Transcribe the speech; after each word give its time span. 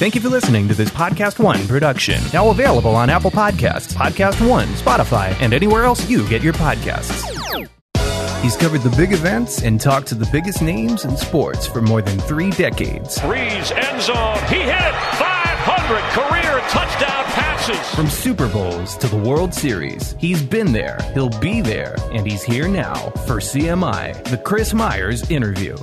Thank 0.00 0.14
you 0.14 0.22
for 0.22 0.30
listening 0.30 0.66
to 0.68 0.72
this 0.72 0.88
Podcast 0.88 1.38
One 1.38 1.68
production. 1.68 2.22
Now 2.32 2.48
available 2.48 2.96
on 2.96 3.10
Apple 3.10 3.30
Podcasts, 3.30 3.92
Podcast 3.92 4.40
One, 4.48 4.66
Spotify, 4.68 5.38
and 5.42 5.52
anywhere 5.52 5.84
else 5.84 6.08
you 6.08 6.26
get 6.26 6.40
your 6.40 6.54
podcasts. 6.54 7.20
He's 8.40 8.56
covered 8.56 8.80
the 8.80 8.96
big 8.96 9.12
events 9.12 9.60
and 9.62 9.78
talked 9.78 10.06
to 10.06 10.14
the 10.14 10.26
biggest 10.32 10.62
names 10.62 11.04
in 11.04 11.18
sports 11.18 11.66
for 11.66 11.82
more 11.82 12.00
than 12.00 12.18
three 12.20 12.48
decades. 12.52 13.20
Breeze, 13.20 13.72
end 13.72 14.00
zone. 14.00 14.38
He 14.48 14.60
hit 14.60 14.70
it. 14.70 14.94
500 15.18 16.00
career 16.14 16.60
touchdown 16.70 17.24
passes. 17.34 17.94
From 17.94 18.08
Super 18.08 18.48
Bowls 18.48 18.96
to 18.96 19.06
the 19.06 19.18
World 19.18 19.52
Series, 19.52 20.16
he's 20.18 20.42
been 20.42 20.72
there, 20.72 20.96
he'll 21.12 21.38
be 21.40 21.60
there, 21.60 21.94
and 22.10 22.26
he's 22.26 22.42
here 22.42 22.68
now 22.68 22.94
for 23.26 23.36
CMI, 23.36 24.24
the 24.30 24.38
Chris 24.38 24.72
Myers 24.72 25.30
interview. 25.30 25.76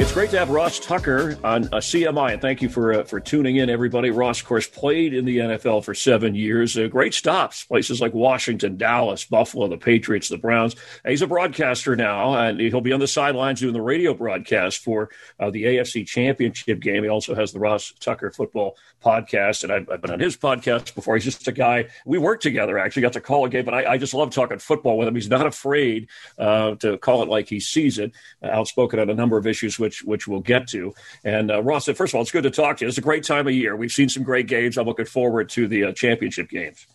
It's 0.00 0.12
great 0.12 0.30
to 0.30 0.38
have 0.38 0.50
Ross 0.50 0.78
Tucker 0.78 1.36
on 1.42 1.64
a 1.64 1.78
CMI, 1.78 2.34
and 2.34 2.40
thank 2.40 2.62
you 2.62 2.68
for 2.68 2.92
uh, 2.92 3.02
for 3.02 3.18
tuning 3.18 3.56
in, 3.56 3.68
everybody. 3.68 4.10
Ross, 4.10 4.40
of 4.40 4.46
course, 4.46 4.68
played 4.68 5.12
in 5.12 5.24
the 5.24 5.38
NFL 5.38 5.82
for 5.82 5.92
seven 5.92 6.36
years. 6.36 6.78
Uh, 6.78 6.86
great 6.86 7.14
stops, 7.14 7.64
places 7.64 8.00
like 8.00 8.14
Washington, 8.14 8.76
Dallas, 8.76 9.24
Buffalo, 9.24 9.66
the 9.66 9.76
Patriots, 9.76 10.28
the 10.28 10.38
Browns. 10.38 10.76
he's 11.04 11.20
a 11.20 11.26
broadcaster 11.26 11.96
now, 11.96 12.32
and 12.34 12.60
he'll 12.60 12.80
be 12.80 12.92
on 12.92 13.00
the 13.00 13.08
sidelines 13.08 13.58
doing 13.58 13.72
the 13.72 13.82
radio 13.82 14.14
broadcast 14.14 14.84
for 14.84 15.10
uh, 15.40 15.50
the 15.50 15.64
AFC 15.64 16.06
Championship 16.06 16.78
game. 16.78 17.02
He 17.02 17.08
also 17.08 17.34
has 17.34 17.52
the 17.52 17.58
Ross 17.58 17.92
Tucker 17.98 18.30
Football 18.30 18.76
podcast, 19.04 19.64
and 19.64 19.72
I've, 19.72 19.88
I've, 19.90 20.00
been 20.00 20.10
on 20.10 20.20
his 20.20 20.36
podcast 20.36 20.94
before. 20.94 21.14
He's 21.14 21.24
just 21.24 21.46
a 21.48 21.52
guy 21.52 21.88
we 22.04 22.18
worked 22.18 22.42
together. 22.42 22.78
Actually, 22.78 23.02
got 23.02 23.12
to 23.14 23.20
call 23.20 23.44
a 23.44 23.48
game, 23.48 23.64
but 23.64 23.74
I, 23.74 23.92
I 23.92 23.98
just 23.98 24.14
love 24.14 24.30
talking 24.30 24.58
football 24.58 24.98
with 24.98 25.08
him. 25.08 25.14
He's 25.14 25.28
not 25.28 25.46
afraid 25.46 26.08
uh, 26.38 26.74
to 26.76 26.98
call 26.98 27.22
it 27.22 27.28
like 27.28 27.48
he 27.48 27.60
sees 27.60 27.98
it. 27.98 28.12
outspoken 28.42 28.98
on 28.98 29.10
a 29.10 29.14
number 29.14 29.36
of 29.36 29.46
issues 29.46 29.78
which 29.78 30.02
which 30.04 30.26
we'll 30.26 30.40
get 30.40 30.68
to. 30.68 30.94
And 31.24 31.50
uh, 31.50 31.62
Ross, 31.62 31.86
first 31.86 32.12
of 32.12 32.16
all, 32.16 32.22
it's 32.22 32.30
good 32.30 32.44
to 32.44 32.50
talk 32.50 32.78
to 32.78 32.84
you. 32.84 32.88
It's 32.88 32.98
a 32.98 33.02
great 33.02 33.24
time 33.24 33.46
of 33.46 33.52
year. 33.52 33.76
We've 33.76 33.92
seen 33.92 34.08
some 34.08 34.22
great 34.22 34.46
games. 34.46 34.76
I'm 34.76 34.86
looking 34.86 35.06
forward 35.06 35.48
to 35.50 35.68
the 35.68 35.84
uh, 35.84 35.92
championship 35.92 36.48
games. 36.48 36.86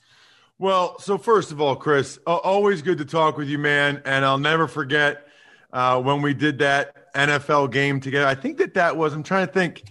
Well, 0.59 1.00
so 1.00 1.18
first 1.18 1.52
of 1.52 1.59
all, 1.59 1.76
Chris, 1.76 2.20
always 2.26 2.81
good 2.81 3.00
to 3.00 3.06
talk 3.06 3.38
with 3.38 3.50
you, 3.50 3.58
man. 3.58 4.02
And 4.06 4.24
I'll 4.24 4.38
never 4.38 4.68
forget 4.68 5.28
uh, 5.72 6.02
when 6.02 6.22
we 6.22 6.34
did 6.34 6.59
that 6.59 7.14
NFL 7.14 7.72
game 7.72 8.00
together. 8.00 8.28
I 8.28 8.36
think 8.36 8.58
that 8.59 8.76
that 8.76 8.96
was. 8.96 9.14
I'm 9.14 9.24
trying 9.24 9.48
to 9.48 9.54
think. 9.54 9.84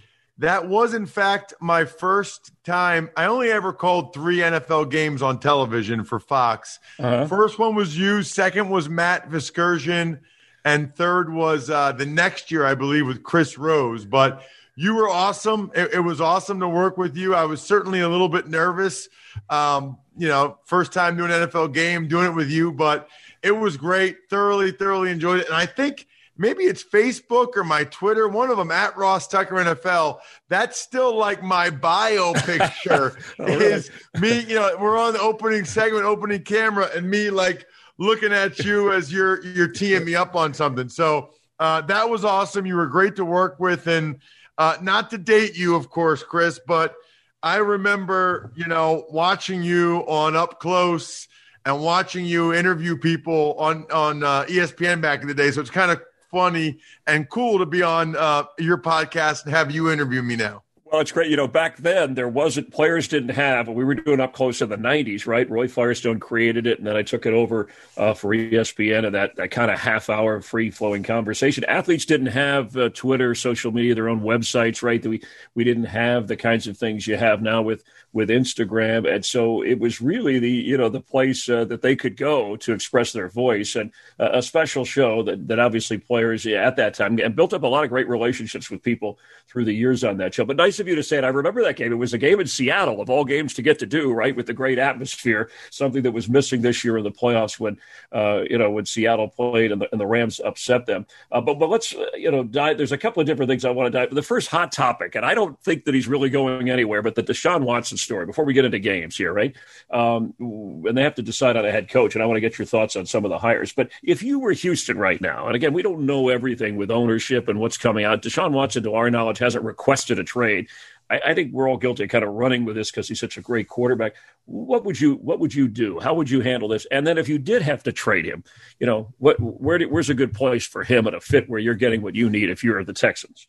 That 0.42 0.68
was, 0.68 0.92
in 0.92 1.06
fact, 1.06 1.54
my 1.60 1.84
first 1.84 2.50
time. 2.64 3.10
I 3.16 3.26
only 3.26 3.52
ever 3.52 3.72
called 3.72 4.12
three 4.12 4.38
NFL 4.38 4.90
games 4.90 5.22
on 5.22 5.38
television 5.38 6.02
for 6.02 6.18
Fox. 6.18 6.80
Uh-huh. 6.98 7.26
First 7.28 7.60
one 7.60 7.76
was 7.76 7.96
you. 7.96 8.24
Second 8.24 8.68
was 8.68 8.88
Matt 8.88 9.30
Vasgersian 9.30 10.18
and 10.64 10.92
third 10.96 11.32
was 11.32 11.70
uh, 11.70 11.92
the 11.92 12.06
next 12.06 12.50
year, 12.50 12.66
I 12.66 12.74
believe, 12.74 13.06
with 13.06 13.22
Chris 13.22 13.56
Rose. 13.56 14.04
But 14.04 14.42
you 14.74 14.96
were 14.96 15.08
awesome. 15.08 15.70
It, 15.76 15.94
it, 15.94 16.00
was 16.00 16.20
awesome 16.20 16.58
to 16.58 16.68
work 16.68 16.98
with 16.98 17.16
you. 17.16 17.36
I 17.36 17.44
was 17.44 17.62
certainly 17.62 18.00
a 18.00 18.08
little 18.08 18.28
bit 18.28 18.48
nervous. 18.48 19.08
Um, 19.48 19.96
you 20.16 20.26
know, 20.26 20.58
first 20.64 20.92
time 20.92 21.16
doing 21.16 21.30
an 21.30 21.48
NFL 21.48 21.72
game, 21.72 22.08
doing 22.08 22.26
it 22.26 22.34
with 22.34 22.50
you, 22.50 22.72
but 22.72 23.08
it 23.44 23.52
was 23.52 23.76
great. 23.76 24.28
Thoroughly, 24.28 24.72
thoroughly 24.72 25.12
enjoyed 25.12 25.38
it. 25.38 25.46
And 25.46 25.54
I 25.54 25.66
think 25.66 26.08
maybe 26.36 26.64
it's 26.64 26.82
Facebook 26.82 27.56
or 27.56 27.64
my 27.64 27.84
Twitter, 27.84 28.28
one 28.28 28.50
of 28.50 28.56
them 28.56 28.70
at 28.70 28.96
Ross 28.96 29.28
Tucker 29.28 29.56
NFL. 29.56 30.18
That's 30.48 30.78
still 30.78 31.16
like 31.16 31.42
my 31.42 31.70
bio 31.70 32.32
picture 32.44 33.16
oh, 33.38 33.46
is 33.46 33.90
me. 34.18 34.40
You 34.40 34.56
know, 34.56 34.76
we're 34.80 34.98
on 34.98 35.12
the 35.12 35.20
opening 35.20 35.64
segment, 35.64 36.04
opening 36.04 36.42
camera, 36.42 36.88
and 36.94 37.08
me 37.08 37.30
like 37.30 37.66
looking 37.98 38.32
at 38.32 38.58
you 38.60 38.92
as 38.92 39.12
you're 39.12 39.44
you're 39.44 39.68
teeing 39.68 40.04
me 40.04 40.14
up 40.14 40.34
on 40.34 40.54
something. 40.54 40.88
So 40.88 41.30
uh, 41.58 41.82
that 41.82 42.08
was 42.08 42.24
awesome. 42.24 42.66
You 42.66 42.76
were 42.76 42.86
great 42.86 43.16
to 43.16 43.24
work 43.24 43.60
with, 43.60 43.86
and 43.86 44.18
uh, 44.58 44.76
not 44.80 45.10
to 45.10 45.18
date 45.18 45.56
you, 45.56 45.74
of 45.74 45.90
course, 45.90 46.22
Chris, 46.22 46.60
but 46.66 46.94
I 47.42 47.56
remember 47.56 48.52
you 48.56 48.66
know 48.66 49.06
watching 49.10 49.62
you 49.62 49.98
on 50.08 50.36
up 50.36 50.60
close 50.60 51.28
and 51.64 51.80
watching 51.80 52.24
you 52.24 52.52
interview 52.52 52.96
people 52.96 53.54
on 53.58 53.86
on 53.92 54.22
uh, 54.22 54.44
ESPN 54.44 55.00
back 55.00 55.22
in 55.22 55.28
the 55.28 55.34
day. 55.34 55.50
So 55.50 55.60
it's 55.60 55.70
kind 55.70 55.90
of 55.90 56.00
funny 56.32 56.78
and 57.06 57.28
cool 57.28 57.58
to 57.58 57.66
be 57.66 57.82
on 57.82 58.16
uh, 58.16 58.44
your 58.58 58.78
podcast 58.78 59.44
and 59.44 59.54
have 59.54 59.70
you 59.70 59.92
interview 59.92 60.22
me 60.22 60.34
now. 60.34 60.64
Well, 60.92 61.00
it's 61.00 61.10
great. 61.10 61.30
You 61.30 61.38
know, 61.38 61.48
back 61.48 61.78
then 61.78 62.12
there 62.12 62.28
wasn't 62.28 62.70
players 62.70 63.08
didn't 63.08 63.30
have. 63.30 63.66
We 63.66 63.82
were 63.82 63.94
doing 63.94 64.20
up 64.20 64.34
close 64.34 64.60
in 64.60 64.68
the 64.68 64.76
'90s, 64.76 65.26
right? 65.26 65.48
Roy 65.48 65.66
Firestone 65.66 66.20
created 66.20 66.66
it, 66.66 66.76
and 66.76 66.86
then 66.86 66.96
I 66.96 67.02
took 67.02 67.24
it 67.24 67.32
over 67.32 67.68
uh, 67.96 68.12
for 68.12 68.34
ESPN 68.34 69.06
and 69.06 69.14
that 69.14 69.34
that 69.36 69.50
kind 69.50 69.70
of 69.70 69.78
half 69.78 70.10
hour 70.10 70.42
free 70.42 70.70
flowing 70.70 71.02
conversation. 71.02 71.64
Athletes 71.64 72.04
didn't 72.04 72.26
have 72.26 72.76
uh, 72.76 72.90
Twitter, 72.90 73.34
social 73.34 73.72
media, 73.72 73.94
their 73.94 74.10
own 74.10 74.20
websites, 74.20 74.82
right? 74.82 75.00
That 75.02 75.08
we 75.08 75.22
we 75.54 75.64
didn't 75.64 75.84
have 75.84 76.28
the 76.28 76.36
kinds 76.36 76.66
of 76.66 76.76
things 76.76 77.06
you 77.06 77.16
have 77.16 77.40
now 77.40 77.62
with 77.62 77.84
with 78.12 78.28
Instagram, 78.28 79.10
and 79.10 79.24
so 79.24 79.62
it 79.62 79.78
was 79.78 80.02
really 80.02 80.38
the 80.38 80.50
you 80.50 80.76
know 80.76 80.90
the 80.90 81.00
place 81.00 81.48
uh, 81.48 81.64
that 81.64 81.80
they 81.80 81.96
could 81.96 82.18
go 82.18 82.54
to 82.56 82.74
express 82.74 83.14
their 83.14 83.28
voice, 83.30 83.76
and 83.76 83.92
uh, 84.20 84.28
a 84.34 84.42
special 84.42 84.84
show 84.84 85.22
that 85.22 85.48
that 85.48 85.58
obviously 85.58 85.96
players 85.96 86.46
at 86.46 86.76
that 86.76 86.92
time 86.92 87.18
and 87.18 87.34
built 87.34 87.54
up 87.54 87.62
a 87.62 87.66
lot 87.66 87.82
of 87.82 87.88
great 87.88 88.10
relationships 88.10 88.70
with 88.70 88.82
people 88.82 89.18
through 89.48 89.64
the 89.64 89.72
years 89.72 90.04
on 90.04 90.18
that 90.18 90.34
show. 90.34 90.44
But 90.44 90.56
nice 90.56 90.81
of 90.82 90.88
you 90.88 90.94
to 90.96 91.02
say 91.02 91.16
it. 91.16 91.24
I 91.24 91.28
remember 91.28 91.62
that 91.62 91.76
game. 91.76 91.92
It 91.92 91.96
was 91.96 92.12
a 92.12 92.18
game 92.18 92.38
in 92.40 92.46
Seattle 92.46 93.00
of 93.00 93.08
all 93.08 93.24
games 93.24 93.54
to 93.54 93.62
get 93.62 93.78
to 93.78 93.86
do 93.86 94.12
right 94.12 94.36
with 94.36 94.46
the 94.46 94.52
great 94.52 94.78
atmosphere, 94.78 95.50
something 95.70 96.02
that 96.02 96.12
was 96.12 96.28
missing 96.28 96.60
this 96.60 96.84
year 96.84 96.98
in 96.98 97.04
the 97.04 97.10
playoffs 97.10 97.58
when 97.58 97.78
uh, 98.12 98.42
you 98.50 98.58
know 98.58 98.70
when 98.70 98.84
Seattle 98.84 99.28
played 99.28 99.72
and 99.72 99.80
the, 99.80 99.88
and 99.92 100.00
the 100.00 100.06
Rams 100.06 100.40
upset 100.44 100.84
them. 100.84 101.06
Uh, 101.30 101.40
but 101.40 101.58
but 101.58 101.70
let's 101.70 101.94
uh, 101.94 102.04
you 102.14 102.30
know 102.30 102.44
dive. 102.44 102.76
There's 102.76 102.92
a 102.92 102.98
couple 102.98 103.20
of 103.20 103.26
different 103.26 103.48
things 103.48 103.64
I 103.64 103.70
want 103.70 103.92
to 103.92 103.98
dive. 103.98 104.14
The 104.14 104.22
first 104.22 104.48
hot 104.48 104.72
topic, 104.72 105.14
and 105.14 105.24
I 105.24 105.34
don't 105.34 105.58
think 105.62 105.84
that 105.84 105.94
he's 105.94 106.08
really 106.08 106.28
going 106.28 106.68
anywhere, 106.68 107.00
but 107.00 107.14
the 107.14 107.22
Deshaun 107.22 107.62
Watson 107.62 107.96
story 107.96 108.26
before 108.26 108.44
we 108.44 108.52
get 108.52 108.64
into 108.64 108.78
games 108.78 109.16
here, 109.16 109.32
right? 109.32 109.54
Um, 109.90 110.34
and 110.38 110.96
they 110.96 111.02
have 111.02 111.14
to 111.14 111.22
decide 111.22 111.56
on 111.56 111.64
a 111.64 111.70
head 111.70 111.88
coach, 111.88 112.14
and 112.14 112.22
I 112.22 112.26
want 112.26 112.36
to 112.36 112.40
get 112.40 112.58
your 112.58 112.66
thoughts 112.66 112.96
on 112.96 113.06
some 113.06 113.24
of 113.24 113.30
the 113.30 113.38
hires. 113.38 113.72
But 113.72 113.90
if 114.02 114.22
you 114.22 114.38
were 114.38 114.52
Houston 114.52 114.98
right 114.98 115.20
now, 115.20 115.46
and 115.46 115.56
again, 115.56 115.72
we 115.72 115.82
don't 115.82 116.06
know 116.06 116.28
everything 116.28 116.76
with 116.76 116.90
ownership 116.90 117.48
and 117.48 117.60
what's 117.60 117.78
coming 117.78 118.04
out. 118.04 118.22
Deshaun 118.22 118.52
Watson, 118.52 118.82
to 118.82 118.94
our 118.94 119.10
knowledge, 119.10 119.38
hasn't 119.38 119.64
requested 119.64 120.18
a 120.18 120.24
trade. 120.24 120.68
I, 121.12 121.20
I 121.26 121.34
think 121.34 121.52
we're 121.52 121.68
all 121.68 121.76
guilty 121.76 122.04
of 122.04 122.10
kind 122.10 122.24
of 122.24 122.32
running 122.32 122.64
with 122.64 122.74
this 122.74 122.90
because 122.90 123.06
he's 123.06 123.20
such 123.20 123.36
a 123.36 123.42
great 123.42 123.68
quarterback. 123.68 124.14
What 124.46 124.84
would 124.84 125.00
you 125.00 125.16
What 125.16 125.38
would 125.40 125.54
you 125.54 125.68
do? 125.68 126.00
How 126.00 126.14
would 126.14 126.30
you 126.30 126.40
handle 126.40 126.68
this? 126.68 126.86
And 126.90 127.06
then 127.06 127.18
if 127.18 127.28
you 127.28 127.38
did 127.38 127.62
have 127.62 127.82
to 127.82 127.92
trade 127.92 128.24
him, 128.24 128.42
you 128.80 128.86
know, 128.86 129.12
what 129.18 129.38
where 129.38 129.78
do, 129.78 129.88
where's 129.88 130.10
a 130.10 130.14
good 130.14 130.32
place 130.32 130.66
for 130.66 130.82
him 130.82 131.06
at 131.06 131.14
a 131.14 131.20
fit 131.20 131.48
where 131.48 131.60
you're 131.60 131.74
getting 131.74 132.00
what 132.00 132.14
you 132.14 132.30
need 132.30 132.48
if 132.48 132.64
you're 132.64 132.82
the 132.82 132.94
Texans? 132.94 133.46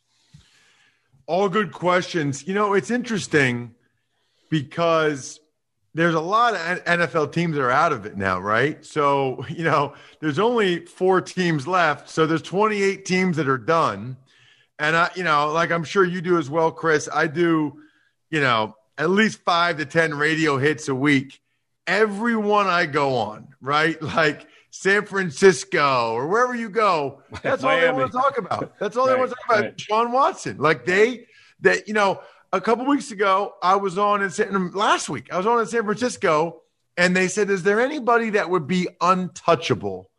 All 1.26 1.48
good 1.48 1.72
questions. 1.72 2.46
You 2.46 2.54
know, 2.54 2.74
it's 2.74 2.92
interesting 2.92 3.74
because 4.50 5.40
there's 5.96 6.16
a 6.16 6.22
lot 6.22 6.56
of 6.56 6.84
NFL 6.84 7.32
teams 7.32 7.56
that 7.56 7.62
are 7.62 7.72
out 7.72 7.94
of 7.94 8.06
it 8.06 8.18
now, 8.18 8.40
right? 8.40 8.84
So, 8.84 9.46
you 9.50 9.64
know, 9.64 9.94
there's 10.20 10.40
only 10.40 10.86
four 10.86 11.22
teams 11.22 11.66
left. 11.66 12.10
So 12.10 12.26
there's 12.26 12.42
28 12.42 13.06
teams 13.06 13.38
that 13.38 13.48
are 13.48 13.58
done. 13.58 14.18
And 14.84 14.98
I, 14.98 15.10
you 15.16 15.24
know, 15.24 15.50
like 15.54 15.72
I'm 15.72 15.86
sure 15.86 16.04
you 16.04 16.20
do 16.20 16.38
as 16.38 16.50
well, 16.50 16.70
Chris. 16.70 17.08
I 17.12 17.28
do, 17.28 17.80
you 18.30 18.42
know, 18.42 18.76
at 18.98 19.10
least 19.10 19.40
five 19.40 19.78
to 19.78 19.86
10 19.86 20.16
radio 20.16 20.58
hits 20.58 20.90
a 20.90 20.96
week. 20.96 21.40
Everyone 21.88 22.68
I 22.68 22.86
go 22.86 23.16
on, 23.16 23.56
right? 23.62 23.98
Like 24.02 24.46
San 24.72 25.06
Francisco 25.06 26.12
or 26.12 26.28
wherever 26.28 26.54
you 26.54 26.70
go, 26.70 27.22
that's 27.42 27.64
all 27.64 27.80
they 27.80 27.90
want 27.94 28.12
to 28.12 28.18
talk 28.18 28.38
about. 28.38 28.78
That's 28.78 28.98
all 28.98 29.08
right, 29.08 29.14
they 29.14 29.20
want 29.20 29.30
to 29.30 29.36
talk 29.38 29.46
about. 29.46 29.64
Right. 29.64 29.80
Sean 29.80 30.12
Watson. 30.12 30.58
Like 30.58 30.86
they, 30.86 31.28
that, 31.62 31.88
you 31.88 31.94
know, 31.94 32.20
a 32.52 32.60
couple 32.60 32.86
weeks 32.86 33.12
ago, 33.12 33.54
I 33.64 33.78
was 33.78 33.98
on 33.98 34.22
in 34.22 34.32
San, 34.32 34.72
last 34.72 35.08
week, 35.08 35.32
I 35.32 35.38
was 35.38 35.46
on 35.46 35.62
in 35.62 35.66
San 35.66 35.86
Francisco, 35.86 36.62
and 36.98 37.16
they 37.16 37.30
said, 37.30 37.50
"Is 37.50 37.64
there 37.64 37.80
anybody 37.80 38.32
that 38.32 38.50
would 38.50 38.68
be 38.68 38.88
untouchable 39.00 40.12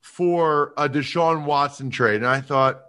for 0.00 0.74
a 0.76 0.88
Deshaun 0.88 1.44
Watson 1.44 1.90
trade?" 1.90 2.16
And 2.16 2.26
I 2.26 2.42
thought, 2.42 2.82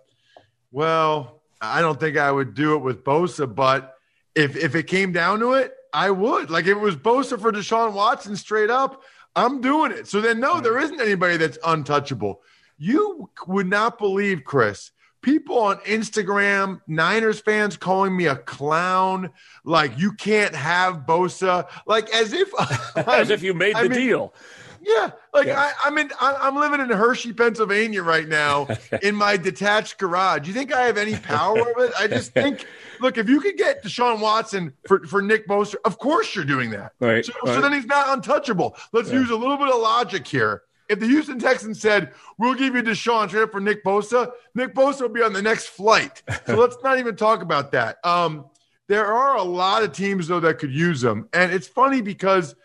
well, 0.72 1.42
I 1.62 1.82
don't 1.82 2.00
think 2.00 2.18
I 2.18 2.32
would 2.32 2.54
do 2.54 2.76
it 2.76 2.80
with 2.80 3.04
Bosa, 3.04 3.54
but 3.54 3.96
if 4.36 4.56
if 4.56 4.76
it 4.76 4.84
came 4.84 5.12
down 5.12 5.40
to 5.40 5.54
it, 5.54 5.74
I 5.94 6.12
would. 6.12 6.50
Like 6.50 6.66
if 6.66 6.78
it 6.78 6.82
was 6.82 6.96
Bosa 6.96 7.40
for 7.40 7.52
Deshaun 7.52 7.94
Watson, 7.94 8.36
straight 8.36 8.70
up, 8.70 9.04
I'm 9.36 9.62
doing 9.62 9.92
it. 9.92 10.08
So 10.08 10.22
then, 10.22 10.40
no, 10.40 10.62
there 10.62 10.80
isn't 10.80 11.02
anybody 11.02 11.38
that's 11.38 11.58
untouchable. 11.66 12.42
You 12.78 13.30
would 13.48 13.68
not 13.68 13.98
believe, 13.98 14.44
Chris 14.44 14.92
people 15.22 15.58
on 15.60 15.78
Instagram, 15.80 16.82
Niners 16.88 17.40
fans 17.40 17.78
calling 17.78 18.16
me 18.16 18.28
a 18.28 18.36
clown, 18.36 19.32
like 19.64 19.98
you 19.98 20.14
can't 20.14 20.56
have 20.56 21.06
Bosa, 21.06 21.68
like 21.86 22.10
as 22.14 22.34
if 22.34 22.50
as 23.08 23.30
if 23.30 23.44
you 23.44 23.54
made 23.54 23.76
the 23.76 23.80
I 23.80 23.88
mean, 23.88 23.92
deal. 24.00 24.34
Yeah, 24.82 25.12
like 25.34 25.48
yeah. 25.48 25.72
I, 25.84 25.88
am 25.88 25.98
in, 25.98 26.12
I'm 26.20 26.56
living 26.56 26.80
in 26.80 26.90
Hershey, 26.90 27.34
Pennsylvania 27.34 28.04
right 28.04 28.28
now 28.28 28.68
in 29.02 29.16
my 29.16 29.38
detached 29.38 29.98
garage. 29.98 30.48
You 30.48 30.54
think 30.54 30.74
I 30.74 30.84
have 30.84 30.98
any 30.98 31.16
power 31.16 31.60
over 31.60 31.86
it? 31.86 31.94
I 32.00 32.08
just 32.08 32.34
think, 32.34 32.66
look, 33.00 33.18
if 33.18 33.30
you 33.30 33.42
could 33.42 33.58
get 33.58 33.84
Deshaun 33.84 34.20
Watson 34.20 34.74
for, 34.88 35.06
for 35.06 35.22
Nick 35.22 35.48
Bosa, 35.48 35.76
of 35.86 36.00
course 36.00 36.36
you're 36.36 36.46
doing 36.46 36.70
that. 36.72 36.94
Right. 37.00 37.26
So, 37.26 37.34
right. 37.46 37.56
so 37.56 37.62
then 37.62 37.74
he's 37.74 37.86
not 37.86 38.10
untouchable. 38.10 38.76
Let's 38.92 39.10
yeah. 39.10 39.20
use 39.20 39.30
a 39.30 39.36
little 39.36 39.58
bit 39.58 39.70
of 39.70 39.80
logic 39.80 40.28
here. 40.28 40.64
if 40.90 41.00
the 41.00 41.06
Houston 41.06 41.40
Texans 41.40 41.80
said, 41.80 42.12
we'll 42.38 42.56
give 42.56 42.76
you 42.76 42.82
Deshaun 42.82 43.30
trade 43.30 43.52
for 43.52 43.60
Nick 43.60 43.84
Bosa, 43.84 44.32
Nick 44.56 44.74
Bosa 44.74 45.02
will 45.02 45.10
be 45.10 45.22
on 45.22 45.34
the 45.34 45.42
next 45.42 45.68
flight. 45.68 46.24
So 46.46 46.56
let's 46.56 46.78
not 46.84 47.00
even 47.00 47.16
talk 47.16 47.42
about 47.42 47.72
that. 47.72 48.04
Um, 48.04 48.46
there 48.88 49.06
are 49.06 49.38
a 49.38 49.44
lot 49.44 49.84
of 49.84 49.94
teams, 49.94 50.28
though, 50.28 50.40
that 50.40 50.58
could 50.58 50.74
use 50.74 51.00
them. 51.00 51.30
And 51.32 51.54
it's 51.54 51.68
funny 51.68 52.02
because 52.02 52.56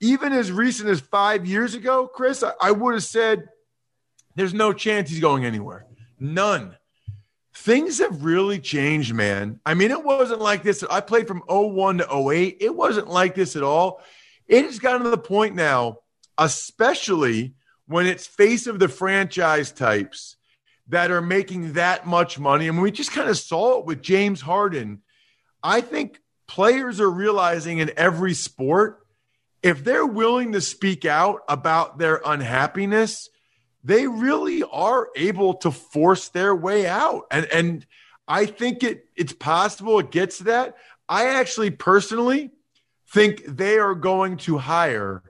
even 0.00 0.32
as 0.32 0.52
recent 0.52 0.88
as 0.88 1.00
five 1.00 1.46
years 1.46 1.74
ago, 1.74 2.06
Chris, 2.06 2.42
I, 2.42 2.52
I 2.60 2.70
would 2.72 2.94
have 2.94 3.04
said 3.04 3.48
there's 4.34 4.54
no 4.54 4.72
chance 4.72 5.10
he's 5.10 5.20
going 5.20 5.44
anywhere. 5.44 5.86
None. 6.18 6.76
Things 7.54 7.98
have 7.98 8.24
really 8.24 8.58
changed, 8.58 9.14
man. 9.14 9.60
I 9.64 9.74
mean, 9.74 9.90
it 9.90 10.04
wasn't 10.04 10.40
like 10.40 10.62
this. 10.62 10.82
I 10.90 11.00
played 11.00 11.28
from 11.28 11.42
01 11.48 11.98
to 11.98 12.30
08. 12.30 12.56
It 12.60 12.74
wasn't 12.74 13.08
like 13.08 13.34
this 13.34 13.56
at 13.56 13.62
all. 13.62 14.02
It 14.46 14.64
has 14.64 14.78
gotten 14.78 15.04
to 15.04 15.10
the 15.10 15.18
point 15.18 15.54
now, 15.54 15.98
especially 16.36 17.54
when 17.86 18.06
it's 18.06 18.26
face 18.26 18.66
of 18.66 18.78
the 18.78 18.88
franchise 18.88 19.70
types 19.70 20.36
that 20.88 21.10
are 21.10 21.22
making 21.22 21.74
that 21.74 22.06
much 22.06 22.38
money. 22.38 22.68
I 22.68 22.70
mean, 22.70 22.80
we 22.80 22.90
just 22.90 23.12
kind 23.12 23.28
of 23.30 23.38
saw 23.38 23.78
it 23.78 23.86
with 23.86 24.02
James 24.02 24.40
Harden. 24.40 25.02
I 25.62 25.80
think 25.80 26.20
players 26.46 27.00
are 27.00 27.10
realizing 27.10 27.78
in 27.78 27.92
every 27.96 28.34
sport 28.34 29.03
if 29.64 29.82
they're 29.82 30.06
willing 30.06 30.52
to 30.52 30.60
speak 30.60 31.06
out 31.06 31.40
about 31.48 31.98
their 31.98 32.20
unhappiness, 32.24 33.30
they 33.82 34.06
really 34.06 34.62
are 34.62 35.08
able 35.16 35.54
to 35.54 35.70
force 35.70 36.28
their 36.28 36.54
way 36.54 36.86
out. 36.86 37.26
And 37.30 37.46
and 37.46 37.86
I 38.28 38.44
think 38.44 38.82
it 38.82 39.06
it's 39.16 39.32
possible 39.32 39.98
it 39.98 40.10
gets 40.10 40.38
to 40.38 40.44
that. 40.44 40.76
I 41.08 41.28
actually 41.28 41.70
personally 41.70 42.50
think 43.08 43.42
they 43.46 43.78
are 43.78 43.94
going 43.94 44.36
to 44.38 44.58
hire 44.58 45.22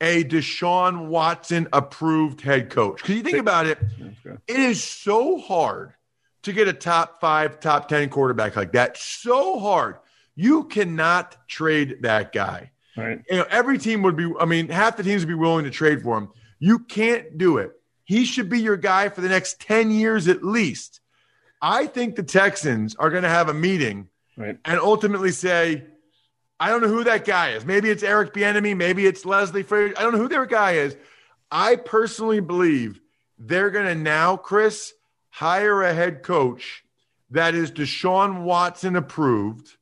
a 0.00 0.24
Deshaun 0.24 1.06
Watson 1.06 1.68
approved 1.72 2.40
head 2.40 2.70
coach. 2.70 3.02
Because 3.02 3.16
you 3.16 3.22
think 3.22 3.38
about 3.38 3.66
it, 3.66 3.78
okay. 4.00 4.38
it 4.46 4.60
is 4.60 4.82
so 4.82 5.38
hard 5.38 5.94
to 6.42 6.52
get 6.52 6.68
a 6.68 6.72
top 6.72 7.20
five, 7.20 7.60
top 7.60 7.88
10 7.88 8.08
quarterback 8.10 8.56
like 8.56 8.72
that. 8.72 8.96
So 8.96 9.58
hard. 9.58 9.96
You 10.36 10.64
cannot 10.64 11.48
trade 11.48 11.98
that 12.02 12.32
guy. 12.32 12.70
Right. 12.98 13.22
You 13.30 13.38
know, 13.38 13.46
every 13.50 13.78
team 13.78 14.02
would 14.02 14.16
be, 14.16 14.32
I 14.40 14.44
mean, 14.44 14.68
half 14.68 14.96
the 14.96 15.02
teams 15.02 15.22
would 15.22 15.28
be 15.28 15.34
willing 15.34 15.64
to 15.64 15.70
trade 15.70 16.02
for 16.02 16.18
him. 16.18 16.28
You 16.58 16.80
can't 16.80 17.38
do 17.38 17.58
it. 17.58 17.72
He 18.04 18.24
should 18.24 18.48
be 18.48 18.60
your 18.60 18.76
guy 18.76 19.08
for 19.08 19.20
the 19.20 19.28
next 19.28 19.60
10 19.60 19.90
years 19.90 20.28
at 20.28 20.42
least. 20.42 21.00
I 21.60 21.86
think 21.86 22.16
the 22.16 22.22
Texans 22.22 22.96
are 22.96 23.10
going 23.10 23.22
to 23.22 23.28
have 23.28 23.48
a 23.48 23.54
meeting 23.54 24.08
right. 24.36 24.58
and 24.64 24.80
ultimately 24.80 25.30
say, 25.30 25.84
I 26.60 26.70
don't 26.70 26.80
know 26.80 26.88
who 26.88 27.04
that 27.04 27.24
guy 27.24 27.50
is. 27.50 27.64
Maybe 27.64 27.90
it's 27.90 28.02
Eric 28.02 28.32
Bieniemy. 28.32 28.76
Maybe 28.76 29.06
it's 29.06 29.24
Leslie 29.24 29.62
Frazier. 29.62 29.94
I 29.96 30.02
don't 30.02 30.12
know 30.12 30.18
who 30.18 30.28
their 30.28 30.46
guy 30.46 30.72
is. 30.72 30.96
I 31.50 31.76
personally 31.76 32.40
believe 32.40 33.00
they're 33.38 33.70
going 33.70 33.86
to 33.86 33.94
now, 33.94 34.36
Chris, 34.36 34.92
hire 35.30 35.82
a 35.82 35.94
head 35.94 36.22
coach 36.22 36.84
that 37.30 37.54
is 37.54 37.70
Deshaun 37.70 38.42
Watson 38.42 38.96
approved 38.96 39.76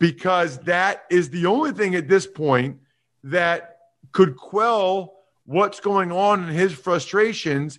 because 0.00 0.58
that 0.60 1.04
is 1.10 1.30
the 1.30 1.46
only 1.46 1.70
thing 1.70 1.94
at 1.94 2.08
this 2.08 2.26
point 2.26 2.78
that 3.22 3.76
could 4.10 4.34
quell 4.34 5.14
what's 5.44 5.78
going 5.78 6.10
on 6.10 6.48
in 6.48 6.48
his 6.48 6.72
frustrations. 6.72 7.78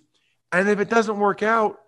And 0.52 0.68
if 0.68 0.80
it 0.80 0.88
doesn't 0.88 1.18
work 1.18 1.42
out, 1.42 1.80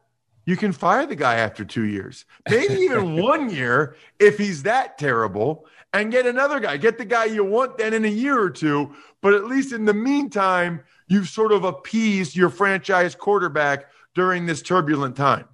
you 0.45 0.57
can 0.57 0.73
fire 0.73 1.07
the 1.07 1.17
guy 1.17 1.37
after 1.37 1.65
two 1.65 1.85
years, 1.85 2.27
maybe 2.51 2.75
even 2.75 3.17
one 3.23 3.49
year 3.49 3.97
if 4.19 4.37
he's 4.37 4.65
that 4.65 4.99
terrible, 4.99 5.67
and 5.95 6.11
get 6.11 6.27
another 6.27 6.61
guy. 6.61 6.77
Get 6.77 6.99
the 6.99 7.05
guy 7.05 7.27
you 7.27 7.45
want 7.45 7.79
then 7.79 7.95
in 7.95 8.05
a 8.05 8.09
year 8.09 8.39
or 8.39 8.51
two. 8.51 8.93
But 9.23 9.35
at 9.35 9.45
least 9.45 9.73
in 9.73 9.85
the 9.85 9.95
meantime, 9.95 10.83
you've 11.07 11.29
sort 11.29 11.53
of 11.53 11.65
appeased 11.65 12.37
your 12.37 12.51
franchise 12.51 13.15
quarterback 13.15 13.87
during 14.15 14.45
this 14.45 14.61
turbulent 14.61 15.17
time 15.17 15.47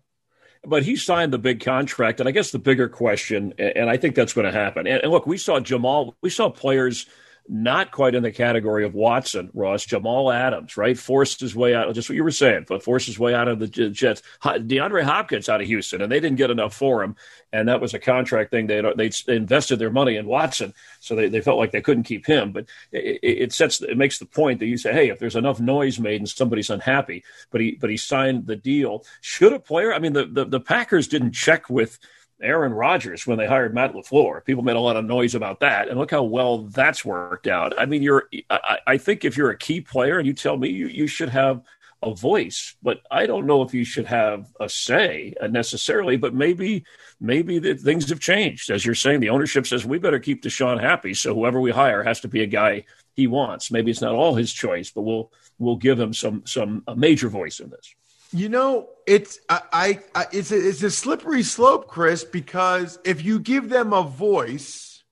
but 0.65 0.83
he 0.83 0.97
signed 0.97 1.33
the 1.33 1.39
big 1.39 1.61
contract. 1.61 2.21
And 2.21 2.29
I 2.29 2.33
guess 2.33 2.51
the 2.51 2.59
bigger 2.59 2.89
question, 2.89 3.55
and 3.59 3.89
I 3.89 3.97
think 3.97 4.15
that's 4.15 4.33
going 4.33 4.47
to 4.47 4.53
happen. 4.53 4.87
And, 4.87 5.03
and, 5.03 5.11
look, 5.11 5.27
we 5.27 5.39
saw 5.39 5.61
Jamal, 5.61 6.15
we 6.21 6.31
saw 6.31 6.51
players 6.51 7.07
not 7.53 7.91
quite 7.91 8.15
in 8.15 8.23
the 8.23 8.31
category 8.31 8.85
of 8.85 8.95
Watson, 8.95 9.51
Ross, 9.53 9.85
Jamal 9.85 10.31
Adams, 10.31 10.77
right? 10.77 10.97
Forced 10.97 11.41
his 11.41 11.57
way 11.57 11.75
out, 11.75 11.93
just 11.97 12.09
what 12.09 12.15
you 12.15 12.23
were 12.23 12.31
saying, 12.31 12.67
but 12.69 12.85
forced 12.85 13.07
his 13.07 13.19
way 13.19 13.35
out 13.35 13.49
of 13.49 13.59
the 13.59 13.67
Jets. 13.67 14.23
DeAndre 14.41 15.03
Hopkins 15.03 15.49
out 15.49 15.61
of 15.61 15.67
Houston, 15.67 16.01
and 16.01 16.13
they 16.13 16.21
didn't 16.21 16.39
get 16.39 16.53
enough 16.53 16.73
for 16.73 17.03
him. 17.03 17.17
And 17.53 17.69
that 17.69 17.81
was 17.81 17.93
a 17.93 17.99
contract 17.99 18.53
thing. 18.53 18.69
They 18.69 18.81
they 18.95 19.11
invested 19.27 19.81
their 19.81 19.91
money 19.91 20.15
in 20.15 20.27
Watson, 20.27 20.73
so 21.01 21.17
they, 21.17 21.29
they 21.29 21.41
felt 21.41 21.59
like 21.59 21.73
they 21.73 21.81
couldn't 21.81 22.05
keep 22.05 22.25
him. 22.25 22.53
But 22.53 22.67
it, 22.93 23.19
it 23.23 23.53
sets 23.53 23.83
it 23.83 23.99
makes 23.99 24.21
the 24.21 24.27
point 24.27 24.61
that 24.61 24.67
you 24.67 24.77
say, 24.77 24.93
hey, 24.93 25.09
if 25.09 25.19
there's 25.19 25.35
enough 25.35 25.59
noise 25.59 25.99
made 25.99 26.21
and 26.21 26.29
somebody's 26.29 26.71
unhappy, 26.71 27.25
but 27.51 27.61
he 27.61 27.73
but 27.73 27.91
he 27.91 27.97
signed 27.97 28.47
the 28.47 28.55
deal. 28.55 29.05
Should 29.23 29.53
a 29.53 29.59
player? 29.59 29.93
I 29.93 29.99
mean, 29.99 30.13
the 30.13 30.27
the, 30.27 30.45
the 30.45 30.61
Packers 30.61 31.09
didn't 31.09 31.33
check 31.33 31.69
with 31.69 31.99
Aaron 32.43 32.73
Rodgers 32.73 33.27
when 33.27 33.39
they 33.39 33.47
hired 33.47 33.75
Matt 33.75 33.93
LaFleur. 33.93 34.45
People 34.45 34.63
made 34.63 34.77
a 34.77 34.81
lot 34.81 34.97
of 34.97 35.05
noise 35.05 35.35
about 35.35 35.61
that, 35.61 35.89
and 35.89 35.99
look 35.99 36.11
how 36.11 36.23
well 36.23 36.59
that's 36.59 37.05
worked 37.05 37.47
out. 37.47 37.79
I 37.79 37.87
mean, 37.87 38.03
you're. 38.03 38.29
I, 38.49 38.79
I 38.87 38.97
think 38.99 39.25
if 39.25 39.37
you're 39.37 39.51
a 39.51 39.59
key 39.59 39.81
player 39.81 40.19
and 40.19 40.27
you 40.27 40.33
tell 40.33 40.57
me 40.57 40.69
you, 40.69 40.89
you 40.89 41.07
should 41.07 41.29
have 41.29 41.63
a 42.03 42.15
voice, 42.15 42.77
but 42.83 43.01
I 43.11 43.27
don't 43.27 43.47
know 43.47 43.63
if 43.63 43.75
you 43.75 43.85
should 43.85 44.07
have 44.07 44.47
a 44.59 44.69
say 44.69 45.35
necessarily. 45.51 46.17
But 46.17 46.35
maybe, 46.35 46.85
maybe 47.21 47.59
the, 47.59 47.75
things 47.75 48.09
have 48.09 48.21
changed. 48.21 48.71
As 48.71 48.85
you're 48.85 48.95
saying, 48.95 49.21
the 49.21 49.31
ownership 49.31 49.67
says 49.67 49.85
we 49.85 49.99
better 49.99 50.19
keep 50.19 50.43
Deshaun 50.43 50.81
happy, 50.81 51.13
so 51.15 51.35
whoever 51.35 51.61
we 51.61 51.71
hire 51.71 52.03
has 52.03 52.21
to 52.21 52.29
be 52.29 52.43
a 52.43 52.47
guy 52.47 52.85
he 53.15 53.27
wants. 53.27 53.71
Maybe 53.71 53.91
it's 53.91 54.01
not 54.01 54.15
all 54.15 54.35
his 54.35 54.53
choice, 54.53 54.91
but 54.91 55.03
we'll 55.03 55.31
we'll 55.59 55.77
give 55.77 56.01
him 56.01 56.15
some 56.15 56.43
some 56.47 56.83
a 56.87 56.97
major 56.97 57.29
voice 57.29 57.61
in 57.61 57.71
this. 57.71 57.95
You 58.33 58.49
know, 58.49 58.89
it's 59.07 59.41
I, 59.49 60.01
I, 60.15 60.27
it's 60.33 60.53
a, 60.53 60.69
it's 60.69 60.83
a 60.83 60.91
slippery 60.91 61.43
slope, 61.43 61.89
Chris, 61.89 62.23
because 62.23 62.99
if 63.05 63.25
you 63.25 63.41
give 63.41 63.69
them 63.69 63.93
a 63.93 64.03
voice 64.03 65.03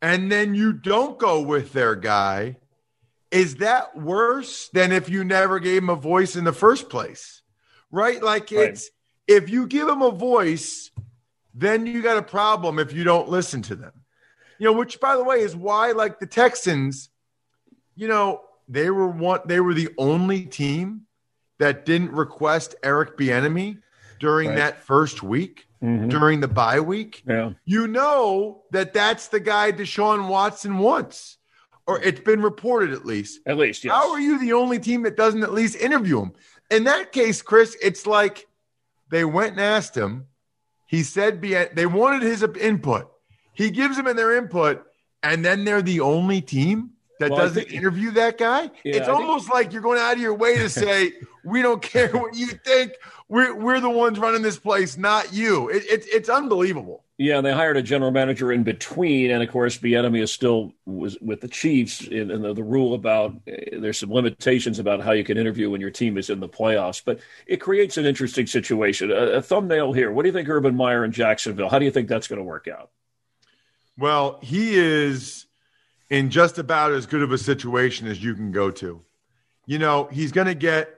and 0.00 0.30
then 0.30 0.54
you 0.54 0.72
don't 0.72 1.18
go 1.18 1.40
with 1.40 1.72
their 1.72 1.96
guy, 1.96 2.56
is 3.30 3.56
that 3.56 3.96
worse 3.96 4.68
than 4.72 4.92
if 4.92 5.08
you 5.08 5.24
never 5.24 5.58
gave 5.58 5.82
them 5.82 5.90
a 5.90 5.96
voice 5.96 6.36
in 6.36 6.44
the 6.44 6.52
first 6.52 6.88
place? 6.88 7.42
Right? 7.90 8.22
Like 8.22 8.52
it's 8.52 8.90
right. 9.28 9.42
if 9.42 9.50
you 9.50 9.66
give 9.66 9.88
them 9.88 10.02
a 10.02 10.12
voice, 10.12 10.90
then 11.52 11.86
you 11.86 12.02
got 12.02 12.16
a 12.16 12.22
problem 12.22 12.78
if 12.78 12.92
you 12.92 13.02
don't 13.02 13.28
listen 13.28 13.62
to 13.62 13.74
them. 13.74 13.92
You 14.58 14.66
know, 14.66 14.72
which 14.72 15.00
by 15.00 15.16
the 15.16 15.24
way 15.24 15.40
is 15.40 15.56
why 15.56 15.92
like 15.92 16.20
the 16.20 16.26
Texans, 16.26 17.10
you 17.96 18.06
know, 18.06 18.42
they 18.68 18.90
were 18.90 19.08
one 19.08 19.40
they 19.46 19.58
were 19.58 19.74
the 19.74 19.88
only 19.98 20.44
team 20.44 21.06
that 21.60 21.84
didn't 21.84 22.10
request 22.10 22.74
Eric 22.82 23.16
Bieniemy 23.16 23.78
during 24.18 24.48
right. 24.48 24.56
that 24.56 24.82
first 24.82 25.22
week, 25.22 25.68
mm-hmm. 25.82 26.08
during 26.08 26.40
the 26.40 26.48
bye 26.48 26.80
week, 26.80 27.22
yeah. 27.28 27.52
you 27.64 27.86
know 27.86 28.62
that 28.72 28.92
that's 28.92 29.28
the 29.28 29.40
guy 29.40 29.70
Deshaun 29.70 30.26
Watson 30.28 30.78
wants, 30.78 31.36
or 31.86 32.02
it's 32.02 32.20
been 32.20 32.42
reported 32.42 32.92
at 32.92 33.04
least. 33.04 33.40
At 33.46 33.58
least, 33.58 33.84
yes. 33.84 33.94
How 33.94 34.10
are 34.10 34.20
you 34.20 34.40
the 34.40 34.54
only 34.54 34.78
team 34.78 35.02
that 35.02 35.16
doesn't 35.16 35.42
at 35.42 35.52
least 35.52 35.76
interview 35.76 36.22
him? 36.22 36.32
In 36.70 36.84
that 36.84 37.12
case, 37.12 37.42
Chris, 37.42 37.76
it's 37.82 38.06
like 38.06 38.48
they 39.10 39.24
went 39.24 39.52
and 39.52 39.60
asked 39.60 39.96
him. 39.96 40.26
He 40.86 41.02
said 41.02 41.42
they 41.42 41.86
wanted 41.86 42.22
his 42.22 42.42
input. 42.42 43.12
He 43.52 43.70
gives 43.70 43.96
them 43.96 44.06
in 44.06 44.16
their 44.16 44.36
input, 44.36 44.86
and 45.22 45.44
then 45.44 45.64
they're 45.64 45.82
the 45.82 46.00
only 46.00 46.40
team 46.40 46.90
that 47.20 47.30
well, 47.30 47.40
doesn't 47.40 47.64
think, 47.64 47.74
interview 47.74 48.10
that 48.12 48.38
guy. 48.38 48.62
Yeah, 48.82 48.96
it's 48.96 49.08
I 49.08 49.12
almost 49.12 49.44
think, 49.44 49.54
like 49.54 49.72
you're 49.72 49.82
going 49.82 50.00
out 50.00 50.14
of 50.14 50.20
your 50.20 50.34
way 50.34 50.56
to 50.56 50.68
say, 50.68 51.12
we 51.44 51.60
don't 51.62 51.80
care 51.82 52.08
what 52.08 52.34
you 52.34 52.48
think. 52.48 52.94
We're, 53.28 53.54
we're 53.54 53.78
the 53.78 53.90
ones 53.90 54.18
running 54.18 54.42
this 54.42 54.58
place, 54.58 54.96
not 54.96 55.32
you. 55.32 55.68
It, 55.68 55.84
it, 55.84 56.06
it's 56.12 56.28
unbelievable. 56.28 57.04
Yeah, 57.18 57.42
they 57.42 57.52
hired 57.52 57.76
a 57.76 57.82
general 57.82 58.10
manager 58.10 58.50
in 58.50 58.62
between, 58.62 59.30
and 59.30 59.42
of 59.42 59.50
course, 59.50 59.76
Bieniemy 59.76 60.22
is 60.22 60.32
still 60.32 60.72
was 60.86 61.18
with 61.20 61.42
the 61.42 61.48
Chiefs. 61.48 62.00
And 62.06 62.42
the, 62.42 62.54
the, 62.54 62.62
rule 62.62 62.94
about 62.94 63.32
uh, 63.46 63.78
there's 63.78 63.98
some 63.98 64.10
limitations 64.10 64.78
about 64.78 65.02
how 65.02 65.12
you 65.12 65.22
can 65.22 65.36
interview 65.36 65.68
when 65.68 65.82
your 65.82 65.90
team 65.90 66.16
is 66.16 66.30
in 66.30 66.40
the 66.40 66.48
playoffs, 66.48 67.02
but 67.04 67.20
it 67.46 67.58
creates 67.58 67.98
an 67.98 68.06
interesting 68.06 68.46
situation. 68.46 69.10
A, 69.10 69.14
a 69.14 69.42
thumbnail 69.42 69.92
here. 69.92 70.10
What 70.10 70.22
do 70.22 70.30
you 70.30 70.32
think, 70.32 70.48
Urban 70.48 70.74
Meyer 70.74 71.04
in 71.04 71.12
Jacksonville? 71.12 71.68
How 71.68 71.78
do 71.78 71.84
you 71.84 71.90
think 71.90 72.08
that's 72.08 72.26
going 72.26 72.38
to 72.38 72.44
work 72.44 72.66
out? 72.66 72.90
Well, 73.98 74.38
he 74.40 74.76
is 74.76 75.44
in 76.10 76.28
just 76.28 76.58
about 76.58 76.92
as 76.92 77.06
good 77.06 77.22
of 77.22 77.32
a 77.32 77.38
situation 77.38 78.08
as 78.08 78.22
you 78.22 78.34
can 78.34 78.50
go 78.50 78.70
to. 78.70 79.00
You 79.66 79.78
know, 79.78 80.08
he's 80.12 80.32
going 80.32 80.48
to 80.48 80.54
get 80.54 80.94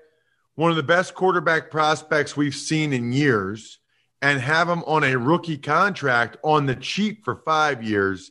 one 0.55 0.71
of 0.71 0.77
the 0.77 0.83
best 0.83 1.15
quarterback 1.15 1.71
prospects 1.71 2.37
we've 2.37 2.55
seen 2.55 2.93
in 2.93 3.13
years 3.13 3.79
and 4.23 4.41
have 4.41 4.69
him 4.69 4.83
on 4.85 5.05
a 5.05 5.19
rookie 5.19 5.59
contract 5.59 6.37
on 6.43 6.67
the 6.67 6.77
cheap 6.77 7.25
for 7.25 7.37
five 7.37 7.83
years. 7.83 8.31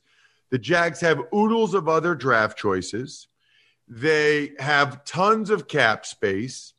The 0.49 0.57
Jags 0.57 1.01
have 1.01 1.21
oodles 1.33 1.73
of 1.73 1.87
other 1.87 2.15
draft 2.15 2.57
choices. 2.57 3.27
They 3.87 4.53
have 4.57 5.03
tons 5.05 5.49
of 5.49 5.67
cap 5.67 6.05
space. 6.05 6.73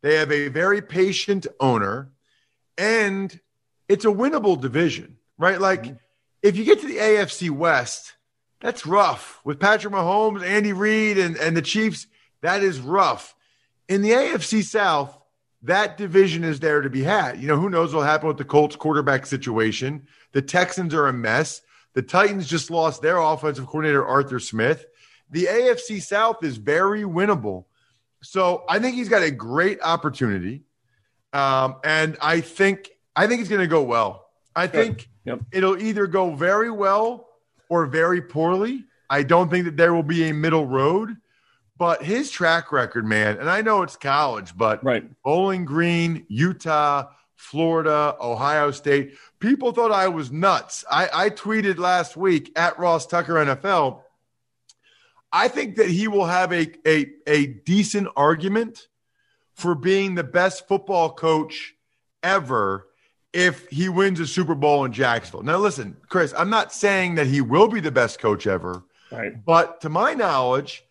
They 0.00 0.16
have 0.16 0.32
a 0.32 0.48
very 0.48 0.80
patient 0.82 1.46
owner, 1.60 2.10
and 2.76 3.38
it's 3.88 4.04
a 4.04 4.08
winnable 4.08 4.60
division, 4.60 5.18
right? 5.38 5.60
Like, 5.60 5.82
mm-hmm. 5.82 5.96
if 6.42 6.56
you 6.56 6.64
get 6.64 6.80
to 6.80 6.86
the 6.86 6.96
AFC 6.96 7.50
West, 7.50 8.14
that's 8.62 8.86
rough 8.86 9.40
with 9.44 9.58
Patrick 9.58 9.92
Mahomes, 9.92 10.42
Andy 10.46 10.72
Reid, 10.72 11.18
and, 11.18 11.36
and 11.36 11.56
the 11.56 11.62
Chiefs. 11.62 12.06
That 12.40 12.62
is 12.62 12.80
rough. 12.80 13.34
in 13.88 14.02
the 14.02 14.10
AFC 14.10 14.62
South, 14.62 15.18
that 15.62 15.96
division 15.96 16.44
is 16.44 16.60
there 16.60 16.80
to 16.80 16.88
be 16.88 17.02
had. 17.02 17.40
You 17.40 17.48
know, 17.48 17.56
who 17.56 17.68
knows 17.68 17.92
what'll 17.92 18.08
happen 18.08 18.28
with 18.28 18.38
the 18.38 18.44
Colts 18.44 18.76
quarterback 18.76 19.26
situation? 19.26 20.06
The 20.32 20.42
Texans 20.42 20.94
are 20.94 21.08
a 21.08 21.12
mess. 21.12 21.60
The 21.94 22.02
Titans 22.02 22.48
just 22.48 22.70
lost 22.70 23.02
their 23.02 23.18
offensive 23.18 23.66
coordinator, 23.66 24.04
Arthur 24.04 24.40
Smith. 24.40 24.86
The 25.30 25.44
AFC 25.44 26.00
South 26.00 26.42
is 26.42 26.56
very 26.56 27.02
winnable. 27.02 27.66
So 28.22 28.64
I 28.68 28.78
think 28.78 28.94
he's 28.94 29.08
got 29.08 29.22
a 29.22 29.30
great 29.30 29.80
opportunity. 29.82 30.62
Um, 31.32 31.76
and 31.84 32.16
I 32.20 32.40
think 32.40 32.90
I 33.14 33.26
think 33.26 33.40
it's 33.40 33.50
going 33.50 33.60
to 33.60 33.66
go 33.66 33.82
well. 33.82 34.26
I 34.54 34.66
think 34.66 35.08
yep. 35.24 35.40
it'll 35.50 35.80
either 35.80 36.06
go 36.06 36.34
very 36.34 36.70
well 36.70 37.28
or 37.72 37.86
very 37.86 38.20
poorly. 38.20 38.84
I 39.08 39.22
don't 39.22 39.50
think 39.50 39.64
that 39.64 39.78
there 39.78 39.94
will 39.94 40.02
be 40.02 40.28
a 40.28 40.34
middle 40.34 40.66
road. 40.66 41.16
But 41.78 42.02
his 42.02 42.30
track 42.30 42.70
record, 42.70 43.06
man, 43.06 43.38
and 43.38 43.48
I 43.48 43.62
know 43.62 43.80
it's 43.80 43.96
college, 43.96 44.54
but 44.54 44.84
right. 44.84 45.04
Bowling 45.22 45.64
Green, 45.64 46.26
Utah, 46.28 47.08
Florida, 47.34 48.14
Ohio 48.20 48.72
State, 48.72 49.14
people 49.40 49.72
thought 49.72 49.90
I 49.90 50.08
was 50.08 50.30
nuts. 50.30 50.84
I, 50.90 51.08
I 51.12 51.30
tweeted 51.30 51.78
last 51.78 52.14
week 52.14 52.52
at 52.56 52.78
Ross 52.78 53.06
Tucker 53.06 53.34
NFL. 53.34 54.02
I 55.32 55.48
think 55.48 55.76
that 55.76 55.88
he 55.88 56.08
will 56.08 56.26
have 56.26 56.52
a, 56.52 56.70
a, 56.86 57.06
a 57.26 57.46
decent 57.46 58.08
argument 58.16 58.86
for 59.54 59.74
being 59.74 60.14
the 60.14 60.24
best 60.24 60.68
football 60.68 61.14
coach 61.14 61.74
ever 62.22 62.86
if 63.32 63.68
he 63.68 63.88
wins 63.88 64.20
a 64.20 64.26
Super 64.26 64.54
Bowl 64.54 64.84
in 64.84 64.92
Jacksonville. 64.92 65.42
Now, 65.42 65.58
listen, 65.58 65.96
Chris, 66.08 66.34
I'm 66.36 66.50
not 66.50 66.72
saying 66.72 67.14
that 67.14 67.26
he 67.26 67.40
will 67.40 67.68
be 67.68 67.80
the 67.80 67.90
best 67.90 68.18
coach 68.18 68.46
ever, 68.46 68.84
right. 69.10 69.44
but 69.44 69.80
to 69.82 69.88
my 69.88 70.14
knowledge, 70.14 70.84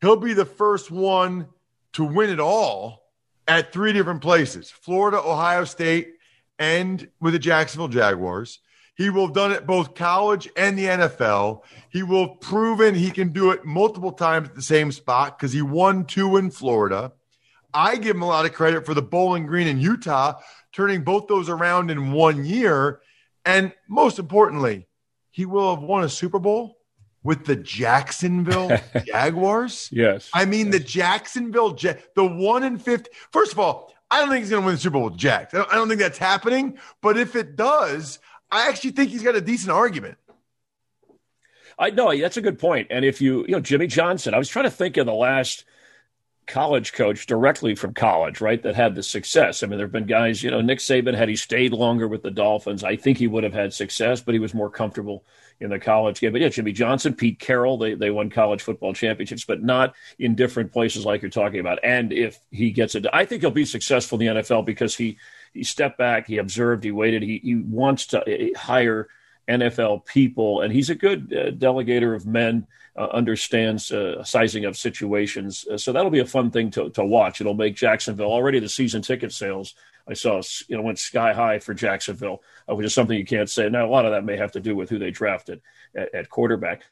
he'll 0.00 0.16
be 0.16 0.34
the 0.34 0.44
first 0.44 0.90
one 0.90 1.48
to 1.94 2.04
win 2.04 2.30
it 2.30 2.40
all 2.40 3.06
at 3.48 3.72
three 3.72 3.92
different 3.92 4.20
places 4.20 4.70
Florida, 4.70 5.18
Ohio 5.18 5.64
State, 5.64 6.14
and 6.58 7.08
with 7.20 7.32
the 7.32 7.38
Jacksonville 7.38 7.88
Jaguars. 7.88 8.60
He 8.94 9.10
will 9.10 9.26
have 9.26 9.34
done 9.34 9.52
it 9.52 9.66
both 9.66 9.94
college 9.94 10.48
and 10.56 10.78
the 10.78 10.86
NFL. 10.86 11.62
He 11.90 12.02
will 12.02 12.28
have 12.28 12.40
proven 12.40 12.94
he 12.94 13.10
can 13.10 13.28
do 13.28 13.50
it 13.50 13.62
multiple 13.64 14.12
times 14.12 14.48
at 14.48 14.54
the 14.54 14.62
same 14.62 14.90
spot 14.90 15.38
because 15.38 15.52
he 15.52 15.60
won 15.60 16.06
two 16.06 16.38
in 16.38 16.50
Florida. 16.50 17.12
I 17.74 17.96
give 17.96 18.16
him 18.16 18.22
a 18.22 18.26
lot 18.26 18.46
of 18.46 18.54
credit 18.54 18.86
for 18.86 18.94
the 18.94 19.02
Bowling 19.02 19.44
Green 19.44 19.66
in 19.66 19.78
Utah, 19.78 20.40
turning 20.76 21.02
both 21.02 21.26
those 21.26 21.48
around 21.48 21.90
in 21.90 22.12
one 22.12 22.44
year. 22.44 23.00
And 23.46 23.72
most 23.88 24.18
importantly, 24.18 24.86
he 25.30 25.46
will 25.46 25.74
have 25.74 25.82
won 25.82 26.04
a 26.04 26.08
Super 26.08 26.38
Bowl 26.38 26.76
with 27.22 27.46
the 27.46 27.56
Jacksonville 27.56 28.70
Jaguars. 29.06 29.88
Yes. 29.90 30.28
I 30.34 30.44
mean, 30.44 30.66
yes. 30.66 30.74
the 30.74 30.80
Jacksonville, 30.80 31.72
the 31.72 32.24
one 32.24 32.62
in 32.62 32.78
50. 32.78 33.10
First 33.32 33.52
of 33.52 33.58
all, 33.58 33.94
I 34.10 34.20
don't 34.20 34.28
think 34.28 34.42
he's 34.42 34.50
going 34.50 34.62
to 34.62 34.66
win 34.66 34.74
the 34.74 34.80
Super 34.80 34.94
Bowl 34.94 35.04
with 35.04 35.16
Jags. 35.16 35.54
I 35.54 35.58
don't, 35.58 35.72
I 35.72 35.74
don't 35.76 35.88
think 35.88 36.00
that's 36.00 36.18
happening. 36.18 36.78
But 37.00 37.16
if 37.16 37.34
it 37.34 37.56
does, 37.56 38.18
I 38.50 38.68
actually 38.68 38.90
think 38.90 39.10
he's 39.10 39.22
got 39.22 39.34
a 39.34 39.40
decent 39.40 39.72
argument. 39.72 40.18
I 41.78 41.90
know 41.90 42.16
that's 42.16 42.36
a 42.36 42.42
good 42.42 42.58
point. 42.58 42.88
And 42.90 43.04
if 43.04 43.20
you, 43.20 43.42
you 43.46 43.52
know, 43.52 43.60
Jimmy 43.60 43.86
Johnson, 43.86 44.34
I 44.34 44.38
was 44.38 44.48
trying 44.48 44.64
to 44.66 44.70
think 44.70 44.98
of 44.98 45.06
the 45.06 45.14
last 45.14 45.64
college 46.46 46.92
coach 46.92 47.26
directly 47.26 47.74
from 47.74 47.92
college, 47.92 48.40
right, 48.40 48.62
that 48.62 48.76
had 48.76 48.94
the 48.94 49.02
success. 49.02 49.62
I 49.62 49.66
mean, 49.66 49.78
there 49.78 49.86
have 49.86 49.92
been 49.92 50.06
guys, 50.06 50.42
you 50.42 50.50
know, 50.50 50.60
Nick 50.60 50.78
Saban, 50.78 51.14
had 51.14 51.28
he 51.28 51.36
stayed 51.36 51.72
longer 51.72 52.06
with 52.06 52.22
the 52.22 52.30
Dolphins, 52.30 52.84
I 52.84 52.96
think 52.96 53.18
he 53.18 53.26
would 53.26 53.44
have 53.44 53.52
had 53.52 53.74
success, 53.74 54.20
but 54.20 54.34
he 54.34 54.38
was 54.38 54.54
more 54.54 54.70
comfortable 54.70 55.24
in 55.58 55.70
the 55.70 55.78
college 55.78 56.20
game. 56.20 56.32
But 56.32 56.42
yeah, 56.42 56.48
Jimmy 56.48 56.72
Johnson, 56.72 57.14
Pete 57.14 57.38
Carroll, 57.38 57.78
they, 57.78 57.94
they 57.94 58.10
won 58.10 58.30
college 58.30 58.62
football 58.62 58.92
championships, 58.92 59.44
but 59.44 59.62
not 59.62 59.94
in 60.18 60.34
different 60.34 60.72
places 60.72 61.04
like 61.04 61.22
you're 61.22 61.30
talking 61.30 61.60
about. 61.60 61.80
And 61.82 62.12
if 62.12 62.38
he 62.50 62.70
gets 62.70 62.94
it, 62.94 63.06
I 63.12 63.24
think 63.24 63.42
he'll 63.42 63.50
be 63.50 63.64
successful 63.64 64.20
in 64.20 64.36
the 64.36 64.42
NFL 64.42 64.66
because 64.66 64.96
he, 64.96 65.18
he 65.52 65.64
stepped 65.64 65.98
back, 65.98 66.26
he 66.26 66.38
observed, 66.38 66.84
he 66.84 66.92
waited, 66.92 67.22
he, 67.22 67.40
he 67.42 67.56
wants 67.56 68.06
to 68.08 68.22
eh, 68.28 68.50
hire 68.56 69.08
NFL 69.48 70.04
people, 70.04 70.60
and 70.60 70.72
he's 70.72 70.90
a 70.90 70.94
good 70.94 71.32
uh, 71.32 71.50
delegator 71.50 72.14
of 72.14 72.26
men. 72.26 72.66
Uh, 72.98 73.08
understands 73.12 73.92
uh, 73.92 74.24
sizing 74.24 74.64
of 74.64 74.74
situations, 74.74 75.66
uh, 75.70 75.76
so 75.76 75.92
that'll 75.92 76.10
be 76.10 76.20
a 76.20 76.24
fun 76.24 76.50
thing 76.50 76.70
to, 76.70 76.88
to 76.88 77.04
watch. 77.04 77.42
It'll 77.42 77.52
make 77.52 77.76
Jacksonville 77.76 78.32
already 78.32 78.58
the 78.58 78.70
season 78.70 79.02
ticket 79.02 79.32
sales. 79.32 79.74
I 80.08 80.14
saw 80.14 80.40
you 80.68 80.76
know 80.76 80.82
went 80.82 80.98
sky 80.98 81.34
high 81.34 81.58
for 81.58 81.74
Jacksonville, 81.74 82.42
uh, 82.66 82.74
which 82.74 82.86
is 82.86 82.94
something 82.94 83.18
you 83.18 83.26
can't 83.26 83.50
say. 83.50 83.68
Now 83.68 83.86
a 83.86 83.90
lot 83.90 84.06
of 84.06 84.12
that 84.12 84.24
may 84.24 84.38
have 84.38 84.52
to 84.52 84.60
do 84.60 84.74
with 84.74 84.88
who 84.88 84.98
they 84.98 85.10
drafted 85.10 85.60
at, 85.94 86.14
at 86.14 86.30
quarterback. 86.30 86.84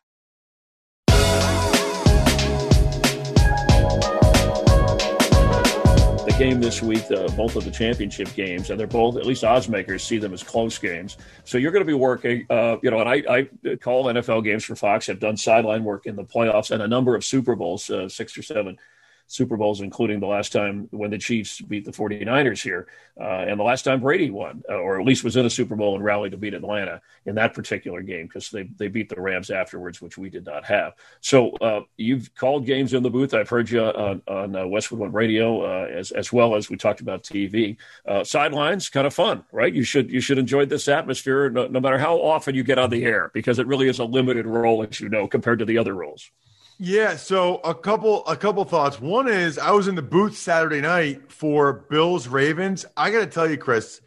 The 6.26 6.34
game 6.38 6.60
this 6.60 6.82
week, 6.82 7.08
both 7.36 7.56
of 7.56 7.64
the 7.64 7.70
championship 7.70 8.32
games, 8.34 8.70
and 8.70 8.80
they're 8.80 8.86
both, 8.86 9.16
at 9.16 9.26
least 9.26 9.44
odds 9.44 9.68
makers 9.68 10.02
see 10.02 10.18
them 10.18 10.32
as 10.32 10.42
close 10.42 10.78
games. 10.78 11.16
So 11.44 11.58
you're 11.58 11.72
going 11.72 11.84
to 11.84 11.86
be 11.86 11.94
working, 11.94 12.46
uh, 12.48 12.76
you 12.82 12.90
know, 12.90 13.00
and 13.00 13.08
I, 13.08 13.22
I, 13.28 13.76
call 13.76 14.04
NFL 14.04 14.44
games 14.44 14.64
for 14.64 14.74
Fox, 14.76 15.06
have 15.06 15.20
done 15.20 15.36
sideline 15.36 15.84
work 15.84 16.06
in 16.06 16.16
the 16.16 16.24
playoffs 16.24 16.70
and 16.70 16.82
a 16.82 16.88
number 16.88 17.14
of 17.14 17.24
Super 17.24 17.54
Bowls, 17.54 17.90
uh, 17.90 18.08
six 18.08 18.36
or 18.38 18.42
seven 18.42 18.78
Super 19.26 19.56
Bowls, 19.56 19.80
including 19.80 20.20
the 20.20 20.26
last 20.26 20.52
time 20.52 20.88
when 20.90 21.10
the 21.10 21.18
Chiefs 21.18 21.60
beat 21.60 21.84
the 21.84 21.92
49ers 21.92 22.62
here, 22.62 22.88
uh, 23.20 23.44
and 23.48 23.58
the 23.58 23.64
last 23.64 23.82
time 23.82 24.00
Brady 24.00 24.30
won, 24.30 24.62
uh, 24.68 24.74
or 24.74 25.00
at 25.00 25.06
least 25.06 25.24
was 25.24 25.36
in 25.36 25.46
a 25.46 25.50
Super 25.50 25.76
Bowl 25.76 25.94
and 25.94 26.04
rallied 26.04 26.32
to 26.32 26.38
beat 26.38 26.54
Atlanta 26.54 27.00
in 27.26 27.34
that 27.36 27.54
particular 27.54 28.02
game 28.02 28.26
because 28.26 28.50
they, 28.50 28.64
they 28.76 28.88
beat 28.88 29.08
the 29.08 29.20
Rams 29.20 29.50
afterwards, 29.50 30.00
which 30.00 30.18
we 30.18 30.30
did 30.30 30.44
not 30.44 30.64
have. 30.64 30.94
So 31.20 31.50
uh, 31.52 31.82
you've 31.96 32.34
called 32.34 32.66
games 32.66 32.92
in 32.92 33.02
the 33.02 33.10
booth. 33.10 33.34
I've 33.34 33.48
heard 33.48 33.70
you 33.70 33.82
on, 33.82 34.22
on 34.28 34.56
uh, 34.56 34.66
Westwood 34.66 35.00
One 35.00 35.12
Radio 35.12 35.62
uh, 35.62 35.86
as, 35.86 36.10
as 36.10 36.32
well 36.32 36.54
as 36.54 36.68
we 36.68 36.76
talked 36.76 37.00
about 37.00 37.22
TV. 37.22 37.76
Uh, 38.06 38.24
sidelines, 38.24 38.88
kind 38.88 39.06
of 39.06 39.14
fun, 39.14 39.44
right? 39.52 39.72
You 39.72 39.84
should 39.84 40.10
you 40.10 40.20
should 40.20 40.38
enjoy 40.38 40.66
this 40.66 40.88
atmosphere 40.88 41.50
no, 41.50 41.66
no 41.66 41.80
matter 41.80 41.98
how 41.98 42.18
often 42.18 42.54
you 42.54 42.62
get 42.62 42.78
on 42.78 42.90
the 42.90 43.04
air 43.04 43.30
because 43.32 43.58
it 43.58 43.66
really 43.66 43.88
is 43.88 43.98
a 43.98 44.04
limited 44.04 44.46
role, 44.46 44.82
as 44.82 45.00
you 45.00 45.08
know, 45.08 45.26
compared 45.26 45.58
to 45.60 45.64
the 45.64 45.78
other 45.78 45.94
roles. 45.94 46.30
Yeah, 46.78 47.16
so 47.16 47.58
a 47.58 47.74
couple 47.74 48.26
a 48.26 48.36
couple 48.36 48.64
thoughts. 48.64 49.00
One 49.00 49.28
is 49.28 49.58
I 49.58 49.70
was 49.70 49.86
in 49.86 49.94
the 49.94 50.02
booth 50.02 50.36
Saturday 50.36 50.80
night 50.80 51.30
for 51.30 51.72
Bills 51.72 52.26
Ravens. 52.26 52.84
I 52.96 53.10
got 53.10 53.20
to 53.20 53.26
tell 53.26 53.48
you, 53.48 53.56
Chris, 53.56 54.00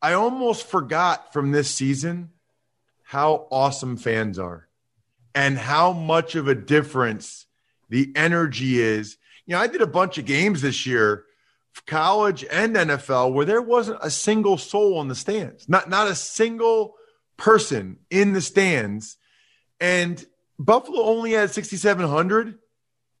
I 0.00 0.14
almost 0.14 0.66
forgot 0.66 1.32
from 1.32 1.52
this 1.52 1.70
season 1.70 2.30
how 3.02 3.46
awesome 3.50 3.98
fans 3.98 4.38
are 4.38 4.68
and 5.34 5.58
how 5.58 5.92
much 5.92 6.34
of 6.34 6.48
a 6.48 6.54
difference 6.54 7.46
the 7.90 8.10
energy 8.16 8.80
is. 8.80 9.18
You 9.44 9.54
know, 9.54 9.60
I 9.60 9.66
did 9.66 9.82
a 9.82 9.86
bunch 9.86 10.16
of 10.16 10.24
games 10.24 10.62
this 10.62 10.86
year, 10.86 11.24
college 11.86 12.44
and 12.50 12.74
NFL, 12.74 13.34
where 13.34 13.44
there 13.44 13.60
wasn't 13.60 13.98
a 14.00 14.10
single 14.10 14.56
soul 14.56 15.00
in 15.02 15.08
the 15.08 15.14
stands. 15.14 15.68
Not 15.68 15.90
not 15.90 16.08
a 16.08 16.14
single 16.14 16.94
person 17.36 17.98
in 18.08 18.32
the 18.32 18.40
stands. 18.40 19.18
And 19.78 20.24
Buffalo 20.58 21.02
only 21.02 21.32
had 21.32 21.50
6,700. 21.50 22.58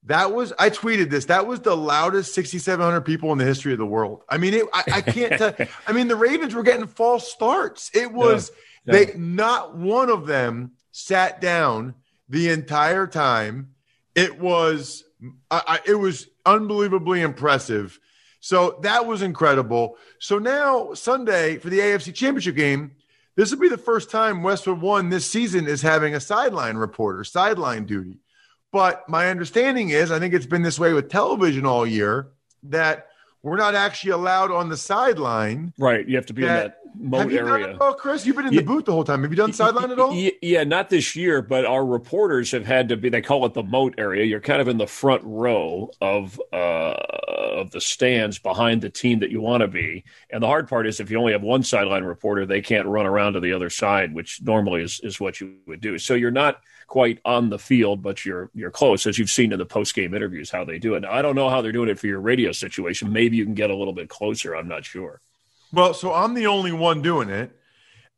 That 0.06 0.32
was 0.32 0.52
I 0.58 0.70
tweeted 0.70 1.10
this. 1.10 1.26
That 1.26 1.46
was 1.46 1.60
the 1.60 1.76
loudest 1.76 2.34
6,700 2.34 3.00
people 3.02 3.32
in 3.32 3.38
the 3.38 3.44
history 3.44 3.72
of 3.72 3.78
the 3.78 3.86
world. 3.86 4.22
I 4.28 4.36
mean, 4.36 4.54
it, 4.54 4.66
I, 4.72 4.84
I, 4.94 5.00
can't. 5.00 5.38
tell. 5.38 5.54
I 5.86 5.92
mean, 5.92 6.08
the 6.08 6.16
Ravens 6.16 6.54
were 6.54 6.62
getting 6.62 6.86
false 6.86 7.30
starts. 7.32 7.90
It 7.94 8.12
was 8.12 8.52
yeah, 8.84 8.94
yeah. 8.94 9.04
they 9.06 9.18
not 9.18 9.76
one 9.76 10.10
of 10.10 10.26
them 10.26 10.72
sat 10.92 11.40
down 11.40 11.94
the 12.28 12.50
entire 12.50 13.06
time. 13.06 13.70
It 14.14 14.38
was 14.38 15.04
I, 15.50 15.80
it 15.86 15.94
was 15.94 16.28
unbelievably 16.44 17.22
impressive. 17.22 17.98
So 18.40 18.78
that 18.82 19.06
was 19.06 19.22
incredible. 19.22 19.96
So 20.18 20.38
now 20.38 20.92
Sunday 20.92 21.56
for 21.56 21.70
the 21.70 21.78
AFC 21.78 22.14
Championship 22.14 22.56
game, 22.56 22.92
this 23.36 23.50
will 23.50 23.58
be 23.60 23.68
the 23.68 23.78
first 23.78 24.10
time 24.10 24.42
Westwood 24.42 24.80
One 24.80 25.08
this 25.08 25.26
season 25.26 25.66
is 25.66 25.82
having 25.82 26.14
a 26.14 26.20
sideline 26.20 26.76
reporter, 26.76 27.24
sideline 27.24 27.84
duty. 27.84 28.18
But 28.72 29.08
my 29.08 29.28
understanding 29.28 29.90
is, 29.90 30.10
I 30.10 30.18
think 30.18 30.34
it's 30.34 30.46
been 30.46 30.62
this 30.62 30.78
way 30.78 30.92
with 30.92 31.08
television 31.08 31.64
all 31.64 31.86
year, 31.86 32.28
that 32.64 33.08
we're 33.42 33.56
not 33.56 33.74
actually 33.74 34.12
allowed 34.12 34.50
on 34.50 34.68
the 34.68 34.76
sideline. 34.76 35.72
Right. 35.78 36.08
You 36.08 36.16
have 36.16 36.26
to 36.26 36.32
be 36.32 36.42
that, 36.42 36.48
in 36.48 36.70
that 36.70 36.78
you 37.00 37.38
area. 37.38 37.76
All, 37.80 37.94
Chris? 37.94 38.24
You've 38.24 38.36
been 38.36 38.46
in 38.46 38.52
yeah. 38.52 38.60
the 38.60 38.66
booth 38.66 38.84
the 38.84 38.92
whole 38.92 39.04
time. 39.04 39.22
Have 39.22 39.30
you 39.30 39.36
done 39.36 39.52
sideline 39.52 39.90
at 39.90 39.98
all? 39.98 40.14
Yeah, 40.42 40.64
not 40.64 40.90
this 40.90 41.16
year, 41.16 41.42
but 41.42 41.64
our 41.64 41.84
reporters 41.84 42.50
have 42.52 42.66
had 42.66 42.88
to 42.90 42.96
be. 42.96 43.08
They 43.08 43.22
call 43.22 43.44
it 43.46 43.54
the 43.54 43.62
moat 43.62 43.94
area. 43.98 44.24
You're 44.24 44.40
kind 44.40 44.60
of 44.60 44.68
in 44.68 44.78
the 44.78 44.86
front 44.86 45.22
row 45.24 45.90
of 46.00 46.40
uh, 46.52 46.56
of 46.56 47.70
the 47.70 47.80
stands 47.80 48.38
behind 48.38 48.82
the 48.82 48.90
team 48.90 49.20
that 49.20 49.30
you 49.30 49.40
want 49.40 49.62
to 49.62 49.68
be. 49.68 50.04
And 50.30 50.42
the 50.42 50.46
hard 50.46 50.68
part 50.68 50.86
is 50.86 51.00
if 51.00 51.10
you 51.10 51.18
only 51.18 51.32
have 51.32 51.42
one 51.42 51.62
sideline 51.62 52.04
reporter, 52.04 52.46
they 52.46 52.60
can't 52.60 52.86
run 52.86 53.06
around 53.06 53.34
to 53.34 53.40
the 53.40 53.52
other 53.52 53.70
side, 53.70 54.14
which 54.14 54.40
normally 54.42 54.82
is 54.82 55.00
is 55.02 55.20
what 55.20 55.40
you 55.40 55.56
would 55.66 55.80
do. 55.80 55.98
So 55.98 56.14
you're 56.14 56.30
not 56.30 56.60
quite 56.86 57.18
on 57.24 57.50
the 57.50 57.58
field, 57.58 58.02
but 58.02 58.24
you're 58.24 58.50
you're 58.54 58.70
close, 58.70 59.06
as 59.06 59.18
you've 59.18 59.30
seen 59.30 59.52
in 59.52 59.58
the 59.58 59.66
post 59.66 59.94
game 59.94 60.14
interviews 60.14 60.50
how 60.50 60.64
they 60.64 60.78
do 60.78 60.94
it. 60.94 61.00
Now 61.00 61.12
I 61.12 61.22
don't 61.22 61.34
know 61.34 61.48
how 61.50 61.62
they're 61.62 61.72
doing 61.72 61.88
it 61.88 61.98
for 61.98 62.06
your 62.06 62.20
radio 62.20 62.52
situation. 62.52 63.12
Maybe 63.12 63.36
you 63.36 63.44
can 63.44 63.54
get 63.54 63.70
a 63.70 63.76
little 63.76 63.94
bit 63.94 64.08
closer. 64.08 64.54
I'm 64.54 64.68
not 64.68 64.84
sure. 64.84 65.20
Well, 65.74 65.94
so 65.94 66.12
I'm 66.12 66.34
the 66.34 66.46
only 66.46 66.72
one 66.72 67.02
doing 67.02 67.28
it, 67.28 67.50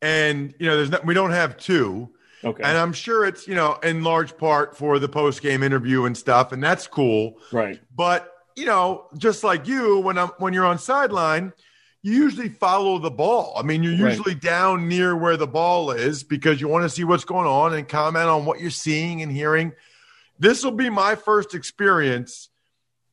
and 0.01 0.53
you 0.59 0.67
know, 0.67 0.77
there's 0.77 0.91
not, 0.91 1.05
we 1.05 1.13
don't 1.13 1.31
have 1.31 1.57
two. 1.57 2.09
Okay. 2.43 2.61
And 2.63 2.77
I'm 2.77 2.93
sure 2.93 3.25
it's 3.25 3.47
you 3.47 3.55
know 3.55 3.79
in 3.83 4.03
large 4.03 4.37
part 4.37 4.77
for 4.77 4.99
the 4.99 5.09
post 5.09 5.41
game 5.41 5.63
interview 5.63 6.05
and 6.05 6.15
stuff, 6.15 6.51
and 6.51 6.63
that's 6.63 6.85
cool. 6.87 7.39
Right. 7.51 7.81
But 7.95 8.31
you 8.55 8.65
know, 8.65 9.07
just 9.17 9.43
like 9.43 9.67
you, 9.67 9.99
when 9.99 10.17
I'm 10.17 10.29
when 10.37 10.53
you're 10.53 10.65
on 10.65 10.77
sideline, 10.77 11.51
you 12.03 12.13
usually 12.13 12.49
follow 12.49 12.99
the 12.99 13.11
ball. 13.11 13.53
I 13.57 13.63
mean, 13.63 13.81
you're 13.81 13.93
usually 13.93 14.33
right. 14.33 14.41
down 14.41 14.87
near 14.87 15.15
where 15.15 15.35
the 15.35 15.47
ball 15.47 15.91
is 15.91 16.23
because 16.23 16.61
you 16.61 16.67
want 16.67 16.83
to 16.83 16.89
see 16.89 17.03
what's 17.03 17.25
going 17.25 17.47
on 17.47 17.73
and 17.73 17.87
comment 17.87 18.27
on 18.27 18.45
what 18.45 18.59
you're 18.59 18.69
seeing 18.69 19.21
and 19.21 19.31
hearing. 19.31 19.73
This 20.39 20.63
will 20.63 20.71
be 20.71 20.89
my 20.89 21.15
first 21.15 21.55
experience 21.55 22.49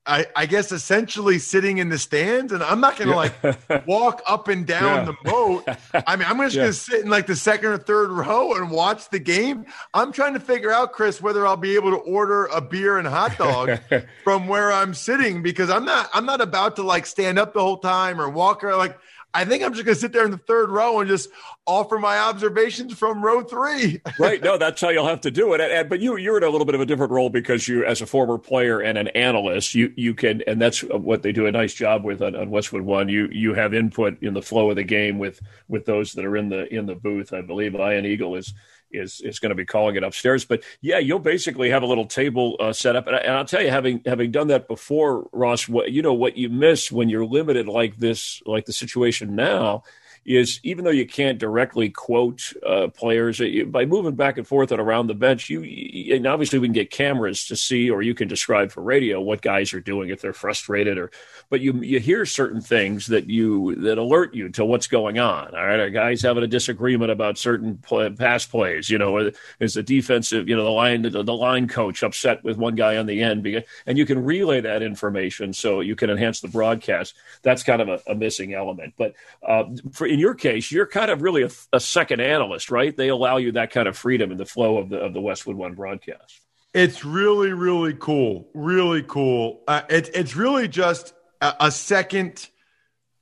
I, 0.07 0.27
I, 0.37 0.45
guess 0.45 0.71
essentially 0.71 1.39
sitting 1.39 1.79
in 1.79 1.89
the 1.89 1.99
stands, 1.99 2.53
and 2.53 2.63
I'm 2.63 2.79
not 2.79 2.99
going 2.99 3.09
to 3.09 3.15
yeah. 3.15 3.57
like 3.71 3.87
walk 3.87 4.23
up 4.27 4.49
and 4.49 4.67
down 4.67 5.07
yeah. 5.07 5.13
the 5.13 5.31
moat. 5.31 5.69
I 6.07 6.17
mean, 6.17 6.29
I'm 6.29 6.37
just 6.39 6.55
yeah. 6.55 6.63
going 6.63 6.73
to 6.73 6.79
sit 6.79 7.05
in 7.05 7.11
like 7.11 7.27
the 7.27 7.37
second 7.37 7.71
or 7.71 7.79
third 7.79 8.11
row 8.11 8.53
and 8.55 8.71
watch 8.71 9.09
the 9.09 9.19
game. 9.19 9.65
I'm 9.95 10.13
trying 10.13 10.35
to 10.35 10.41
figure 10.41 10.71
out, 10.71 10.93
Chris, 10.93 11.23
whether 11.23 11.47
I'll 11.47 11.57
be 11.57 11.75
able 11.75 11.91
to 11.91 11.97
order 11.97 12.47
a 12.47 12.61
beer 12.61 12.99
and 12.99 13.09
hot 13.09 13.39
dog 13.39 13.79
from 14.25 14.47
where 14.47 14.71
I'm 14.71 14.93
sitting 14.93 15.43
because 15.43 15.71
I'm 15.71 15.87
not 15.87 16.11
I'm 16.13 16.27
not 16.27 16.43
about 16.43 16.77
to 16.77 16.83
like 16.83 17.07
stand 17.07 17.39
up 17.39 17.55
the 17.55 17.61
whole 17.61 17.79
time 17.79 18.21
or 18.21 18.29
walk 18.29 18.63
or 18.63 18.77
like 18.77 18.99
I 19.35 19.45
think 19.45 19.65
I'm 19.65 19.73
just 19.73 19.85
going 19.85 19.95
to 19.97 20.01
sit 20.01 20.13
there 20.13 20.25
in 20.25 20.31
the 20.31 20.39
third 20.39 20.71
row 20.71 21.01
and 21.01 21.09
just 21.09 21.29
offer 21.67 21.99
my 21.99 22.19
observations 22.19 22.97
from 22.97 23.23
row 23.23 23.43
three. 23.43 24.01
right. 24.19 24.41
No, 24.43 24.57
that's 24.57 24.81
how 24.81 24.91
you'll 24.91 25.09
have 25.09 25.21
to 25.23 25.31
do 25.31 25.53
it. 25.55 25.61
And, 25.61 25.73
and, 25.73 25.89
but 25.89 26.01
you, 26.01 26.17
you're 26.17 26.37
in 26.37 26.45
a 26.45 26.49
little 26.49 26.65
bit 26.65 26.77
of 26.77 26.81
a 26.81 26.87
different 26.87 27.11
role 27.11 27.31
because 27.31 27.67
you, 27.67 27.85
as 27.85 28.01
a 28.01 28.07
former 28.07 28.39
player 28.39 28.81
and 28.81 28.97
an 28.97 29.09
analyst, 29.09 29.75
you, 29.75 29.93
you 29.97 30.15
can, 30.15 30.43
and 30.47 30.63
that's 30.63 30.83
what 30.85 31.23
they 31.23 31.33
do 31.33 31.47
a 31.47 31.53
nice 31.53 31.75
job 31.75 32.05
with 32.05 32.23
on, 32.23 32.37
on 32.37 32.49
Westwood 32.49 32.83
One. 32.83 33.09
You, 33.09 33.29
you 33.33 33.55
have 33.55 33.75
input 33.75 34.23
in 34.23 34.35
the 34.35 34.43
flow 34.43 34.71
of 34.71 34.77
the 34.77 34.85
game 34.85 35.19
with, 35.19 35.41
with 35.67 35.85
those 35.85 36.13
that 36.13 36.25
are 36.25 36.37
in 36.37 36.49
the, 36.49 36.73
in 36.73 36.87
the 36.87 36.95
booth. 36.95 37.33
I 37.33 37.41
believe 37.41 37.75
Ian 37.75 38.07
Eagle 38.07 38.37
is, 38.37 38.55
is 38.95 39.21
is 39.21 39.39
going 39.39 39.51
to 39.51 39.57
be 39.57 39.65
calling 39.65 39.97
it 39.97 40.03
upstairs. 40.03 40.45
But 40.45 40.63
yeah, 40.81 40.99
you'll 40.99 41.19
basically 41.19 41.71
have 41.71 41.83
a 41.83 41.87
little 41.87 42.07
table 42.07 42.57
uh, 42.61 42.73
set 42.73 42.97
up, 42.97 43.07
and, 43.07 43.17
I, 43.17 43.37
will 43.37 43.45
tell 43.45 43.63
you, 43.63 43.71
having 43.71 44.03
having 44.07 44.31
done 44.31 44.49
that 44.49 44.69
before, 44.69 45.29
Ross, 45.33 45.69
what 45.69 45.93
you 45.93 46.03
know 46.03 46.15
what 46.15 46.37
you 46.37 46.49
miss 46.49 46.91
when 46.91 47.09
you're 47.09 47.27
limited 47.27 47.69
like 47.69 47.97
this, 47.97 48.43
like 48.47 48.67
the 48.67 48.73
situation 48.73 49.35
now, 49.35 49.83
is 50.25 50.61
even 50.63 50.85
though 50.85 50.91
you 50.91 51.07
can't 51.07 51.39
directly 51.39 51.91
quote 51.91 52.53
uh, 52.67 52.89
players 52.89 53.41
uh, 53.41 53.65
by 53.67 53.85
moving 53.85 54.15
back 54.15 54.39
and 54.39 54.47
forth 54.47 54.73
and 54.73 54.81
around 54.81 55.07
the 55.07 55.15
bench, 55.15 55.51
you 55.51 56.15
and 56.15 56.27
obviously 56.27 56.59
we 56.59 56.69
can 56.69 56.73
get 56.73 56.91
cameras 56.91 57.47
to 57.47 57.57
see, 57.57 57.91
or 57.91 58.03
you 58.03 58.15
can 58.15 58.29
describe 58.29 58.71
for 58.71 58.83
radio 58.83 59.21
what 59.21 59.43
guys 59.43 59.75
are 59.75 59.81
doing 59.81 60.09
if 60.09 60.21
they're 60.21 60.33
frustrated, 60.33 60.99
or 60.99 61.11
but 61.51 61.61
you 61.61 61.75
you 61.83 62.01
hear 62.01 62.25
certain 62.25 62.61
things 62.61 63.07
that 63.09 63.29
you 63.29 63.75
that 63.77 63.99
alert 63.99 64.35
you 64.35 64.49
to 64.51 64.65
what's 64.65 64.87
going 64.87 65.19
on. 65.19 65.55
All 65.55 65.67
right, 65.67 65.81
are 65.81 65.91
guys 65.91 66.23
having 66.23 66.43
a 66.43 66.49
disagreement 66.49 67.11
about 67.11 67.39
certain 67.39 67.79
play, 67.79 68.11
pass 68.11 68.47
plays? 68.47 68.89
You 68.89 68.99
know, 68.99 69.31
is 69.61 69.75
the 69.75 69.83
defensive, 69.83 70.49
you 70.49 70.57
know, 70.57 70.65
the 70.65 70.71
line 70.71 71.03
the, 71.03 71.23
the 71.23 71.35
line 71.35 71.69
coach 71.69 72.03
upset 72.03 72.43
with 72.43 72.57
one 72.57 72.75
guy 72.75 72.97
on 72.97 73.07
the 73.07 73.23
end, 73.23 73.43
because, 73.43 73.65
and 73.87 73.99
you 73.99 74.07
can 74.07 74.25
relay 74.25 74.61
that 74.61 74.83
information 74.83 75.53
so 75.53 75.81
you 75.81 75.97
can 75.97 76.11
enhance 76.11 76.41
the 76.41 76.49
broadcast. 76.49 77.15
That's 77.43 77.63
kind 77.63 77.83
of 77.83 77.89
a, 77.89 78.01
a 78.07 78.15
missing 78.15 78.55
element, 78.55 78.95
but 78.97 79.15
uh, 79.47 79.65
for 79.93 80.07
in 80.15 80.21
your 80.21 80.37
case, 80.37 80.71
you're 80.71 80.87
kind 80.87 81.11
of 81.11 81.23
really 81.23 81.43
a, 81.43 81.51
a, 81.73 81.81
second 81.81 82.21
analyst, 82.21 82.71
right? 82.71 82.97
They 82.97 83.09
allow 83.09 83.39
you 83.39 83.51
that 83.53 83.73
kind 83.73 83.89
of 83.89 83.99
freedom 83.99 84.31
in 84.31 84.39
the 84.39 84.47
flow 84.47 84.79
of 84.79 84.89
the 84.89 84.99
of 84.99 85.13
the 85.13 85.21
Westwood 85.21 85.57
One 85.57 85.75
broadcast. 85.75 86.41
It's 86.73 87.05
really, 87.05 87.53
really 87.53 87.97
cool. 87.99 88.49
Really 88.55 89.03
cool. 89.03 89.65
Uh, 89.67 89.83
it, 89.89 90.11
it's 90.15 90.37
really 90.37 90.69
just 90.69 91.15
a, 91.41 91.55
a 91.59 91.71
second 91.73 92.49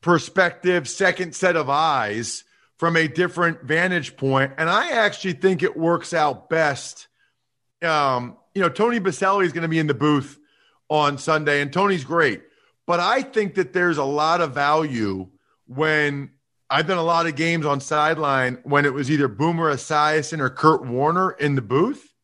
perspective, 0.03 0.87
second 0.87 1.35
set 1.35 1.57
of 1.57 1.71
eyes 1.71 2.45
from 2.77 2.99
a 2.99 3.09
different 3.09 3.63
vantage 3.63 4.19
point, 4.19 4.53
and 4.59 4.69
I 4.69 4.91
actually 4.91 5.33
think 5.33 5.63
it 5.63 5.75
works 5.75 6.13
out 6.13 6.51
best. 6.51 7.09
Um, 7.81 8.37
you 8.55 8.61
know, 8.61 8.69
Tony 8.69 9.01
Boselli 9.01 9.47
is 9.47 9.55
going 9.55 9.63
to 9.63 9.69
be 9.69 9.79
in 9.79 9.87
the 9.87 9.95
booth 9.95 10.39
on 10.91 11.17
Sunday, 11.17 11.63
and 11.63 11.73
Tony's 11.73 12.05
great. 12.05 12.43
But 12.87 13.01
I 13.01 13.23
think 13.23 13.55
that 13.55 13.73
there's 13.73 13.97
a 13.97 14.05
lot 14.05 14.43
of 14.43 14.53
value 14.53 15.31
when 15.67 16.32
I've 16.73 16.87
done 16.87 16.97
a 16.97 17.02
lot 17.02 17.26
of 17.26 17.37
games 17.37 17.67
on 17.67 17.81
sideline 17.83 18.59
when 18.62 18.87
it 18.87 18.95
was 18.95 19.11
either 19.11 19.29
Boomer 19.29 19.71
Esiason 19.75 20.41
or 20.41 20.49
Kurt 20.49 20.87
Warner 20.87 21.33
in 21.33 21.55
the 21.55 21.61
booth. 21.61 22.14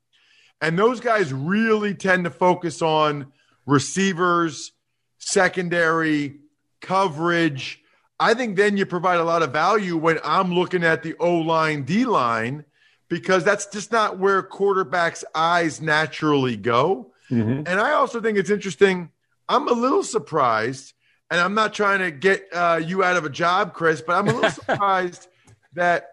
And 0.62 0.78
those 0.78 1.00
guys 1.00 1.34
really 1.34 1.94
tend 1.94 2.24
to 2.24 2.30
focus 2.30 2.80
on 2.80 3.30
receivers, 3.66 4.72
secondary, 5.18 6.38
coverage. 6.80 7.82
I 8.18 8.32
think 8.32 8.56
then 8.56 8.78
you 8.78 8.86
provide 8.86 9.20
a 9.20 9.24
lot 9.24 9.42
of 9.42 9.52
value 9.52 9.98
when 9.98 10.18
I'm 10.24 10.54
looking 10.54 10.82
at 10.82 11.02
the 11.02 11.14
O 11.20 11.34
line, 11.34 11.82
D 11.82 12.06
line, 12.06 12.64
because 13.10 13.44
that's 13.44 13.66
just 13.66 13.92
not 13.92 14.18
where 14.18 14.42
quarterbacks' 14.42 15.24
eyes 15.34 15.82
naturally 15.82 16.56
go. 16.56 17.12
Mm-hmm. 17.30 17.64
And 17.66 17.78
I 17.80 17.92
also 17.92 18.18
think 18.22 18.38
it's 18.38 18.48
interesting. 18.48 19.10
I'm 19.46 19.68
a 19.68 19.72
little 19.72 20.02
surprised 20.02 20.94
and 21.30 21.40
I'm 21.40 21.54
not 21.54 21.74
trying 21.74 22.00
to 22.00 22.10
get 22.10 22.48
uh, 22.52 22.80
you 22.82 23.04
out 23.04 23.16
of 23.16 23.24
a 23.24 23.30
job, 23.30 23.74
Chris, 23.74 24.00
but 24.00 24.14
I'm 24.14 24.28
a 24.28 24.32
little 24.32 24.50
surprised 24.66 25.28
that 25.74 26.08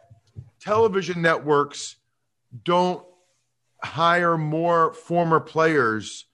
television 0.59 1.21
networks 1.21 1.95
don't 2.63 3.05
hire 3.83 4.37
more 4.37 4.93
former 4.93 5.39
players 5.39 6.25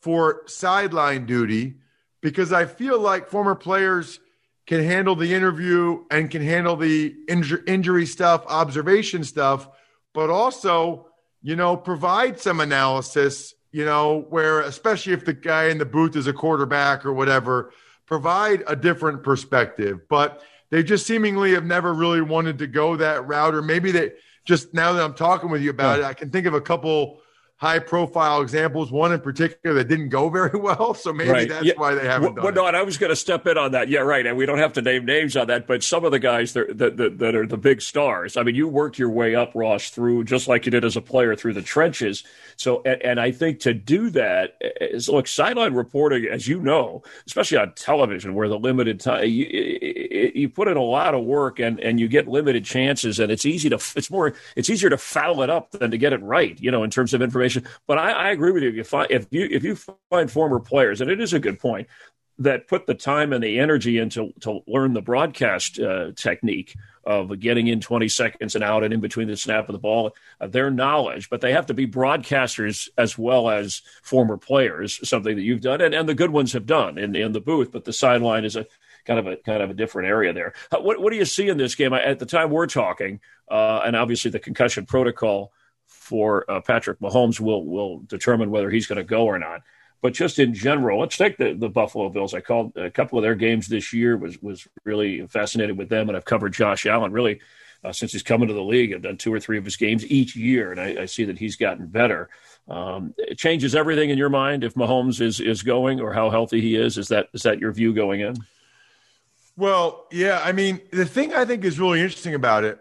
for 0.00 0.42
sideline 0.46 1.26
duty 1.26 1.74
because 2.20 2.52
I 2.52 2.64
feel 2.64 2.98
like 2.98 3.28
former 3.28 3.54
players 3.54 4.20
can 4.66 4.82
handle 4.82 5.14
the 5.14 5.32
interview 5.32 6.04
and 6.10 6.30
can 6.30 6.42
handle 6.42 6.76
the 6.76 7.14
inj- 7.28 7.68
injury 7.68 8.06
stuff, 8.06 8.44
observation 8.48 9.22
stuff, 9.22 9.68
but 10.12 10.30
also, 10.30 11.06
you 11.42 11.54
know, 11.54 11.76
provide 11.76 12.40
some 12.40 12.60
analysis, 12.60 13.54
you 13.70 13.84
know, 13.84 14.26
where 14.28 14.60
especially 14.62 15.12
if 15.12 15.24
the 15.24 15.32
guy 15.32 15.66
in 15.68 15.78
the 15.78 15.84
booth 15.84 16.16
is 16.16 16.26
a 16.26 16.32
quarterback 16.32 17.06
or 17.06 17.12
whatever 17.12 17.72
provide 18.06 18.62
a 18.66 18.74
different 18.74 19.22
perspective. 19.22 20.00
But 20.08 20.42
they 20.70 20.82
just 20.82 21.06
seemingly 21.06 21.52
have 21.52 21.64
never 21.64 21.94
really 21.94 22.22
wanted 22.22 22.58
to 22.58 22.66
go 22.66 22.96
that 22.96 23.26
route, 23.26 23.54
or 23.54 23.62
maybe 23.62 23.92
they 23.92 24.12
just 24.44 24.72
now 24.72 24.92
that 24.92 25.04
I'm 25.04 25.14
talking 25.14 25.50
with 25.50 25.62
you 25.62 25.70
about 25.70 25.98
yeah. 25.98 26.06
it, 26.06 26.08
I 26.08 26.14
can 26.14 26.30
think 26.30 26.46
of 26.46 26.54
a 26.54 26.60
couple 26.60 27.20
high 27.58 27.78
profile 27.78 28.42
examples, 28.42 28.92
one 28.92 29.12
in 29.12 29.20
particular 29.20 29.74
that 29.74 29.88
didn't 29.88 30.10
go 30.10 30.28
very 30.28 30.58
well. 30.58 30.92
So 30.92 31.12
maybe 31.12 31.30
right. 31.30 31.48
that's 31.48 31.64
yeah. 31.64 31.72
why 31.76 31.94
they 31.94 32.04
haven't 32.04 32.34
well, 32.34 32.52
done 32.52 32.54
well, 32.54 32.72
no, 32.72 32.78
I 32.78 32.82
was 32.82 32.98
going 32.98 33.10
to 33.10 33.16
step 33.16 33.46
in 33.46 33.56
on 33.56 33.72
that. 33.72 33.88
Yeah, 33.88 34.00
right. 34.00 34.26
And 34.26 34.36
we 34.36 34.44
don't 34.44 34.58
have 34.58 34.74
to 34.74 34.82
name 34.82 35.06
names 35.06 35.36
on 35.36 35.46
that, 35.46 35.66
but 35.66 35.82
some 35.82 36.04
of 36.04 36.12
the 36.12 36.18
guys 36.18 36.52
that, 36.52 36.76
that, 36.76 37.18
that, 37.18 37.34
are 37.34 37.46
the 37.46 37.56
big 37.56 37.80
stars. 37.80 38.36
I 38.36 38.42
mean, 38.42 38.54
you 38.54 38.68
worked 38.68 38.98
your 38.98 39.08
way 39.08 39.34
up, 39.34 39.52
Ross, 39.54 39.88
through 39.88 40.24
just 40.24 40.48
like 40.48 40.66
you 40.66 40.70
did 40.70 40.84
as 40.84 40.96
a 40.96 41.00
player 41.00 41.34
through 41.34 41.54
the 41.54 41.62
trenches. 41.62 42.24
So, 42.56 42.82
and, 42.84 43.02
and 43.02 43.20
I 43.20 43.30
think 43.30 43.60
to 43.60 43.72
do 43.72 44.10
that 44.10 44.56
eh, 44.60 44.68
eh, 44.80 44.86
is 44.90 45.08
look, 45.08 45.26
sideline 45.26 45.72
reporting, 45.72 46.26
as 46.26 46.46
you 46.46 46.60
know, 46.60 47.02
especially 47.26 47.56
on 47.56 47.72
television 47.74 48.34
where 48.34 48.48
the 48.48 48.58
limited 48.58 49.00
time, 49.00 49.28
you, 49.28 49.46
eh, 49.46 50.30
you 50.34 50.50
put 50.50 50.68
in 50.68 50.76
a 50.76 50.82
lot 50.82 51.14
of 51.14 51.24
work 51.24 51.58
and, 51.58 51.80
and 51.80 52.00
you 52.00 52.08
get 52.08 52.28
limited 52.28 52.66
chances 52.66 53.18
and 53.18 53.32
it's 53.32 53.46
easy 53.46 53.70
to, 53.70 53.76
it's 53.94 54.10
more, 54.10 54.34
it's 54.56 54.68
easier 54.68 54.90
to 54.90 54.98
foul 54.98 55.42
it 55.42 55.48
up 55.48 55.70
than 55.70 55.90
to 55.90 55.96
get 55.98 56.12
it 56.12 56.22
right, 56.22 56.60
you 56.60 56.70
know, 56.70 56.82
in 56.82 56.90
terms 56.90 57.14
of 57.14 57.22
information 57.22 57.45
information. 57.46 57.78
But 57.86 57.98
I, 57.98 58.12
I 58.12 58.30
agree 58.30 58.52
with 58.52 58.62
you. 58.62 58.68
If 58.70 58.76
you 58.76 58.84
find 58.84 59.10
if 59.10 59.26
you 59.30 59.48
if 59.50 59.64
you 59.64 59.76
find 60.10 60.30
former 60.30 60.60
players, 60.60 61.00
and 61.00 61.10
it 61.10 61.20
is 61.20 61.32
a 61.32 61.38
good 61.38 61.58
point, 61.58 61.88
that 62.38 62.68
put 62.68 62.86
the 62.86 62.94
time 62.94 63.32
and 63.32 63.42
the 63.42 63.58
energy 63.58 63.98
into 63.98 64.32
to 64.40 64.60
learn 64.66 64.92
the 64.92 65.02
broadcast 65.02 65.78
uh, 65.78 66.12
technique 66.12 66.76
of 67.04 67.38
getting 67.38 67.68
in 67.68 67.80
20 67.80 68.08
seconds 68.08 68.56
and 68.56 68.64
out 68.64 68.82
and 68.82 68.92
in 68.92 69.00
between 69.00 69.28
the 69.28 69.36
snap 69.36 69.68
of 69.68 69.72
the 69.72 69.78
ball, 69.78 70.12
uh, 70.40 70.46
their 70.48 70.72
knowledge, 70.72 71.30
but 71.30 71.40
they 71.40 71.52
have 71.52 71.66
to 71.66 71.72
be 71.72 71.86
broadcasters 71.86 72.88
as 72.98 73.16
well 73.16 73.48
as 73.48 73.80
former 74.02 74.36
players, 74.36 75.08
something 75.08 75.36
that 75.36 75.42
you've 75.42 75.60
done 75.60 75.80
and, 75.80 75.94
and 75.94 76.08
the 76.08 76.14
good 76.14 76.30
ones 76.30 76.52
have 76.52 76.66
done 76.66 76.98
in, 76.98 77.14
in 77.14 77.30
the 77.30 77.40
booth, 77.40 77.70
but 77.70 77.84
the 77.84 77.92
sideline 77.92 78.44
is 78.44 78.56
a 78.56 78.66
kind 79.06 79.20
of 79.20 79.28
a 79.28 79.36
kind 79.36 79.62
of 79.62 79.70
a 79.70 79.74
different 79.74 80.08
area 80.08 80.32
there. 80.32 80.52
What, 80.72 81.00
what 81.00 81.12
do 81.12 81.16
you 81.16 81.24
see 81.24 81.48
in 81.48 81.58
this 81.58 81.76
game? 81.76 81.92
At 81.92 82.18
the 82.18 82.26
time 82.26 82.50
we're 82.50 82.66
talking, 82.66 83.20
uh, 83.48 83.82
and 83.86 83.94
obviously 83.94 84.32
the 84.32 84.40
concussion 84.40 84.84
protocol 84.84 85.52
for 86.06 86.48
uh, 86.48 86.60
Patrick 86.60 87.00
Mahomes 87.00 87.40
will 87.40 87.64
will 87.66 87.98
determine 88.06 88.50
whether 88.50 88.70
he's 88.70 88.86
going 88.86 88.96
to 88.96 89.04
go 89.04 89.24
or 89.24 89.38
not. 89.38 89.62
But 90.02 90.14
just 90.14 90.38
in 90.38 90.54
general, 90.54 91.00
let's 91.00 91.16
take 91.16 91.36
the, 91.36 91.54
the 91.54 91.68
Buffalo 91.68 92.08
Bills. 92.08 92.32
I 92.32 92.40
called 92.40 92.76
a 92.76 92.90
couple 92.90 93.18
of 93.18 93.22
their 93.22 93.34
games 93.34 93.66
this 93.66 93.92
year. 93.92 94.16
was 94.16 94.40
was 94.40 94.68
really 94.84 95.26
fascinated 95.26 95.76
with 95.76 95.88
them, 95.88 96.08
and 96.08 96.16
I've 96.16 96.24
covered 96.24 96.52
Josh 96.52 96.86
Allen 96.86 97.12
really 97.12 97.40
uh, 97.82 97.92
since 97.92 98.12
he's 98.12 98.22
come 98.22 98.42
into 98.42 98.54
the 98.54 98.62
league. 98.62 98.94
I've 98.94 99.02
done 99.02 99.16
two 99.16 99.34
or 99.34 99.40
three 99.40 99.58
of 99.58 99.64
his 99.64 99.76
games 99.76 100.06
each 100.06 100.36
year, 100.36 100.70
and 100.70 100.80
I, 100.80 101.02
I 101.02 101.06
see 101.06 101.24
that 101.24 101.38
he's 101.38 101.56
gotten 101.56 101.86
better. 101.86 102.28
Um, 102.68 103.14
it 103.18 103.36
changes 103.36 103.74
everything 103.74 104.10
in 104.10 104.18
your 104.18 104.28
mind 104.28 104.62
if 104.62 104.74
Mahomes 104.74 105.20
is 105.20 105.40
is 105.40 105.62
going 105.62 106.00
or 106.00 106.12
how 106.12 106.30
healthy 106.30 106.60
he 106.60 106.76
is. 106.76 106.98
Is 106.98 107.08
that 107.08 107.28
is 107.32 107.42
that 107.42 107.58
your 107.58 107.72
view 107.72 107.92
going 107.92 108.20
in? 108.20 108.36
Well, 109.56 110.06
yeah. 110.12 110.40
I 110.44 110.52
mean, 110.52 110.80
the 110.92 111.06
thing 111.06 111.34
I 111.34 111.44
think 111.44 111.64
is 111.64 111.80
really 111.80 112.00
interesting 112.00 112.34
about 112.34 112.62
it 112.62 112.78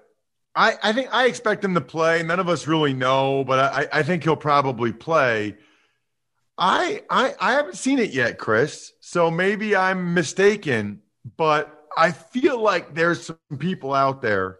I, 0.55 0.75
I 0.81 0.93
think 0.93 1.13
I 1.13 1.25
expect 1.25 1.63
him 1.63 1.73
to 1.73 1.81
play. 1.81 2.23
None 2.23 2.39
of 2.39 2.47
us 2.47 2.67
really 2.67 2.93
know, 2.93 3.43
but 3.43 3.59
I, 3.59 3.99
I 3.99 4.03
think 4.03 4.23
he'll 4.23 4.35
probably 4.35 4.93
play. 4.93 5.57
I, 6.57 7.03
I 7.09 7.35
I 7.39 7.51
haven't 7.53 7.75
seen 7.75 7.99
it 7.99 8.11
yet, 8.11 8.37
Chris. 8.37 8.93
So 9.01 9.29
maybe 9.29 9.75
I'm 9.75 10.13
mistaken, 10.13 11.01
but 11.35 11.87
I 11.97 12.11
feel 12.11 12.61
like 12.61 12.93
there's 12.93 13.25
some 13.25 13.57
people 13.59 13.93
out 13.93 14.21
there 14.21 14.59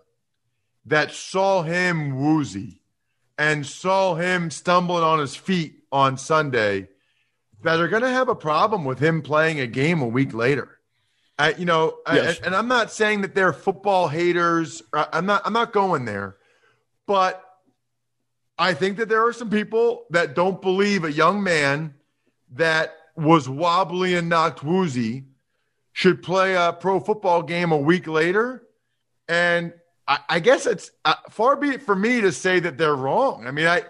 that 0.86 1.12
saw 1.12 1.64
him 1.64 2.20
woozy 2.20 2.82
and 3.38 3.66
saw 3.66 4.16
him 4.16 4.50
stumbling 4.52 5.04
on 5.04 5.20
his 5.20 5.36
feet 5.36 5.84
on 5.92 6.18
Sunday 6.18 6.90
that 7.64 7.80
are 7.80 7.88
going 7.88 8.04
to 8.04 8.10
have 8.10 8.30
a 8.30 8.36
problem 8.36 8.86
with 8.86 9.00
him 9.00 9.22
playing 9.22 9.60
a 9.60 9.68
game 9.68 10.02
a 10.02 10.08
week 10.08 10.34
later. 10.34 10.75
I, 11.38 11.54
you 11.54 11.66
know, 11.66 11.98
yes. 12.12 12.40
I, 12.42 12.46
and 12.46 12.56
I'm 12.56 12.68
not 12.68 12.92
saying 12.92 13.22
that 13.22 13.36
they're 13.36 13.54
football 13.54 14.08
haters. 14.08 14.82
I'm 14.94 15.26
not. 15.26 15.42
I'm 15.46 15.54
not 15.54 15.74
going 15.74 16.06
there, 16.06 16.38
but 17.08 17.44
I 18.58 18.74
think 18.74 18.98
that 18.98 19.10
there 19.10 19.26
are 19.26 19.34
some 19.34 19.50
people 19.50 20.06
that 20.12 20.34
don't 20.34 20.62
believe 20.62 21.04
a 21.04 21.12
young 21.12 21.44
man 21.44 21.96
that 22.54 22.96
was 23.16 23.50
wobbly 23.50 24.16
and 24.16 24.30
knocked 24.30 24.64
woozy 24.64 25.26
should 25.92 26.22
play 26.22 26.56
a 26.56 26.74
pro 26.74 27.00
football 27.00 27.42
game 27.42 27.72
a 27.72 27.78
week 27.78 28.08
later. 28.08 28.64
And 29.28 29.74
I, 30.08 30.20
I 30.30 30.40
guess 30.40 30.66
it's 30.66 30.92
uh, 31.04 31.16
far 31.30 31.56
be 31.56 31.70
it 31.70 31.82
for 31.82 31.96
me 31.96 32.22
to 32.22 32.32
say 32.32 32.60
that 32.60 32.78
they're 32.78 32.96
wrong. 32.96 33.46
I 33.48 33.52
mean, 33.52 33.68
I 33.68 33.84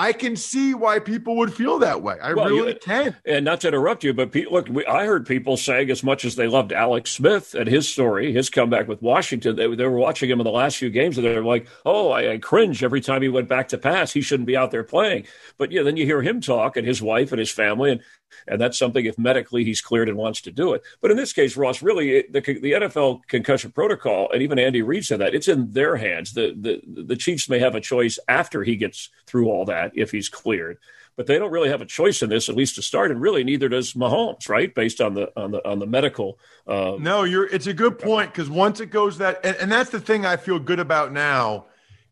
I 0.00 0.14
can 0.14 0.34
see 0.34 0.72
why 0.72 0.98
people 0.98 1.36
would 1.36 1.52
feel 1.52 1.78
that 1.80 2.00
way. 2.00 2.16
I 2.22 2.32
well, 2.32 2.46
really 2.46 2.72
you, 2.72 2.78
can. 2.78 3.14
And 3.26 3.44
not 3.44 3.60
to 3.60 3.68
interrupt 3.68 4.02
you, 4.02 4.14
but 4.14 4.32
pe- 4.32 4.46
look, 4.50 4.66
we, 4.66 4.86
I 4.86 5.04
heard 5.04 5.26
people 5.26 5.58
saying 5.58 5.90
as 5.90 6.02
much 6.02 6.24
as 6.24 6.36
they 6.36 6.46
loved 6.46 6.72
Alex 6.72 7.10
Smith 7.10 7.54
and 7.54 7.68
his 7.68 7.86
story, 7.86 8.32
his 8.32 8.48
comeback 8.48 8.88
with 8.88 9.02
Washington, 9.02 9.56
they, 9.56 9.74
they 9.74 9.84
were 9.84 9.98
watching 9.98 10.30
him 10.30 10.40
in 10.40 10.44
the 10.44 10.50
last 10.50 10.78
few 10.78 10.88
games 10.88 11.18
and 11.18 11.26
they're 11.26 11.44
like, 11.44 11.68
oh, 11.84 12.12
I, 12.12 12.32
I, 12.32 12.38
cringe 12.38 12.82
every 12.82 13.02
time 13.02 13.20
he 13.20 13.28
went 13.28 13.46
back 13.46 13.68
to 13.68 13.78
pass. 13.78 14.10
He 14.10 14.22
shouldn't 14.22 14.46
be 14.46 14.56
out 14.56 14.70
there 14.70 14.84
playing. 14.84 15.26
But 15.58 15.70
yeah, 15.70 15.82
then 15.82 15.98
you 15.98 16.06
hear 16.06 16.22
him 16.22 16.40
talk 16.40 16.78
and 16.78 16.86
his 16.86 17.02
wife 17.02 17.30
and 17.32 17.38
his 17.38 17.50
family, 17.50 17.92
and 17.92 18.00
and 18.46 18.60
that's 18.60 18.78
something 18.78 19.04
if 19.04 19.18
medically 19.18 19.64
he's 19.64 19.80
cleared 19.80 20.08
and 20.08 20.16
wants 20.16 20.40
to 20.42 20.50
do 20.50 20.72
it. 20.74 20.82
But 21.00 21.10
in 21.10 21.16
this 21.16 21.32
case, 21.32 21.56
Ross, 21.56 21.82
really, 21.82 22.22
the, 22.22 22.40
the 22.40 22.72
NFL 22.72 23.26
concussion 23.26 23.72
protocol, 23.72 24.30
and 24.32 24.42
even 24.42 24.58
Andy 24.58 24.82
Reid 24.82 25.04
said 25.04 25.20
that 25.20 25.34
it's 25.34 25.48
in 25.48 25.72
their 25.72 25.96
hands. 25.96 26.32
The, 26.32 26.54
the 26.58 26.80
the 27.04 27.16
Chiefs 27.16 27.48
may 27.48 27.58
have 27.58 27.74
a 27.74 27.80
choice 27.80 28.18
after 28.28 28.62
he 28.64 28.76
gets 28.76 29.10
through 29.26 29.48
all 29.48 29.64
that 29.66 29.92
if 29.94 30.10
he's 30.10 30.28
cleared. 30.28 30.78
But 31.16 31.26
they 31.26 31.38
don't 31.38 31.50
really 31.50 31.68
have 31.68 31.82
a 31.82 31.86
choice 31.86 32.22
in 32.22 32.30
this, 32.30 32.48
at 32.48 32.56
least 32.56 32.76
to 32.76 32.82
start, 32.82 33.10
and 33.10 33.20
really 33.20 33.44
neither 33.44 33.68
does 33.68 33.92
Mahomes, 33.92 34.48
right? 34.48 34.74
Based 34.74 35.00
on 35.00 35.14
the 35.14 35.30
on 35.36 35.50
the 35.50 35.68
on 35.68 35.78
the 35.78 35.86
medical. 35.86 36.38
Uh, 36.66 36.96
no, 36.98 37.24
you're. 37.24 37.46
It's 37.46 37.66
a 37.66 37.74
good 37.74 37.98
point 37.98 38.32
because 38.32 38.48
once 38.48 38.80
it 38.80 38.86
goes 38.86 39.18
that, 39.18 39.44
and, 39.44 39.56
and 39.56 39.72
that's 39.72 39.90
the 39.90 40.00
thing 40.00 40.24
I 40.24 40.36
feel 40.36 40.58
good 40.58 40.80
about 40.80 41.12
now, 41.12 41.66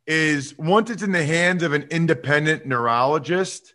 is 0.06 0.56
once 0.58 0.90
it's 0.90 1.02
in 1.02 1.12
the 1.12 1.24
hands 1.24 1.62
of 1.62 1.72
an 1.72 1.86
independent 1.90 2.66
neurologist, 2.66 3.74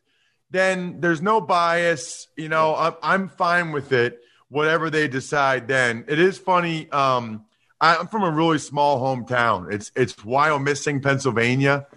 then 0.54 1.02
there's 1.02 1.22
no 1.22 1.42
bias. 1.42 2.28
You 2.38 2.48
know, 2.48 2.76
I'm, 2.76 2.94
I'm 3.04 3.30
fine 3.30 3.74
with 3.74 3.92
it, 3.92 4.22
whatever 4.48 4.90
they 4.90 5.10
decide. 5.10 5.68
Then 5.68 6.06
it 6.08 6.20
is 6.20 6.38
funny. 6.38 6.90
Um, 6.92 7.46
I'm 7.82 8.08
from 8.08 8.24
a 8.24 8.32
really 8.32 8.60
small 8.60 9.02
hometown. 9.02 9.74
It's 9.74 9.92
it's 9.96 10.14
Wyomissing, 10.14 11.04
Pennsylvania. 11.04 11.88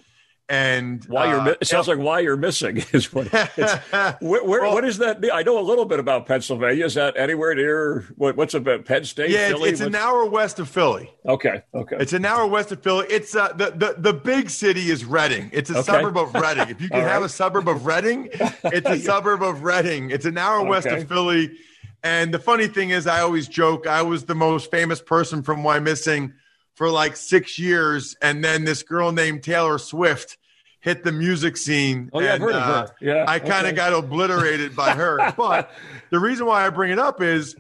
And 0.49 1.05
why 1.07 1.27
you're 1.29 1.41
uh, 1.41 1.55
it 1.61 1.67
sounds 1.67 1.89
like 1.89 1.99
why 1.99 2.21
you're 2.21 2.37
missing 2.37 2.77
is 2.93 3.13
what 3.13 3.33
where, 3.33 4.45
where 4.45 4.63
well, 4.63 4.75
what 4.75 4.83
does 4.83 4.99
that 4.99 5.21
mean? 5.21 5.33
I 5.35 5.43
know 5.43 5.59
a 5.59 5.61
little 5.61 5.87
bit 5.87 5.99
about 5.99 6.27
Pennsylvania. 6.27 6.85
Is 6.85 6.95
that 6.95 7.17
anywhere 7.17 7.53
near 7.57 8.05
what, 8.15 8.37
what's 8.37 8.55
about 8.55 8.85
Penn 8.85 9.05
State? 9.05 9.31
Yeah, 9.31 9.49
Philly? 9.49 9.71
it's, 9.71 9.81
it's 9.81 9.87
an 9.89 9.97
hour 9.97 10.25
west 10.25 10.61
of 10.61 10.69
Philly. 10.69 11.13
Okay, 11.27 11.63
okay. 11.75 11.97
It's 11.99 12.13
an 12.13 12.25
hour 12.25 12.47
west 12.47 12.71
of 12.71 12.81
Philly. 12.81 13.07
It's 13.11 13.35
uh, 13.35 13.55
the 13.55 13.73
the 13.73 13.97
the 13.99 14.13
big 14.13 14.49
city 14.49 14.89
is 14.89 15.05
Reading. 15.05 15.51
It's 15.53 15.71
a 15.71 15.79
okay. 15.79 15.83
suburb 15.83 16.17
of 16.17 16.33
Reading. 16.33 16.69
If 16.69 16.81
you 16.81 16.91
can 16.91 17.01
have 17.09 17.23
right. 17.23 17.27
a 17.27 17.29
suburb 17.29 17.67
of 17.69 17.85
Reading, 17.85 18.29
it's 18.33 18.89
a 18.89 19.01
suburb 19.01 19.43
of 19.43 19.65
Reading. 19.65 20.11
It's 20.11 20.27
an 20.27 20.39
hour 20.39 20.61
okay. 20.61 20.69
west 20.69 20.87
of 20.87 21.09
Philly. 21.09 21.59
And 22.05 22.33
the 22.33 22.39
funny 22.39 22.69
thing 22.69 22.91
is, 22.91 23.09
I 23.09 23.19
always 23.19 23.49
joke 23.49 23.89
I 23.89 24.03
was 24.03 24.27
the 24.27 24.35
most 24.37 24.71
famous 24.71 25.01
person 25.01 25.43
from 25.43 25.65
Wyomissing 25.65 26.35
for 26.77 26.91
like 26.91 27.17
six 27.17 27.59
years, 27.59 28.15
and 28.23 28.45
then 28.45 28.65
this 28.65 28.83
girl 28.83 29.11
named 29.11 29.43
Taylor 29.43 29.79
Swift 29.79 30.37
hit 30.81 31.03
the 31.03 31.11
music 31.11 31.57
scene. 31.57 32.11
Oh 32.13 32.21
yeah, 32.21 32.35
and, 32.35 32.45
I've 32.45 32.49
heard 32.49 32.55
uh, 32.55 32.59
of 32.59 32.89
her. 32.89 32.97
Yeah, 33.01 33.25
I 33.27 33.39
kind 33.41 33.67
of 33.67 33.73
okay. 33.73 33.77
got 33.77 33.93
obliterated 33.93 34.77
by 34.77 34.91
her. 34.91 35.33
but 35.37 35.73
the 36.11 36.21
reason 36.21 36.47
why 36.47 36.65
I 36.65 36.71
bring 36.71 36.93
it 36.93 36.99
up 36.99 37.21
is, 37.23 37.57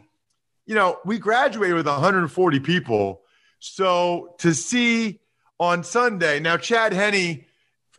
you 0.66 0.74
know, 0.74 0.98
we 1.04 1.18
graduated 1.18 1.74
with 1.74 1.86
140 1.86 2.60
people. 2.60 3.22
So 3.58 4.34
to 4.38 4.54
see 4.54 5.20
on 5.58 5.82
Sunday 5.82 6.38
now, 6.38 6.58
Chad 6.58 6.92
Henne, 6.92 7.46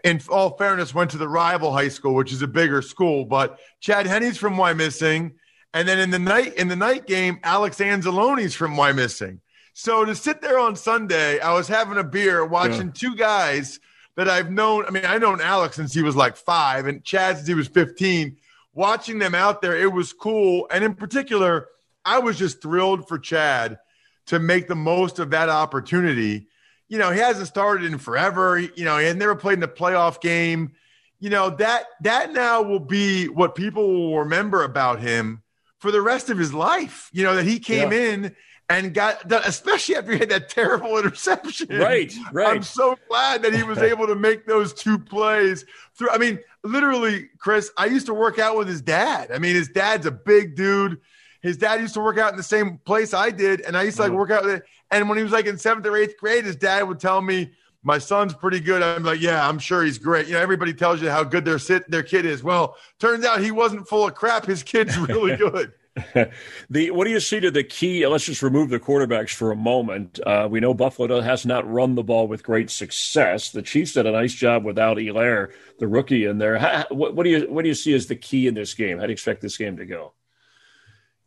in 0.04 0.22
all 0.30 0.56
fairness, 0.56 0.94
went 0.94 1.12
to 1.12 1.18
the 1.18 1.28
rival 1.28 1.74
high 1.74 1.90
school, 1.90 2.14
which 2.14 2.32
is 2.32 2.44
a 2.44 2.48
bigger 2.48 2.84
school. 2.84 3.26
But 3.26 3.60
Chad 3.80 4.06
Henne's 4.06 4.38
from 4.38 4.56
Wyomissing, 4.56 5.34
and 5.74 5.88
then 5.88 5.98
in 5.98 6.12
the 6.12 6.20
night 6.20 6.54
in 6.54 6.68
the 6.68 6.76
night 6.76 7.08
game, 7.08 7.40
Alex 7.44 7.80
Anzalone's 7.80 8.54
from 8.54 8.76
Wyomissing. 8.76 9.40
So 9.80 10.04
to 10.04 10.16
sit 10.16 10.42
there 10.42 10.58
on 10.58 10.76
Sunday, 10.76 11.40
I 11.40 11.54
was 11.54 11.68
having 11.68 12.00
a 12.00 12.04
beer 12.04 12.44
watching 12.44 12.88
yeah. 12.88 12.94
two 12.96 13.16
guys 13.16 13.80
that 14.16 14.28
I've 14.28 14.50
known. 14.50 14.86
I 14.88 14.90
mean, 14.90 15.06
I've 15.06 15.22
known 15.22 15.40
Alex 15.40 15.76
since 15.76 15.94
he 15.94 16.02
was 16.02 16.16
like 16.16 16.36
five, 16.36 16.88
and 16.88 17.04
Chad 17.04 17.36
since 17.36 17.48
he 17.48 17.54
was 17.54 17.68
15. 17.68 18.38
Watching 18.74 19.20
them 19.20 19.36
out 19.36 19.62
there, 19.62 19.78
it 19.78 19.94
was 19.94 20.13
cool. 20.13 20.66
And 20.72 20.84
in 20.84 20.96
particular, 20.96 21.68
I 22.04 22.18
was 22.18 22.40
just 22.40 22.60
thrilled 22.60 23.08
for 23.08 23.20
Chad 23.20 23.78
to 24.26 24.40
make 24.40 24.68
the 24.68 24.74
most 24.74 25.20
of 25.20 25.30
that 25.30 25.48
opportunity. 25.48 26.48
You 26.88 26.98
know, 26.98 27.12
he 27.12 27.20
hasn't 27.20 27.48
started 27.48 27.86
in 27.86 28.00
forever. 28.00 28.58
You 28.58 28.84
know, 28.84 28.98
he 28.98 29.06
had 29.06 29.18
never 29.18 29.36
played 29.36 29.60
in 29.60 29.63
a 29.63 29.68
playoff 29.68 30.22
game. 30.22 30.72
You 31.20 31.30
know, 31.30 31.52
that 31.52 31.86
that 32.02 32.34
now 32.34 32.63
will 32.63 32.80
be 32.80 33.28
what 33.28 33.54
people 33.54 33.88
will 33.88 34.20
remember 34.22 34.63
about 34.63 35.02
him 35.02 35.44
for 35.78 35.92
the 35.92 36.02
rest 36.02 36.32
of 36.32 36.40
his 36.40 36.52
life. 36.52 37.12
You 37.13 37.24
know, 37.24 37.36
that 37.36 37.46
he 37.46 37.60
came 37.60 37.92
yeah. 37.92 38.00
in 38.00 38.36
and 38.70 38.94
got 38.94 39.28
done, 39.28 39.42
especially 39.46 39.96
after 39.96 40.12
he 40.12 40.20
had 40.20 40.30
that 40.30 40.50
terrible 40.50 40.98
interception. 40.98 41.70
Right, 41.70 42.14
right. 42.32 42.56
I'm 42.56 42.64
so 42.64 42.98
glad 43.08 43.44
that 43.44 43.54
he 43.54 43.64
was 43.64 43.78
able 43.80 44.08
to 44.08 44.16
make 44.16 44.46
those 44.46 44.74
two 44.74 45.00
plays 45.00 45.66
through. 45.96 46.10
I 46.10 46.18
mean, 46.18 46.40
literally, 46.64 47.30
Chris, 47.40 47.72
I 47.78 47.86
used 47.86 48.08
to 48.08 48.14
work 48.14 48.40
out 48.40 48.58
with 48.58 48.68
his 48.68 48.82
dad. 48.82 49.32
I 49.32 49.40
mean, 49.40 49.56
his 49.56 49.70
dad's 49.70 50.06
a 50.06 50.12
big 50.12 50.56
dude. 50.56 51.00
His 51.42 51.56
dad 51.58 51.80
used 51.80 51.94
to 51.94 52.02
work 52.02 52.18
out 52.18 52.32
in 52.32 52.38
the 52.38 52.44
same 52.44 52.80
place 52.80 53.14
I 53.14 53.30
did, 53.30 53.62
and 53.62 53.78
I 53.78 53.84
used 53.84 53.98
to 53.98 54.04
like 54.04 54.12
work 54.12 54.32
out 54.32 54.44
with 54.44 54.56
it. 54.56 54.64
And 54.92 55.08
when 55.08 55.18
he 55.18 55.24
was 55.24 55.32
like 55.32 55.46
in 55.46 55.58
seventh 55.58 55.86
or 55.86 55.96
eighth 55.96 56.18
grade, 56.18 56.46
his 56.46 56.56
dad 56.56 56.84
would 56.84 57.00
tell 57.00 57.22
me, 57.22 57.52
my 57.84 58.00
son's 58.00 58.34
pretty 58.34 58.60
good. 58.60 58.84
I'm 58.84 59.04
like, 59.04 59.22
yeah, 59.22 59.48
I'm 59.48 59.60
sure 59.60 59.84
he's 59.84 59.98
great. 59.98 60.28
You 60.28 60.34
know, 60.34 60.42
everybody 60.42 60.74
tells 60.74 61.02
you 61.02 61.10
how 61.10 61.24
good 61.24 61.46
their 61.46 61.60
sit 61.60 61.90
their 61.90 62.04
kid 62.04 62.26
is. 62.26 62.44
Well, 62.44 62.76
turns 63.00 63.24
out 63.24 63.40
he 63.40 63.52
wasn't 63.52 63.88
full 63.88 64.06
of 64.06 64.14
crap. 64.14 64.46
His 64.46 64.62
kid's 64.62 64.98
really 64.98 65.36
good. 65.38 65.72
the 66.70 66.92
what 66.92 67.06
do 67.06 67.12
you 67.12 67.20
see 67.20 67.40
to 67.40 67.50
the 67.50 67.64
key? 67.64 68.06
Let's 68.06 68.26
just 68.26 68.44
remove 68.44 68.70
the 68.70 68.80
quarterbacks 68.80 69.34
for 69.34 69.52
a 69.52 69.56
moment. 69.56 70.20
Uh, 70.26 70.48
we 70.50 70.60
know 70.60 70.74
Buffalo 70.74 71.22
has 71.22 71.46
not 71.46 71.70
run 71.70 71.96
the 71.96 72.04
ball 72.04 72.28
with 72.28 72.44
great 72.44 72.70
success. 72.70 73.52
The 73.52 73.62
Chiefs 73.62 73.94
did 73.94 74.06
a 74.06 74.12
nice 74.12 74.34
job 74.34 74.64
without 74.64 74.98
Helaire, 74.98 75.52
the 75.80 75.88
rookie, 75.88 76.26
in 76.26 76.38
there. 76.38 76.58
How, 76.58 76.86
what, 76.90 77.16
what, 77.16 77.24
do 77.24 77.30
you 77.30 77.52
what 77.52 77.64
do 77.64 77.68
you 77.70 77.76
see 77.76 77.94
as 77.94 78.08
the 78.08 78.16
key 78.16 78.48
in 78.48 78.54
this 78.54 78.74
game? 78.74 78.98
How 78.98 79.04
do 79.04 79.10
you 79.10 79.14
expect 79.14 79.42
this 79.42 79.58
game 79.58 79.78
to 79.78 79.86
go? 79.86 80.14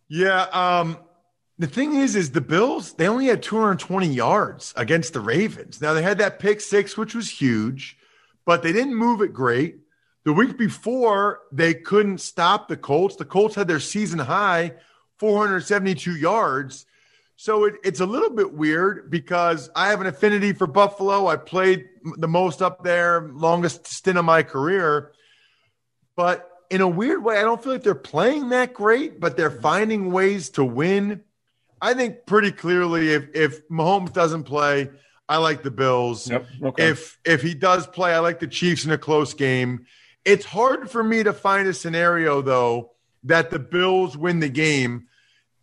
Yeah, 0.09 0.42
um, 0.52 0.98
the 1.59 1.66
thing 1.66 1.96
is, 1.96 2.16
is 2.16 2.30
the 2.30 2.40
Bills 2.40 2.94
they 2.94 3.09
only 3.09 3.26
had 3.26 3.42
220 3.42 4.06
yards 4.06 4.72
against 4.76 5.12
the 5.12 5.20
Ravens. 5.20 5.80
Now 5.80 5.94
they 5.94 6.02
had 6.02 6.18
that 6.18 6.38
pick 6.38 6.61
six, 6.61 6.96
which 6.96 7.14
was 7.14 7.28
huge, 7.28 7.98
but 8.46 8.62
they 8.62 8.72
didn't 8.72 8.94
move 8.94 9.20
it 9.20 9.33
great. 9.33 9.79
The 10.24 10.33
week 10.33 10.59
before, 10.59 11.40
they 11.50 11.74
couldn't 11.74 12.18
stop 12.18 12.68
the 12.68 12.76
Colts. 12.76 13.16
The 13.16 13.24
Colts 13.24 13.54
had 13.54 13.68
their 13.68 13.80
season 13.80 14.18
high 14.18 14.74
472 15.18 16.16
yards. 16.16 16.87
So 17.37 17.64
it, 17.64 17.76
it's 17.83 18.00
a 18.00 18.06
little 18.06 18.28
bit 18.28 18.52
weird 18.52 19.11
because 19.11 19.70
I 19.74 19.88
have 19.88 20.02
an 20.02 20.06
affinity 20.06 20.52
for 20.52 20.66
Buffalo. 20.66 21.26
I 21.26 21.37
played 21.37 21.87
the 22.18 22.28
most 22.28 22.61
up 22.61 22.85
there, 22.85 23.30
longest 23.33 23.87
stint 23.87 24.18
of 24.18 24.26
my 24.26 24.42
career. 24.42 25.12
But 26.16 26.46
in 26.68 26.83
a 26.83 26.88
weird 26.88 27.24
way, 27.24 27.38
I 27.38 27.42
don't 27.42 27.62
feel 27.62 27.72
like 27.72 27.83
they're 27.83 27.94
playing 27.94 28.50
that 28.50 28.74
great, 28.74 29.20
but 29.20 29.38
they're 29.38 29.50
mm-hmm. 29.50 29.62
finding 29.62 30.12
ways 30.12 30.50
to 30.50 30.64
win. 30.64 31.22
I 31.80 31.94
think 31.94 32.26
pretty 32.26 32.52
clearly 32.52 33.14
if 33.14 33.35
if 33.35 33.66
Mahomes 33.68 34.12
doesn't 34.12 34.44
play, 34.44 34.90
I 35.26 35.38
like 35.38 35.62
the 35.62 35.70
Bills. 35.70 36.30
Yep. 36.30 36.46
Okay. 36.62 36.90
If 36.90 37.18
if 37.24 37.40
he 37.40 37.54
does 37.54 37.87
play, 37.87 38.12
I 38.12 38.18
like 38.18 38.40
the 38.40 38.48
Chiefs 38.48 38.85
in 38.85 38.90
a 38.90 38.98
close 38.98 39.33
game. 39.33 39.87
It's 40.30 40.44
hard 40.44 40.88
for 40.88 41.02
me 41.02 41.24
to 41.24 41.32
find 41.32 41.66
a 41.66 41.74
scenario, 41.74 42.40
though, 42.40 42.92
that 43.24 43.50
the 43.50 43.58
Bills 43.58 44.16
win 44.16 44.38
the 44.38 44.48
game 44.48 45.08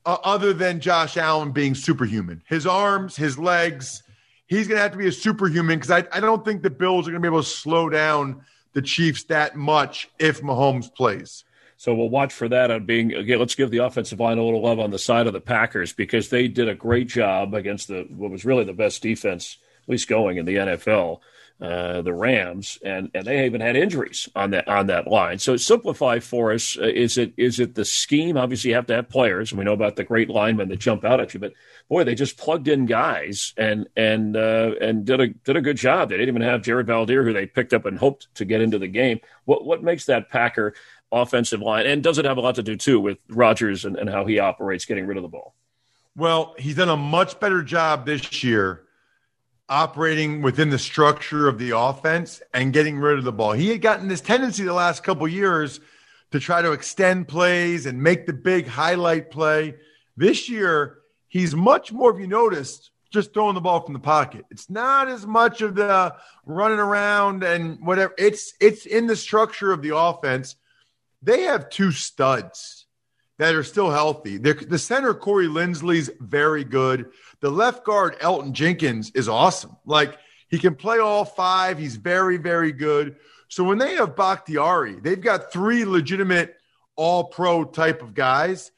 uh, 0.06 0.17
other 0.25 0.51
than 0.51 0.82
Josh 0.82 1.15
Allen 1.15 1.53
being 1.53 1.73
superhuman. 1.73 2.43
His 2.45 2.67
arms, 2.67 3.15
his 3.15 3.39
legs, 3.39 4.03
he's 4.45 4.67
going 4.67 4.75
to 4.75 4.82
have 4.82 4.91
to 4.91 4.97
be 4.97 5.08
a 5.08 5.12
superhuman 5.13 5.80
because 5.80 5.89
I, 5.89 6.03
I 6.12 6.19
don't 6.19 6.43
think 6.43 6.63
the 6.63 6.69
Bills 6.69 7.08
are 7.08 7.12
going 7.12 7.21
to 7.21 7.30
be 7.30 7.34
able 7.34 7.43
to 7.43 7.47
slow 7.47 7.88
down 7.88 8.41
the 8.73 8.82
Chiefs 8.82 9.23
that 9.25 9.56
much 9.56 10.10
if 10.19 10.41
Mahomes 10.41 10.93
plays. 10.93 11.45
So 11.77 11.95
we'll 11.95 12.10
watch 12.10 12.34
for 12.34 12.49
that 12.49 12.69
on 12.69 12.86
being 12.86 13.13
again. 13.13 13.39
Let's 13.39 13.56
give 13.56 13.71
the 13.71 13.86
offensive 13.86 14.19
line 14.19 14.38
a 14.38 14.43
little 14.43 14.63
love 14.63 14.80
on 14.80 14.91
the 14.91 14.99
side 14.99 15.27
of 15.27 15.34
the 15.34 15.39
Packers 15.39 15.93
because 15.93 16.27
they 16.27 16.49
did 16.49 16.67
a 16.67 16.75
great 16.75 17.08
job 17.08 17.53
against 17.53 17.88
the 17.88 18.06
what 18.10 18.32
was 18.32 18.43
really 18.43 18.65
the 18.65 18.73
best 18.73 19.01
defense, 19.01 19.60
at 19.84 19.89
least 19.89 20.10
going 20.10 20.36
in 20.36 20.45
the 20.45 20.56
NFL 20.56 21.21
uh, 21.60 22.02
the 22.02 22.13
Rams, 22.13 22.78
and 22.84 23.10
and 23.13 23.26
they 23.26 23.46
even 23.46 23.62
had 23.62 23.76
injuries 23.76 24.30
on 24.36 24.52
that 24.52 24.67
on 24.67 24.88
that 24.88 25.08
line. 25.08 25.39
So 25.39 25.58
simplify 25.58 26.20
for 26.20 26.52
us: 26.52 26.78
uh, 26.78 26.84
is 26.84 27.17
it 27.17 27.34
is 27.38 27.60
it 27.60 27.76
the 27.76 27.86
scheme? 27.86 28.38
Obviously, 28.38 28.70
you 28.70 28.76
have 28.76 28.88
to 28.88 28.96
have 28.96 29.10
players, 29.10 29.52
and 29.52 29.60
we 29.60 29.65
know 29.65 29.74
about 29.74 29.96
the 29.96 30.04
great 30.04 30.30
linemen 30.30 30.70
that 30.70 30.78
jump 30.78 31.04
out 31.04 31.20
at 31.20 31.34
you. 31.34 31.39
But 31.39 31.54
boy, 31.89 32.04
they 32.04 32.15
just 32.15 32.38
plugged 32.38 32.67
in 32.67 32.86
guys 32.86 33.54
and 33.58 33.88
and 33.96 34.38
uh, 34.38 34.72
and 34.80 35.06
did 35.06 35.20
a 35.20 35.28
did 35.30 35.58
a 35.58 35.62
good 35.62 35.78
job. 35.78 36.10
They 36.10 36.17
didn't 36.17 36.36
even 36.36 36.48
have 36.48 36.62
Jared 36.62 36.88
Veldheer, 36.88 37.24
who 37.24 37.34
they 37.34 37.48
picked 37.48 37.74
up 37.74 37.86
and 37.86 37.98
hoped 37.98 38.34
to 38.36 38.46
get 38.46 38.62
into 38.62 38.78
the 38.78 38.88
game. 38.88 39.20
What 39.46 39.65
what 39.65 39.84
makes 39.84 40.06
that 40.06 40.30
Packer 40.30 40.76
offensive 41.12 41.62
line? 41.62 41.86
And 41.86 42.04
does 42.04 42.17
it 42.17 42.26
have 42.26 42.38
a 42.38 42.41
lot 42.41 42.56
to 42.56 42.63
do, 42.63 42.76
too, 42.76 43.00
with 43.00 43.17
Rodgers 43.30 43.86
and, 43.86 43.96
and 43.96 44.10
how 44.10 44.26
he 44.26 44.39
operates 44.39 44.86
getting 44.86 45.08
rid 45.08 45.17
of 45.17 45.24
the 45.24 45.30
ball? 45.30 45.56
Well, 46.15 46.56
he's 46.58 46.76
done 46.76 46.89
a 46.89 46.98
much 46.98 47.39
better 47.39 47.62
job 47.63 48.06
this 48.06 48.43
year 48.43 48.87
operating 49.69 50.41
within 50.41 50.69
the 50.69 50.80
structure 50.80 51.47
of 51.47 51.60
the 51.60 51.77
offense 51.77 52.41
and 52.53 52.73
getting 52.73 52.97
rid 52.97 53.17
of 53.17 53.23
the 53.23 53.32
ball. 53.32 53.51
He 53.51 53.69
had 53.69 53.82
gotten 53.82 54.08
this 54.08 54.21
tendency 54.21 54.63
the 54.63 54.73
last 54.73 55.03
couple 55.03 55.27
years 55.27 55.80
to 56.32 56.39
try 56.39 56.62
to 56.62 56.71
extend 56.71 57.27
plays 57.27 57.86
and 57.86 58.01
make 58.01 58.25
the 58.25 58.34
big 58.34 58.67
highlight 58.67 59.30
play. 59.30 59.75
This 60.15 60.49
year, 60.49 60.99
he's 61.27 61.56
much 61.56 61.91
more, 61.91 62.13
if 62.13 62.19
you 62.19 62.27
noticed, 62.27 62.91
just 63.12 63.34
throwing 63.34 63.56
the 63.56 63.62
ball 63.62 63.82
from 63.82 63.93
the 63.93 63.99
pocket. 63.99 64.45
It's 64.51 64.69
not 64.69 65.08
as 65.08 65.25
much 65.25 65.62
of 65.62 65.75
the 65.75 66.15
running 66.45 66.80
around 66.80 67.43
and 67.43 67.80
whatever. 67.86 68.13
It's 68.17 68.53
it's 68.60 68.86
in 68.86 69.08
the 69.08 69.15
structure 69.15 69.71
of 69.71 69.82
the 69.82 69.95
offense. 69.95 70.56
They 71.21 71.43
have 71.43 71.69
two 71.69 71.91
studs 71.91 72.87
that 73.38 73.56
are 73.56 73.63
still 73.63 73.91
healthy. 73.91 74.38
They're, 74.38 74.54
the 74.54 74.80
center 74.80 75.13
Corey 75.13 75.47
Linsley's 75.47 76.10
very 76.19 76.63
good. 76.63 77.12
The 77.39 77.52
left 77.52 77.86
guard 77.86 78.17
Elgton 78.19 78.52
Jenkins 78.52 79.12
is 79.12 79.30
awesome. 79.30 79.78
Like 79.86 80.17
he 80.50 80.58
can 80.58 80.76
play 80.76 81.00
all 81.00 81.26
five. 81.26 81.78
He's 81.78 81.95
very 81.95 82.38
very 82.38 82.71
good. 82.71 83.17
So 83.47 83.63
when 83.63 83.78
they 83.78 83.95
have 83.95 84.15
Bakhtiari, 84.15 85.00
they've 85.00 85.21
got 85.21 85.52
three 85.52 85.86
legitimate 85.86 86.58
all 86.95 87.26
pro 87.26 87.63
type 87.63 88.02
of 88.02 88.13
guys. 88.13 88.71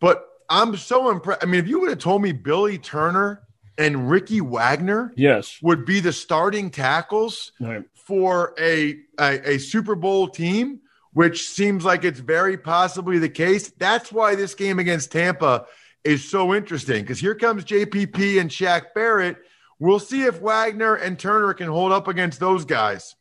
But 0.00 0.24
I'm 0.48 0.76
so 0.76 1.10
impressed. 1.10 1.42
I 1.42 1.46
mean, 1.46 1.60
if 1.60 1.68
you 1.68 1.80
would 1.80 1.90
have 1.90 1.98
told 1.98 2.22
me 2.22 2.32
Billy 2.32 2.78
Turner 2.78 3.42
and 3.76 4.08
Ricky 4.08 4.40
Wagner 4.40 5.12
yes. 5.16 5.58
would 5.62 5.84
be 5.84 6.00
the 6.00 6.12
starting 6.12 6.70
tackles 6.70 7.52
right. 7.60 7.84
for 7.94 8.54
a, 8.58 8.98
a, 9.18 9.54
a 9.54 9.58
Super 9.58 9.94
Bowl 9.94 10.28
team, 10.28 10.80
which 11.14 11.48
seems 11.48 11.84
like 11.84 12.04
it's 12.04 12.20
very 12.20 12.58
possibly 12.58 13.18
the 13.18 13.28
case. 13.28 13.70
That's 13.70 14.12
why 14.12 14.34
this 14.34 14.54
game 14.54 14.78
against 14.78 15.10
Tampa 15.10 15.66
is 16.02 16.28
so 16.28 16.54
interesting 16.54 17.02
because 17.02 17.18
here 17.18 17.34
comes 17.34 17.64
JPP 17.64 18.40
and 18.40 18.50
Shaq 18.50 18.92
Barrett. 18.94 19.38
We'll 19.78 19.98
see 19.98 20.22
if 20.22 20.40
Wagner 20.40 20.94
and 20.94 21.18
Turner 21.18 21.54
can 21.54 21.68
hold 21.68 21.92
up 21.92 22.06
against 22.06 22.38
those 22.38 22.64
guys. 22.64 23.16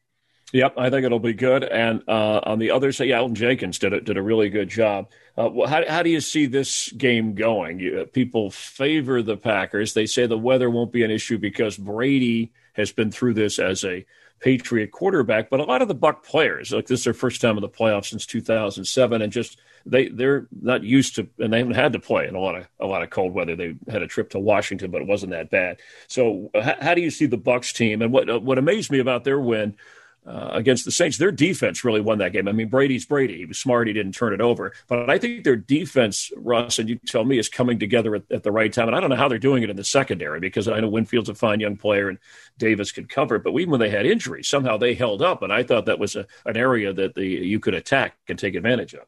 Yep, 0.51 0.75
I 0.77 0.91
think 0.91 1.03
it'll 1.03 1.17
be 1.17 1.33
good. 1.33 1.63
And 1.63 2.03
uh, 2.07 2.41
on 2.43 2.59
the 2.59 2.69
other 2.71 2.91
side, 2.91 3.07
yeah, 3.07 3.27
Jenkins 3.31 3.79
did 3.79 3.91
a, 3.91 4.01
did 4.01 4.17
a 4.17 4.21
really 4.21 4.49
good 4.49 4.69
job. 4.69 5.09
Uh, 5.35 5.49
how, 5.65 5.83
how 5.87 6.03
do 6.03 6.11
you 6.11 6.21
see 6.21 6.45
this 6.45 6.91
game 6.91 7.33
going? 7.33 7.79
You, 7.79 8.05
people 8.05 8.51
favor 8.51 9.23
the 9.23 9.35
Packers. 9.35 9.95
They 9.95 10.05
say 10.05 10.27
the 10.27 10.37
weather 10.37 10.69
won't 10.69 10.91
be 10.91 11.03
an 11.03 11.09
issue 11.09 11.39
because 11.39 11.75
Brady 11.75 12.51
has 12.73 12.91
been 12.91 13.11
through 13.11 13.33
this 13.33 13.57
as 13.57 13.83
a 13.83 14.05
Patriot 14.43 14.91
quarterback. 14.91 15.49
But 15.49 15.61
a 15.61 15.63
lot 15.63 15.81
of 15.81 15.87
the 15.87 15.95
Buck 15.95 16.25
players, 16.25 16.71
like 16.73 16.85
this 16.85 16.99
is 16.99 17.03
their 17.05 17.13
first 17.13 17.39
time 17.39 17.57
in 17.57 17.61
the 17.61 17.69
playoffs 17.69 18.07
since 18.09 18.25
2007, 18.25 19.21
and 19.21 19.31
just 19.31 19.57
they 19.85 20.09
they're 20.09 20.47
not 20.61 20.83
used 20.83 21.15
to, 21.15 21.27
and 21.39 21.53
they 21.53 21.59
haven't 21.59 21.75
had 21.75 21.93
to 21.93 21.99
play 21.99 22.27
in 22.27 22.35
a 22.35 22.39
lot 22.39 22.55
of 22.55 22.67
a 22.81 22.85
lot 22.85 23.03
of 23.03 23.09
cold 23.09 23.33
weather. 23.33 23.55
They 23.55 23.75
had 23.89 24.01
a 24.01 24.07
trip 24.07 24.29
to 24.31 24.39
Washington, 24.39 24.91
but 24.91 25.01
it 25.01 25.07
wasn't 25.07 25.31
that 25.31 25.49
bad. 25.49 25.79
So, 26.07 26.51
how, 26.61 26.93
do 26.93 27.01
you 27.01 27.09
see 27.09 27.25
the 27.25 27.37
Bucks 27.37 27.71
team? 27.71 28.01
And 28.01 28.11
what 28.11 28.43
what 28.43 28.57
amazed 28.57 28.91
me 28.91 28.99
about 28.99 29.23
their 29.23 29.39
win 29.39 29.77
uh, 30.25 30.51
against 30.53 30.85
the 30.85 30.91
Saints. 30.91 31.17
Their 31.17 31.31
defense 31.31 31.83
really 31.83 32.01
won 32.01 32.19
that 32.19 32.33
game. 32.33 32.47
I 32.47 32.51
mean, 32.53 32.69
Brady's 32.69 33.05
Brady. 33.05 33.37
He 33.37 33.45
was 33.45 33.59
smart. 33.59 33.87
He 33.87 33.93
didn't 33.93 34.13
turn 34.13 34.33
it 34.33 34.41
over. 34.41 34.73
But 34.87 35.09
I 35.09 35.17
think 35.17 35.43
their 35.43 35.55
defense, 35.55 36.31
Russ, 36.37 36.79
and 36.79 36.89
you 36.89 36.99
tell 37.05 37.25
me, 37.25 37.37
is 37.37 37.49
coming 37.49 37.79
together 37.79 38.15
at, 38.15 38.23
at, 38.31 38.43
the 38.43 38.51
right 38.51 38.71
time. 38.71 38.87
And 38.87 38.95
I 38.95 38.99
don't 38.99 39.09
know 39.09 39.15
how 39.15 39.27
they're 39.27 39.37
doing 39.37 39.63
it 39.63 39.69
in 39.69 39.75
the 39.75 39.83
secondary 39.83 40.39
because 40.39 40.67
I 40.67 40.79
know 40.79 40.87
Winfield's 40.87 41.29
a 41.29 41.35
fine 41.35 41.59
young 41.59 41.77
player 41.77 42.09
and 42.09 42.19
Davis 42.57 42.91
could 42.91 43.09
cover. 43.09 43.39
But 43.39 43.51
even 43.51 43.71
when 43.71 43.79
they 43.79 43.89
had 43.89 44.05
injuries, 44.05 44.47
somehow 44.47 44.77
they 44.77 44.93
held 44.93 45.21
up. 45.21 45.41
And 45.41 45.51
I 45.51 45.63
thought 45.63 45.85
that 45.85 45.99
was 45.99 46.15
a, 46.15 46.25
an 46.45 46.57
area 46.57 46.93
that 46.93 47.15
the, 47.15 47.25
you 47.25 47.59
could 47.59 47.73
attack 47.73 48.15
and 48.29 48.39
take 48.39 48.55
advantage 48.55 48.93
of. 48.93 49.05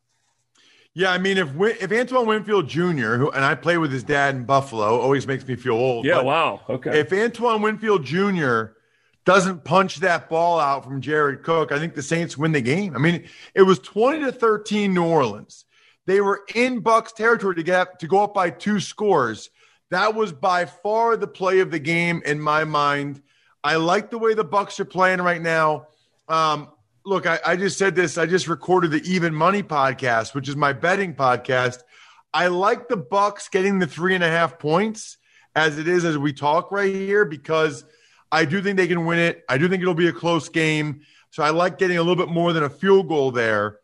Yeah, 0.98 1.12
I 1.12 1.18
mean, 1.18 1.38
if 1.38 1.50
if 1.82 1.92
Antoine 1.92 2.26
Winfield 2.26 2.70
Jr., 2.70 3.16
who 3.16 3.30
and 3.32 3.44
I 3.44 3.54
play 3.54 3.78
with 3.78 3.92
his 3.92 4.02
dad 4.02 4.34
in 4.34 4.46
Buffalo, 4.46 4.98
always 4.98 5.28
makes 5.28 5.46
me 5.46 5.58
feel 5.58 5.74
old. 5.74 6.06
Yeah, 6.06 6.22
wow. 6.22 6.62
Okay. 6.70 7.02
If 7.02 7.12
Antoine 7.12 7.62
Winfield 7.62 8.06
Jr 8.06 8.68
doesn't 9.26 9.64
punch 9.64 9.98
that 9.98 10.30
ball 10.30 10.60
out 10.60 10.84
from 10.84 11.02
Jared 11.02 11.44
Cook, 11.44 11.72
I 11.72 11.80
think 11.80 11.96
the 11.96 12.04
Saints 12.04 12.38
win 12.38 12.52
the 12.52 12.62
game. 12.62 12.96
I 12.96 13.00
mean, 13.00 13.28
it 13.56 13.64
was 13.64 13.80
20 13.80 14.20
to 14.26 14.32
13 14.32 14.94
New 14.94 15.04
Orleans. 15.04 15.66
They 16.06 16.22
were 16.22 16.42
in 16.54 16.80
Bucks 16.82 17.12
territory 17.12 17.56
to 17.56 17.64
get 17.64 18.00
to 18.00 18.08
go 18.08 18.24
up 18.24 18.36
by 18.36 18.52
two 18.52 18.80
scores. 18.80 19.50
That 19.90 20.14
was 20.14 20.32
by 20.32 20.66
far 20.66 21.18
the 21.18 21.28
play 21.28 21.60
of 21.60 21.72
the 21.72 21.80
game 21.80 22.22
in 22.24 22.40
my 22.40 22.64
mind. 22.64 23.24
I 23.64 23.78
like 23.78 24.12
the 24.12 24.20
way 24.20 24.36
the 24.36 24.44
Bucks 24.44 24.80
are 24.80 24.86
playing 24.86 25.22
right 25.22 25.42
now. 25.42 25.88
Um, 26.30 26.70
look, 27.04 27.26
I, 27.26 27.40
I 27.44 27.56
just 27.56 27.80
said 27.80 27.96
this. 27.96 28.20
I 28.20 28.28
just 28.28 28.48
recorded 28.48 28.92
the 28.92 29.02
Even 29.12 29.34
Money 29.34 29.64
podcast, 29.64 30.36
which 30.36 30.48
is 30.48 30.56
my 30.56 30.74
betting 30.74 31.16
podcast. 31.16 31.80
I 32.32 32.48
like 32.48 32.88
the 32.88 32.98
Bucks 32.98 33.50
getting 33.50 33.80
the 33.80 33.88
three 33.88 34.14
and 34.14 34.24
a 34.24 34.30
half 34.30 34.60
points 34.60 35.18
as 35.56 35.80
it 35.80 35.88
is 35.88 36.06
as 36.06 36.16
we 36.16 36.32
talk 36.32 36.72
right 36.72 36.94
here 36.94 37.26
because– 37.26 37.84
I 38.32 38.46
do 38.46 38.62
think 38.62 38.78
they 38.78 38.88
can 38.88 39.06
win 39.06 39.20
it. 39.20 39.44
I 39.48 39.58
do 39.58 39.68
think 39.68 39.82
it'll 39.82 39.94
be 39.94 40.08
a 40.08 40.14
close 40.14 40.50
game. 40.50 41.02
So 41.32 41.44
I 41.44 41.50
like 41.50 41.78
getting 41.78 41.98
a 41.98 42.02
little 42.02 42.16
bit 42.16 42.34
more 42.34 42.54
than 42.54 42.64
a 42.64 42.70
field 42.70 43.08
goal 43.08 43.32
there. 43.32 43.80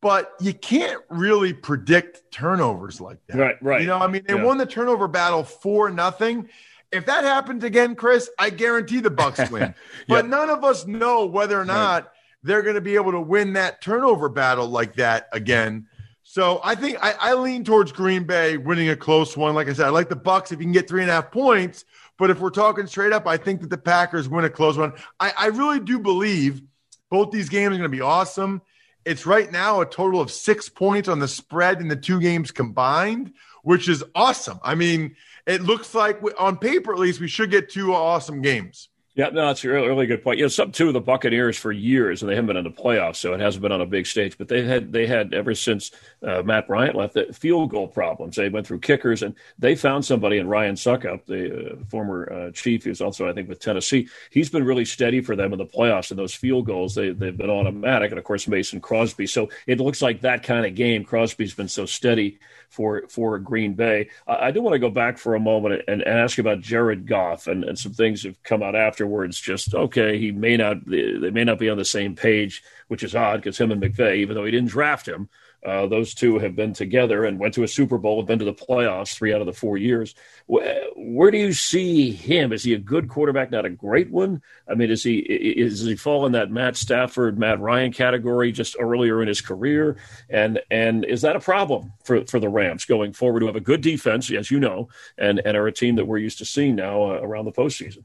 But 0.00 0.32
you 0.40 0.52
can't 0.52 1.00
really 1.10 1.52
predict 1.52 2.32
turnovers 2.32 3.00
like 3.00 3.18
that. 3.28 3.36
Right, 3.36 3.62
right. 3.62 3.80
You 3.80 3.86
know, 3.86 3.98
I 3.98 4.08
mean, 4.08 4.24
they 4.26 4.34
yeah. 4.34 4.42
won 4.42 4.58
the 4.58 4.66
turnover 4.66 5.06
battle 5.06 5.44
for 5.44 5.90
nothing. 5.90 6.48
If 6.90 7.06
that 7.06 7.24
happens 7.24 7.62
again, 7.62 7.94
Chris, 7.94 8.28
I 8.38 8.50
guarantee 8.50 9.00
the 9.00 9.10
Bucks 9.10 9.48
win. 9.50 9.74
But 10.08 10.26
none 10.26 10.50
of 10.50 10.64
us 10.64 10.86
know 10.86 11.24
whether 11.26 11.58
or 11.58 11.64
not 11.64 12.02
right. 12.02 12.12
they're 12.42 12.62
going 12.62 12.74
to 12.74 12.80
be 12.80 12.96
able 12.96 13.12
to 13.12 13.20
win 13.20 13.52
that 13.52 13.80
turnover 13.80 14.28
battle 14.28 14.66
like 14.66 14.96
that 14.96 15.28
again. 15.32 15.86
So 16.24 16.60
I 16.64 16.74
think 16.74 16.98
I, 17.02 17.14
I, 17.20 17.34
lean 17.34 17.62
towards 17.62 17.92
Green 17.92 18.24
Bay 18.24 18.56
winning 18.56 18.88
a 18.88 18.96
close 18.96 19.36
one. 19.36 19.54
Like 19.54 19.68
I 19.68 19.72
said, 19.72 19.86
I 19.86 19.90
like 19.90 20.08
the 20.08 20.16
Bucks 20.16 20.52
if 20.52 20.60
you 20.60 20.64
can 20.64 20.72
get 20.72 20.88
three 20.88 21.02
and 21.02 21.10
a 21.10 21.14
half 21.14 21.30
points. 21.30 21.84
But 22.22 22.30
if 22.30 22.38
we're 22.38 22.50
talking 22.50 22.86
straight 22.86 23.12
up, 23.12 23.26
I 23.26 23.36
think 23.36 23.62
that 23.62 23.70
the 23.70 23.76
Packers 23.76 24.28
win 24.28 24.44
a 24.44 24.48
close 24.48 24.78
one. 24.78 24.92
I, 25.18 25.32
I 25.36 25.46
really 25.46 25.80
do 25.80 25.98
believe 25.98 26.62
both 27.10 27.32
these 27.32 27.48
games 27.48 27.74
are 27.74 27.78
going 27.78 27.82
to 27.82 27.88
be 27.88 28.00
awesome. 28.00 28.62
It's 29.04 29.26
right 29.26 29.50
now 29.50 29.80
a 29.80 29.86
total 29.86 30.20
of 30.20 30.30
six 30.30 30.68
points 30.68 31.08
on 31.08 31.18
the 31.18 31.26
spread 31.26 31.80
in 31.80 31.88
the 31.88 31.96
two 31.96 32.20
games 32.20 32.52
combined, 32.52 33.32
which 33.64 33.88
is 33.88 34.04
awesome. 34.14 34.60
I 34.62 34.76
mean, 34.76 35.16
it 35.48 35.62
looks 35.62 35.96
like 35.96 36.20
on 36.38 36.58
paper, 36.58 36.92
at 36.92 37.00
least, 37.00 37.18
we 37.18 37.26
should 37.26 37.50
get 37.50 37.70
two 37.70 37.92
awesome 37.92 38.40
games. 38.40 38.88
Yeah, 39.14 39.28
no, 39.28 39.48
that's 39.48 39.62
a 39.62 39.68
really, 39.68 39.88
really 39.88 40.06
good 40.06 40.24
point. 40.24 40.38
You 40.38 40.46
know, 40.46 40.48
some 40.48 40.72
two 40.72 40.88
of 40.88 40.94
the 40.94 41.00
Buccaneers 41.00 41.58
for 41.58 41.70
years, 41.70 42.22
and 42.22 42.30
they 42.30 42.34
haven't 42.34 42.46
been 42.46 42.56
in 42.56 42.64
the 42.64 42.70
playoffs, 42.70 43.16
so 43.16 43.34
it 43.34 43.40
hasn't 43.40 43.60
been 43.60 43.70
on 43.70 43.82
a 43.82 43.86
big 43.86 44.06
stage. 44.06 44.38
But 44.38 44.48
they 44.48 44.64
had 44.64 44.90
they 44.90 45.06
had 45.06 45.34
ever 45.34 45.54
since 45.54 45.90
uh, 46.22 46.42
Matt 46.42 46.66
Bryant 46.66 46.96
left 46.96 47.12
the 47.12 47.30
field 47.30 47.70
goal 47.70 47.88
problems. 47.88 48.36
They 48.36 48.48
went 48.48 48.66
through 48.66 48.78
kickers, 48.78 49.22
and 49.22 49.34
they 49.58 49.74
found 49.74 50.06
somebody 50.06 50.38
in 50.38 50.48
Ryan 50.48 50.76
Succop, 50.76 51.26
the 51.26 51.72
uh, 51.72 51.84
former 51.90 52.32
uh, 52.32 52.50
chief, 52.52 52.84
who's 52.84 53.02
also 53.02 53.28
I 53.28 53.34
think 53.34 53.50
with 53.50 53.60
Tennessee. 53.60 54.08
He's 54.30 54.48
been 54.48 54.64
really 54.64 54.86
steady 54.86 55.20
for 55.20 55.36
them 55.36 55.52
in 55.52 55.58
the 55.58 55.66
playoffs, 55.66 56.10
and 56.10 56.18
those 56.18 56.34
field 56.34 56.64
goals 56.64 56.94
they 56.94 57.10
they've 57.10 57.36
been 57.36 57.50
automatic. 57.50 58.12
And 58.12 58.18
of 58.18 58.24
course 58.24 58.48
Mason 58.48 58.80
Crosby. 58.80 59.26
So 59.26 59.50
it 59.66 59.78
looks 59.78 60.00
like 60.00 60.22
that 60.22 60.42
kind 60.42 60.64
of 60.64 60.74
game. 60.74 61.04
Crosby's 61.04 61.52
been 61.52 61.68
so 61.68 61.84
steady 61.84 62.38
for 62.70 63.06
for 63.08 63.38
Green 63.38 63.74
Bay. 63.74 64.08
I, 64.26 64.46
I 64.46 64.50
do 64.50 64.62
want 64.62 64.72
to 64.72 64.78
go 64.78 64.88
back 64.88 65.18
for 65.18 65.34
a 65.34 65.40
moment 65.40 65.82
and, 65.86 66.00
and 66.00 66.18
ask 66.18 66.38
about 66.38 66.62
Jared 66.62 67.06
Goff 67.06 67.46
and, 67.46 67.62
and 67.64 67.78
some 67.78 67.92
things 67.92 68.22
have 68.22 68.42
come 68.42 68.62
out 68.62 68.74
afterwards. 69.02 69.40
Just 69.40 69.74
okay, 69.74 70.18
he 70.18 70.30
may 70.30 70.56
not 70.56 70.86
they 70.86 71.30
may 71.30 71.44
not 71.44 71.58
be 71.58 71.68
on 71.68 71.78
the 71.78 71.84
same 71.84 72.14
page, 72.14 72.62
which 72.88 73.02
is 73.02 73.14
odd 73.14 73.36
because 73.36 73.58
him 73.58 73.72
and 73.72 73.82
McVay, 73.82 74.16
even 74.18 74.36
though 74.36 74.44
he 74.44 74.50
didn't 74.50 74.70
draft 74.70 75.06
him, 75.06 75.28
uh, 75.64 75.86
those 75.86 76.14
two 76.14 76.38
have 76.38 76.56
been 76.56 76.72
together 76.72 77.24
and 77.24 77.38
went 77.38 77.54
to 77.54 77.62
a 77.62 77.68
Super 77.68 77.96
Bowl, 77.96 78.20
have 78.20 78.26
been 78.26 78.40
to 78.40 78.44
the 78.44 78.52
playoffs 78.52 79.14
three 79.14 79.32
out 79.32 79.40
of 79.40 79.46
the 79.46 79.52
four 79.52 79.76
years. 79.76 80.14
Where, 80.46 80.84
where, 80.96 81.30
do 81.30 81.38
you 81.38 81.52
see 81.52 82.10
him? 82.10 82.52
Is 82.52 82.64
he 82.64 82.74
a 82.74 82.78
good 82.78 83.08
quarterback, 83.08 83.50
not 83.50 83.64
a 83.64 83.70
great 83.70 84.10
one? 84.10 84.42
I 84.68 84.74
mean, 84.74 84.90
is 84.90 85.04
he 85.04 85.18
is 85.18 85.82
he 85.82 85.94
fall 85.94 86.26
in 86.26 86.32
that 86.32 86.50
Matt 86.50 86.76
Stafford, 86.76 87.38
Matt 87.38 87.60
Ryan 87.60 87.92
category 87.92 88.50
just 88.50 88.76
earlier 88.78 89.22
in 89.22 89.28
his 89.28 89.40
career? 89.40 89.96
And 90.28 90.60
and 90.70 91.04
is 91.04 91.22
that 91.22 91.36
a 91.36 91.40
problem 91.40 91.92
for, 92.04 92.24
for 92.26 92.40
the 92.40 92.48
Rams 92.48 92.84
going 92.84 93.12
forward? 93.12 93.40
To 93.40 93.46
have 93.46 93.56
a 93.56 93.60
good 93.60 93.80
defense, 93.80 94.30
as 94.30 94.50
you 94.50 94.60
know, 94.60 94.88
and 95.16 95.40
and 95.44 95.56
are 95.56 95.66
a 95.66 95.72
team 95.72 95.96
that 95.96 96.06
we're 96.06 96.18
used 96.18 96.38
to 96.38 96.44
seeing 96.44 96.74
now 96.76 97.02
uh, 97.02 97.20
around 97.22 97.44
the 97.44 97.52
postseason. 97.52 98.04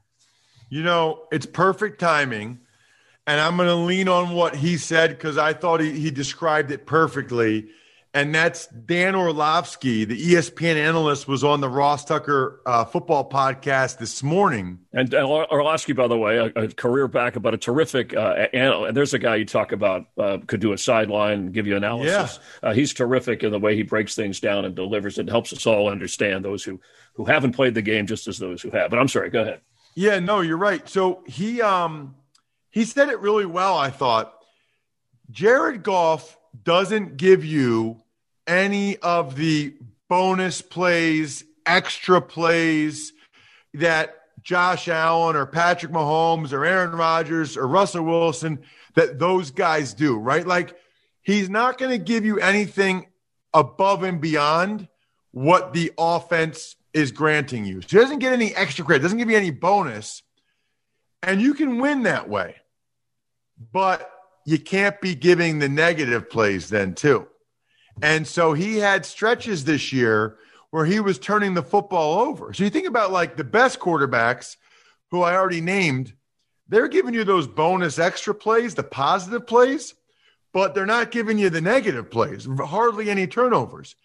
You 0.69 0.83
know, 0.83 1.23
it's 1.31 1.45
perfect 1.45 1.99
timing 1.99 2.59
and 3.27 3.41
I'm 3.41 3.57
going 3.57 3.67
to 3.67 3.75
lean 3.75 4.07
on 4.07 4.31
what 4.31 4.55
he 4.55 4.77
said 4.77 5.09
because 5.09 5.37
I 5.37 5.51
thought 5.51 5.81
he, 5.81 5.91
he 5.91 6.09
described 6.09 6.71
it 6.71 6.85
perfectly. 6.85 7.67
And 8.13 8.33
that's 8.33 8.67
Dan 8.67 9.15
Orlovsky, 9.15 10.05
the 10.05 10.17
ESPN 10.17 10.77
analyst, 10.77 11.27
was 11.27 11.43
on 11.43 11.59
the 11.59 11.69
Ross 11.69 12.05
Tucker 12.05 12.61
uh, 12.65 12.85
football 12.85 13.29
podcast 13.29 13.97
this 13.97 14.23
morning. 14.23 14.79
And 14.93 15.13
uh, 15.13 15.27
Orlovsky, 15.27 15.91
by 15.91 16.07
the 16.07 16.17
way, 16.17 16.37
a, 16.37 16.45
a, 16.45 16.67
career 16.69 17.09
back, 17.09 17.39
but 17.39 17.53
a 17.53 17.57
terrific 17.57 18.15
uh, 18.15 18.47
analyst. 18.53 18.87
And 18.87 18.97
there's 18.97 19.13
a 19.13 19.19
guy 19.19 19.35
you 19.35 19.45
talk 19.45 19.73
about 19.73 20.05
uh, 20.17 20.37
could 20.47 20.61
do 20.61 20.71
a 20.71 20.77
sideline 20.77 21.39
and 21.39 21.53
give 21.53 21.67
you 21.67 21.75
analysis. 21.75 22.39
Yeah. 22.63 22.69
Uh, 22.69 22.73
he's 22.73 22.93
terrific 22.93 23.43
in 23.43 23.51
the 23.51 23.59
way 23.59 23.75
he 23.75 23.83
breaks 23.83 24.15
things 24.15 24.39
down 24.39 24.63
and 24.63 24.73
delivers 24.73 25.19
it. 25.19 25.27
Helps 25.27 25.51
us 25.51 25.67
all 25.67 25.89
understand 25.89 26.45
those 26.45 26.63
who 26.63 26.79
who 27.15 27.25
haven't 27.25 27.53
played 27.53 27.75
the 27.75 27.81
game 27.81 28.07
just 28.07 28.27
as 28.27 28.39
those 28.39 28.61
who 28.61 28.71
have. 28.71 28.89
But 28.89 28.99
I'm 28.99 29.09
sorry, 29.09 29.29
go 29.29 29.41
ahead. 29.41 29.61
Yeah, 29.97 30.19
no, 30.19 30.41
you're 30.41 30.57
right. 30.57 30.87
So 30.87 31.23
he 31.25 31.59
um 31.59 32.13
he 32.69 32.85
said 32.85 33.09
it 33.09 33.19
really 33.19 33.47
well, 33.47 33.75
I 33.79 33.89
thought. 33.89 34.31
Jared 35.31 35.81
Goff 35.81 36.37
doesn't 36.63 37.17
give 37.17 37.43
you 37.43 38.03
any 38.45 38.97
of 38.97 39.35
the 39.35 39.73
bonus 40.07 40.61
plays, 40.61 41.43
extra 41.65 42.21
plays 42.21 43.11
that 43.73 44.13
Josh 44.43 44.87
Allen 44.87 45.35
or 45.35 45.47
Patrick 45.47 45.91
Mahomes 45.91 46.53
or 46.53 46.63
Aaron 46.63 46.91
Rodgers 46.91 47.57
or 47.57 47.67
Russell 47.67 48.03
Wilson 48.05 48.59
that 48.93 49.17
those 49.17 49.49
guys 49.49 49.95
do, 49.95 50.15
right? 50.15 50.45
Like 50.45 50.75
he's 51.23 51.49
not 51.49 51.79
going 51.79 51.89
to 51.89 51.97
give 51.97 52.23
you 52.23 52.39
anything 52.39 53.07
above 53.51 54.03
and 54.03 54.21
beyond 54.21 54.89
what 55.31 55.73
the 55.73 55.91
offense 55.97 56.75
is 56.93 57.11
granting 57.11 57.65
you. 57.65 57.81
So 57.81 57.87
he 57.89 57.97
doesn't 57.97 58.19
get 58.19 58.33
any 58.33 58.55
extra 58.55 58.85
credit, 58.85 59.03
doesn't 59.03 59.17
give 59.17 59.29
you 59.29 59.37
any 59.37 59.51
bonus. 59.51 60.23
And 61.23 61.41
you 61.41 61.53
can 61.53 61.79
win 61.79 62.03
that 62.03 62.29
way. 62.29 62.55
But 63.73 64.09
you 64.45 64.59
can't 64.59 64.99
be 65.01 65.15
giving 65.15 65.59
the 65.59 65.69
negative 65.69 66.29
plays 66.29 66.69
then, 66.69 66.93
too. 66.93 67.27
And 68.01 68.27
so 68.27 68.53
he 68.53 68.77
had 68.77 69.05
stretches 69.05 69.65
this 69.65 69.91
year 69.91 70.37
where 70.69 70.85
he 70.85 70.99
was 70.99 71.17
turning 71.17 71.53
the 71.53 71.63
football 71.63 72.19
over. 72.19 72.53
So 72.53 72.63
you 72.63 72.69
think 72.69 72.87
about 72.87 73.11
like 73.11 73.35
the 73.35 73.43
best 73.43 73.79
quarterbacks 73.79 74.57
who 75.11 75.21
I 75.21 75.35
already 75.35 75.61
named, 75.61 76.13
they're 76.67 76.87
giving 76.87 77.13
you 77.13 77.23
those 77.23 77.47
bonus 77.47 77.97
extra 77.97 78.35
plays, 78.35 78.75
the 78.75 78.83
positive 78.83 79.47
plays, 79.47 79.95
but 80.53 80.75
they're 80.75 80.85
not 80.85 81.11
giving 81.11 81.37
you 81.37 81.49
the 81.49 81.61
negative 81.61 82.11
plays, 82.11 82.47
hardly 82.59 83.09
any 83.09 83.27
turnovers. 83.27 83.95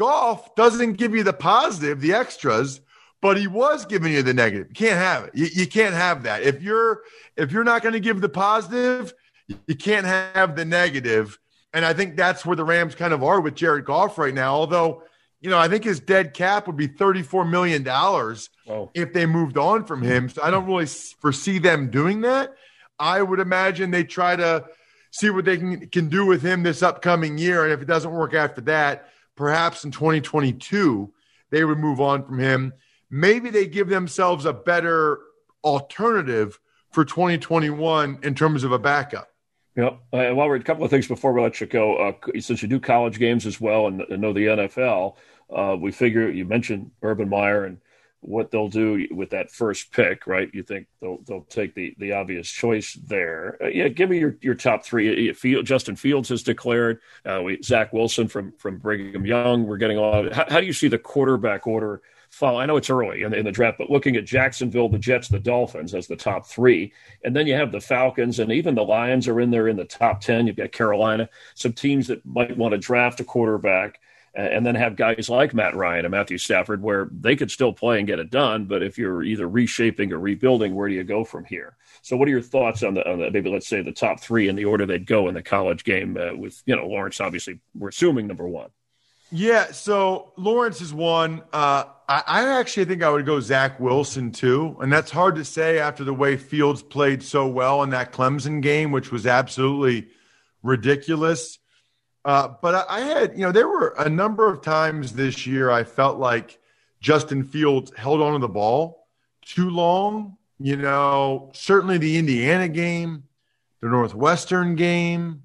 Goff 0.00 0.54
doesn't 0.54 0.94
give 0.94 1.14
you 1.14 1.22
the 1.22 1.34
positive, 1.34 2.00
the 2.00 2.14
extras, 2.14 2.80
but 3.20 3.36
he 3.36 3.46
was 3.46 3.84
giving 3.84 4.14
you 4.14 4.22
the 4.22 4.32
negative. 4.32 4.68
You 4.70 4.74
can't 4.74 4.98
have 4.98 5.24
it. 5.24 5.32
You, 5.34 5.46
you 5.52 5.66
can't 5.66 5.94
have 5.94 6.22
that. 6.22 6.42
If 6.42 6.62
you're 6.62 7.02
if 7.36 7.52
you're 7.52 7.64
not 7.64 7.82
going 7.82 7.92
to 7.92 8.00
give 8.00 8.22
the 8.22 8.30
positive, 8.30 9.12
you 9.66 9.74
can't 9.74 10.06
have 10.06 10.56
the 10.56 10.64
negative. 10.64 11.38
And 11.74 11.84
I 11.84 11.92
think 11.92 12.16
that's 12.16 12.46
where 12.46 12.56
the 12.56 12.64
Rams 12.64 12.94
kind 12.94 13.12
of 13.12 13.22
are 13.22 13.42
with 13.42 13.54
Jared 13.54 13.84
Goff 13.84 14.16
right 14.16 14.32
now. 14.32 14.54
Although, 14.54 15.02
you 15.42 15.50
know, 15.50 15.58
I 15.58 15.68
think 15.68 15.84
his 15.84 16.00
dead 16.00 16.32
cap 16.32 16.66
would 16.66 16.78
be 16.78 16.88
$34 16.88 17.48
million 17.48 17.86
if 18.94 19.12
they 19.12 19.26
moved 19.26 19.58
on 19.58 19.84
from 19.84 20.00
him. 20.00 20.30
So 20.30 20.42
I 20.42 20.50
don't 20.50 20.64
really 20.64 20.86
foresee 20.86 21.58
them 21.58 21.90
doing 21.90 22.22
that. 22.22 22.54
I 22.98 23.20
would 23.20 23.38
imagine 23.38 23.90
they 23.90 24.04
try 24.04 24.34
to 24.34 24.64
see 25.10 25.28
what 25.28 25.44
they 25.44 25.58
can, 25.58 25.88
can 25.88 26.08
do 26.08 26.24
with 26.24 26.40
him 26.40 26.62
this 26.62 26.82
upcoming 26.82 27.36
year. 27.36 27.64
And 27.64 27.72
if 27.72 27.82
it 27.82 27.86
doesn't 27.86 28.10
work 28.10 28.32
after 28.32 28.62
that, 28.62 29.10
perhaps 29.36 29.84
in 29.84 29.90
2022, 29.90 31.12
they 31.50 31.64
would 31.64 31.78
move 31.78 32.00
on 32.00 32.24
from 32.24 32.38
him. 32.38 32.72
Maybe 33.10 33.50
they 33.50 33.66
give 33.66 33.88
themselves 33.88 34.44
a 34.44 34.52
better 34.52 35.20
alternative 35.64 36.58
for 36.90 37.04
2021 37.04 38.20
in 38.22 38.34
terms 38.34 38.64
of 38.64 38.72
a 38.72 38.78
backup. 38.78 39.28
Yep. 39.76 40.00
And 40.12 40.36
while 40.36 40.48
we're 40.48 40.56
a 40.56 40.62
couple 40.62 40.84
of 40.84 40.90
things 40.90 41.06
before 41.06 41.32
we 41.32 41.40
let 41.42 41.60
you 41.60 41.66
go, 41.66 41.96
uh, 41.96 42.12
since 42.40 42.62
you 42.62 42.68
do 42.68 42.80
college 42.80 43.18
games 43.18 43.46
as 43.46 43.60
well 43.60 43.86
and, 43.86 44.02
and 44.02 44.20
know 44.20 44.32
the 44.32 44.46
NFL, 44.46 45.16
uh, 45.54 45.76
we 45.76 45.92
figure 45.92 46.28
you 46.28 46.44
mentioned 46.44 46.90
Urban 47.02 47.28
Meyer 47.28 47.64
and 47.64 47.78
what 48.20 48.50
they'll 48.50 48.68
do 48.68 49.06
with 49.10 49.30
that 49.30 49.50
first 49.50 49.92
pick, 49.92 50.26
right? 50.26 50.50
You 50.52 50.62
think 50.62 50.86
they'll 51.00 51.18
they'll 51.26 51.42
take 51.44 51.74
the 51.74 51.94
the 51.98 52.12
obvious 52.12 52.50
choice 52.50 52.94
there? 53.06 53.56
Uh, 53.62 53.68
yeah, 53.68 53.88
give 53.88 54.10
me 54.10 54.18
your, 54.18 54.36
your 54.40 54.54
top 54.54 54.84
three. 54.84 55.32
Field, 55.32 55.66
Justin 55.66 55.96
Fields 55.96 56.28
has 56.28 56.42
declared. 56.42 57.00
Uh, 57.24 57.40
we, 57.42 57.62
Zach 57.62 57.92
Wilson 57.92 58.28
from 58.28 58.52
from 58.58 58.78
Brigham 58.78 59.24
Young. 59.24 59.66
We're 59.66 59.78
getting 59.78 59.98
on. 59.98 60.30
How, 60.30 60.46
how 60.48 60.60
do 60.60 60.66
you 60.66 60.72
see 60.72 60.88
the 60.88 60.98
quarterback 60.98 61.66
order? 61.66 62.02
follow. 62.30 62.60
I 62.60 62.66
know 62.66 62.76
it's 62.76 62.90
early 62.90 63.22
in 63.22 63.32
the, 63.32 63.38
in 63.38 63.44
the, 63.44 63.52
draft, 63.52 63.78
but 63.78 63.90
looking 63.90 64.16
at 64.16 64.24
Jacksonville, 64.24 64.88
the 64.88 64.98
Jets, 64.98 65.28
the 65.28 65.40
Dolphins 65.40 65.94
as 65.94 66.06
the 66.06 66.16
top 66.16 66.46
three, 66.46 66.92
and 67.24 67.34
then 67.34 67.46
you 67.46 67.54
have 67.54 67.72
the 67.72 67.80
Falcons 67.80 68.38
and 68.38 68.52
even 68.52 68.74
the 68.74 68.84
Lions 68.84 69.28
are 69.28 69.40
in 69.40 69.50
there 69.50 69.68
in 69.68 69.76
the 69.76 69.84
top 69.84 70.20
ten. 70.20 70.46
You've 70.46 70.56
got 70.56 70.72
Carolina, 70.72 71.28
some 71.54 71.72
teams 71.72 72.06
that 72.06 72.24
might 72.24 72.56
want 72.56 72.72
to 72.72 72.78
draft 72.78 73.20
a 73.20 73.24
quarterback. 73.24 74.00
And 74.32 74.64
then 74.64 74.76
have 74.76 74.94
guys 74.94 75.28
like 75.28 75.52
Matt 75.54 75.74
Ryan 75.74 76.04
and 76.04 76.12
Matthew 76.12 76.38
Stafford, 76.38 76.82
where 76.82 77.08
they 77.10 77.34
could 77.34 77.50
still 77.50 77.72
play 77.72 77.98
and 77.98 78.06
get 78.06 78.20
it 78.20 78.30
done. 78.30 78.66
But 78.66 78.82
if 78.82 78.96
you're 78.96 79.24
either 79.24 79.48
reshaping 79.48 80.12
or 80.12 80.20
rebuilding, 80.20 80.74
where 80.74 80.88
do 80.88 80.94
you 80.94 81.02
go 81.02 81.24
from 81.24 81.44
here? 81.44 81.76
So, 82.02 82.16
what 82.16 82.28
are 82.28 82.30
your 82.30 82.40
thoughts 82.40 82.84
on 82.84 82.94
the, 82.94 83.10
on 83.10 83.18
the 83.18 83.30
maybe 83.30 83.50
let's 83.50 83.66
say 83.66 83.82
the 83.82 83.92
top 83.92 84.20
three 84.20 84.48
in 84.48 84.54
the 84.54 84.66
order 84.66 84.86
they'd 84.86 85.06
go 85.06 85.28
in 85.28 85.34
the 85.34 85.42
college 85.42 85.82
game? 85.82 86.16
Uh, 86.16 86.36
with 86.36 86.62
you 86.64 86.76
know 86.76 86.86
Lawrence, 86.86 87.20
obviously, 87.20 87.58
we're 87.74 87.88
assuming 87.88 88.28
number 88.28 88.46
one. 88.46 88.70
Yeah, 89.32 89.70
so 89.70 90.32
Lawrence 90.36 90.80
is 90.80 90.92
one. 90.92 91.42
Uh, 91.52 91.84
I, 92.08 92.22
I, 92.26 92.58
actually 92.58 92.86
think 92.86 93.04
I 93.04 93.10
would 93.10 93.24
go 93.24 93.38
Zach 93.38 93.78
Wilson 93.78 94.32
too, 94.32 94.76
and 94.80 94.92
that's 94.92 95.12
hard 95.12 95.36
to 95.36 95.44
say 95.44 95.78
after 95.78 96.02
the 96.02 96.12
way 96.12 96.36
Fields 96.36 96.82
played 96.82 97.22
so 97.22 97.46
well 97.46 97.84
in 97.84 97.90
that 97.90 98.12
Clemson 98.12 98.60
game, 98.60 98.90
which 98.90 99.12
was 99.12 99.28
absolutely 99.28 100.08
ridiculous. 100.64 101.59
Uh, 102.24 102.48
but 102.60 102.86
I, 102.88 103.00
had, 103.00 103.32
you 103.32 103.44
know, 103.44 103.52
there 103.52 103.68
were 103.68 103.94
a 103.98 104.08
number 104.08 104.50
of 104.50 104.60
times 104.60 105.12
this 105.12 105.46
year 105.46 105.70
I 105.70 105.84
felt 105.84 106.18
like 106.18 106.58
Justin 107.00 107.44
Fields 107.44 107.92
held 107.96 108.20
on 108.20 108.34
to 108.34 108.38
the 108.38 108.48
ball 108.48 109.06
too 109.42 109.70
long. 109.70 110.36
You 110.58 110.76
know, 110.76 111.50
certainly 111.54 111.96
the 111.96 112.18
Indiana 112.18 112.68
game, 112.68 113.24
the 113.80 113.88
Northwestern 113.88 114.76
game. 114.76 115.44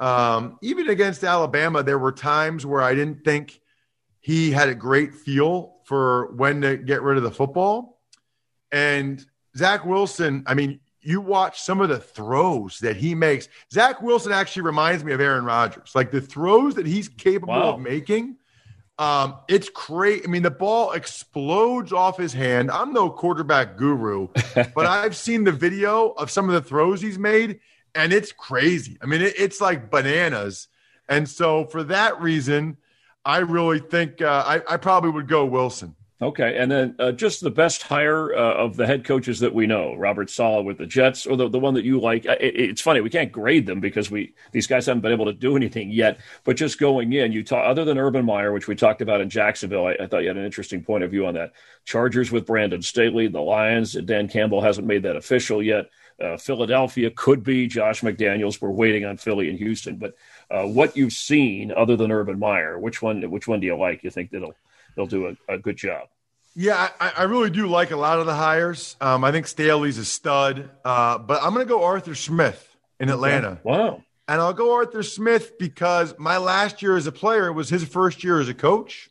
Um, 0.00 0.58
even 0.62 0.88
against 0.88 1.22
Alabama, 1.22 1.82
there 1.82 1.98
were 1.98 2.10
times 2.10 2.66
where 2.66 2.82
I 2.82 2.94
didn't 2.94 3.22
think 3.24 3.60
he 4.18 4.50
had 4.50 4.68
a 4.68 4.74
great 4.74 5.14
feel 5.14 5.76
for 5.84 6.32
when 6.32 6.60
to 6.62 6.76
get 6.76 7.02
rid 7.02 7.18
of 7.18 7.22
the 7.22 7.30
football. 7.30 8.00
And 8.72 9.24
Zach 9.56 9.84
Wilson, 9.84 10.42
I 10.46 10.54
mean, 10.54 10.80
you 11.02 11.20
watch 11.20 11.60
some 11.60 11.80
of 11.80 11.88
the 11.88 11.98
throws 11.98 12.78
that 12.80 12.96
he 12.96 13.14
makes. 13.14 13.48
Zach 13.72 14.02
Wilson 14.02 14.32
actually 14.32 14.62
reminds 14.62 15.04
me 15.04 15.12
of 15.12 15.20
Aaron 15.20 15.44
Rodgers. 15.44 15.92
Like 15.94 16.10
the 16.10 16.20
throws 16.20 16.74
that 16.74 16.86
he's 16.86 17.08
capable 17.08 17.54
wow. 17.54 17.74
of 17.74 17.80
making. 17.80 18.36
Um, 18.98 19.36
it's 19.48 19.70
great. 19.70 20.24
I 20.24 20.26
mean, 20.26 20.42
the 20.42 20.50
ball 20.50 20.92
explodes 20.92 21.90
off 21.90 22.18
his 22.18 22.34
hand. 22.34 22.70
I'm 22.70 22.92
no 22.92 23.08
quarterback 23.08 23.78
guru, 23.78 24.28
but 24.54 24.84
I've 24.84 25.16
seen 25.16 25.44
the 25.44 25.52
video 25.52 26.10
of 26.10 26.30
some 26.30 26.50
of 26.50 26.54
the 26.54 26.60
throws 26.60 27.00
he's 27.00 27.18
made, 27.18 27.60
and 27.94 28.12
it's 28.12 28.30
crazy. 28.30 28.98
I 29.00 29.06
mean, 29.06 29.22
it, 29.22 29.34
it's 29.38 29.58
like 29.58 29.90
bananas. 29.90 30.68
And 31.08 31.26
so, 31.26 31.64
for 31.64 31.82
that 31.84 32.20
reason, 32.20 32.76
I 33.24 33.38
really 33.38 33.78
think 33.78 34.20
uh, 34.20 34.44
I, 34.46 34.74
I, 34.74 34.76
probably 34.76 35.10
would 35.10 35.28
go 35.28 35.46
Wilson. 35.46 35.96
Okay, 36.22 36.58
and 36.58 36.70
then 36.70 36.94
uh, 36.98 37.12
just 37.12 37.40
the 37.40 37.50
best 37.50 37.80
hire 37.80 38.34
uh, 38.34 38.52
of 38.52 38.76
the 38.76 38.86
head 38.86 39.06
coaches 39.06 39.40
that 39.40 39.54
we 39.54 39.66
know, 39.66 39.94
Robert 39.94 40.28
Saleh 40.28 40.66
with 40.66 40.76
the 40.76 40.84
Jets, 40.84 41.24
or 41.24 41.34
the, 41.34 41.48
the 41.48 41.58
one 41.58 41.72
that 41.72 41.84
you 41.84 41.98
like. 41.98 42.26
It, 42.26 42.60
it's 42.60 42.82
funny 42.82 43.00
we 43.00 43.08
can't 43.08 43.32
grade 43.32 43.64
them 43.64 43.80
because 43.80 44.10
we 44.10 44.34
these 44.52 44.66
guys 44.66 44.84
haven't 44.84 45.00
been 45.00 45.12
able 45.12 45.24
to 45.24 45.32
do 45.32 45.56
anything 45.56 45.90
yet. 45.90 46.20
But 46.44 46.58
just 46.58 46.78
going 46.78 47.14
in, 47.14 47.32
you 47.32 47.42
talk 47.42 47.64
other 47.64 47.86
than 47.86 47.96
Urban 47.96 48.26
Meyer, 48.26 48.52
which 48.52 48.68
we 48.68 48.76
talked 48.76 49.00
about 49.00 49.22
in 49.22 49.30
Jacksonville. 49.30 49.86
I, 49.86 49.92
I 49.92 50.06
thought 50.06 50.18
you 50.18 50.28
had 50.28 50.36
an 50.36 50.44
interesting 50.44 50.84
point 50.84 51.04
of 51.04 51.10
view 51.10 51.24
on 51.24 51.34
that. 51.34 51.52
Chargers 51.86 52.30
with 52.30 52.44
Brandon 52.44 52.82
Staley, 52.82 53.28
the 53.28 53.40
Lions. 53.40 53.94
Dan 53.94 54.28
Campbell 54.28 54.60
hasn't 54.60 54.86
made 54.86 55.04
that 55.04 55.16
official 55.16 55.62
yet. 55.62 55.86
Uh, 56.22 56.36
Philadelphia 56.36 57.10
could 57.10 57.42
be 57.42 57.66
Josh 57.66 58.02
McDaniels. 58.02 58.60
We're 58.60 58.68
waiting 58.68 59.06
on 59.06 59.16
Philly 59.16 59.48
and 59.48 59.58
Houston. 59.58 59.96
But 59.96 60.16
uh, 60.50 60.64
what 60.64 60.98
you've 60.98 61.14
seen 61.14 61.72
other 61.72 61.96
than 61.96 62.12
Urban 62.12 62.38
Meyer, 62.38 62.78
which 62.78 63.00
one 63.00 63.22
which 63.30 63.48
one 63.48 63.60
do 63.60 63.66
you 63.66 63.76
like? 63.78 64.04
You 64.04 64.10
think 64.10 64.30
that'll 64.30 64.54
they'll 65.00 65.06
do 65.06 65.34
a, 65.48 65.54
a 65.54 65.58
good 65.58 65.76
job? 65.76 66.08
Yeah, 66.54 66.90
I, 67.00 67.12
I, 67.18 67.22
really 67.22 67.48
do 67.48 67.68
like 67.68 67.90
a 67.90 67.96
lot 67.96 68.18
of 68.18 68.26
the 68.26 68.34
hires. 68.34 68.96
Um, 69.00 69.24
I 69.24 69.30
think 69.30 69.46
Staley's 69.46 69.98
a 69.98 70.04
stud, 70.04 70.68
uh, 70.84 71.16
but 71.18 71.42
I'm 71.42 71.54
going 71.54 71.64
to 71.64 71.68
go 71.68 71.84
Arthur 71.84 72.14
Smith 72.14 72.76
in 72.98 73.08
Atlanta. 73.08 73.60
Wow. 73.62 74.02
And 74.26 74.40
I'll 74.40 74.52
go 74.52 74.74
Arthur 74.74 75.02
Smith 75.02 75.58
because 75.58 76.14
my 76.18 76.38
last 76.38 76.82
year 76.82 76.96
as 76.96 77.06
a 77.06 77.12
player 77.12 77.52
was 77.52 77.68
his 77.68 77.84
first 77.84 78.24
year 78.24 78.40
as 78.40 78.48
a 78.48 78.54
coach. 78.54 79.10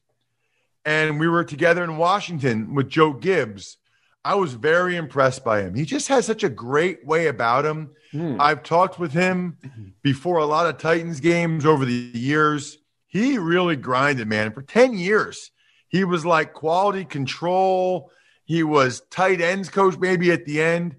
And 0.85 1.19
we 1.19 1.27
were 1.27 1.43
together 1.43 1.83
in 1.83 1.97
Washington 1.97 2.75
with 2.75 2.89
Joe 2.89 3.13
Gibbs. 3.13 3.77
I 4.23 4.35
was 4.35 4.53
very 4.53 4.95
impressed 4.95 5.43
by 5.43 5.61
him. 5.61 5.75
He 5.75 5.85
just 5.85 6.09
has 6.09 6.25
such 6.25 6.43
a 6.43 6.49
great 6.49 7.05
way 7.05 7.27
about 7.27 7.65
him. 7.65 7.91
Hmm. 8.11 8.39
I've 8.39 8.63
talked 8.63 8.99
with 8.99 9.13
him 9.13 9.57
before 10.01 10.37
a 10.37 10.45
lot 10.45 10.67
of 10.67 10.77
Titans 10.77 11.19
games 11.19 11.65
over 11.65 11.85
the 11.85 11.93
years. 12.13 12.77
He 13.07 13.37
really 13.37 13.75
grinded, 13.75 14.27
man. 14.27 14.51
For 14.51 14.61
10 14.61 14.97
years, 14.97 15.51
he 15.89 16.03
was 16.03 16.25
like 16.25 16.53
quality 16.53 17.03
control. 17.03 18.11
He 18.45 18.63
was 18.63 19.01
tight 19.11 19.41
ends 19.41 19.69
coach, 19.69 19.97
maybe 19.97 20.31
at 20.31 20.45
the 20.45 20.61
end. 20.61 20.95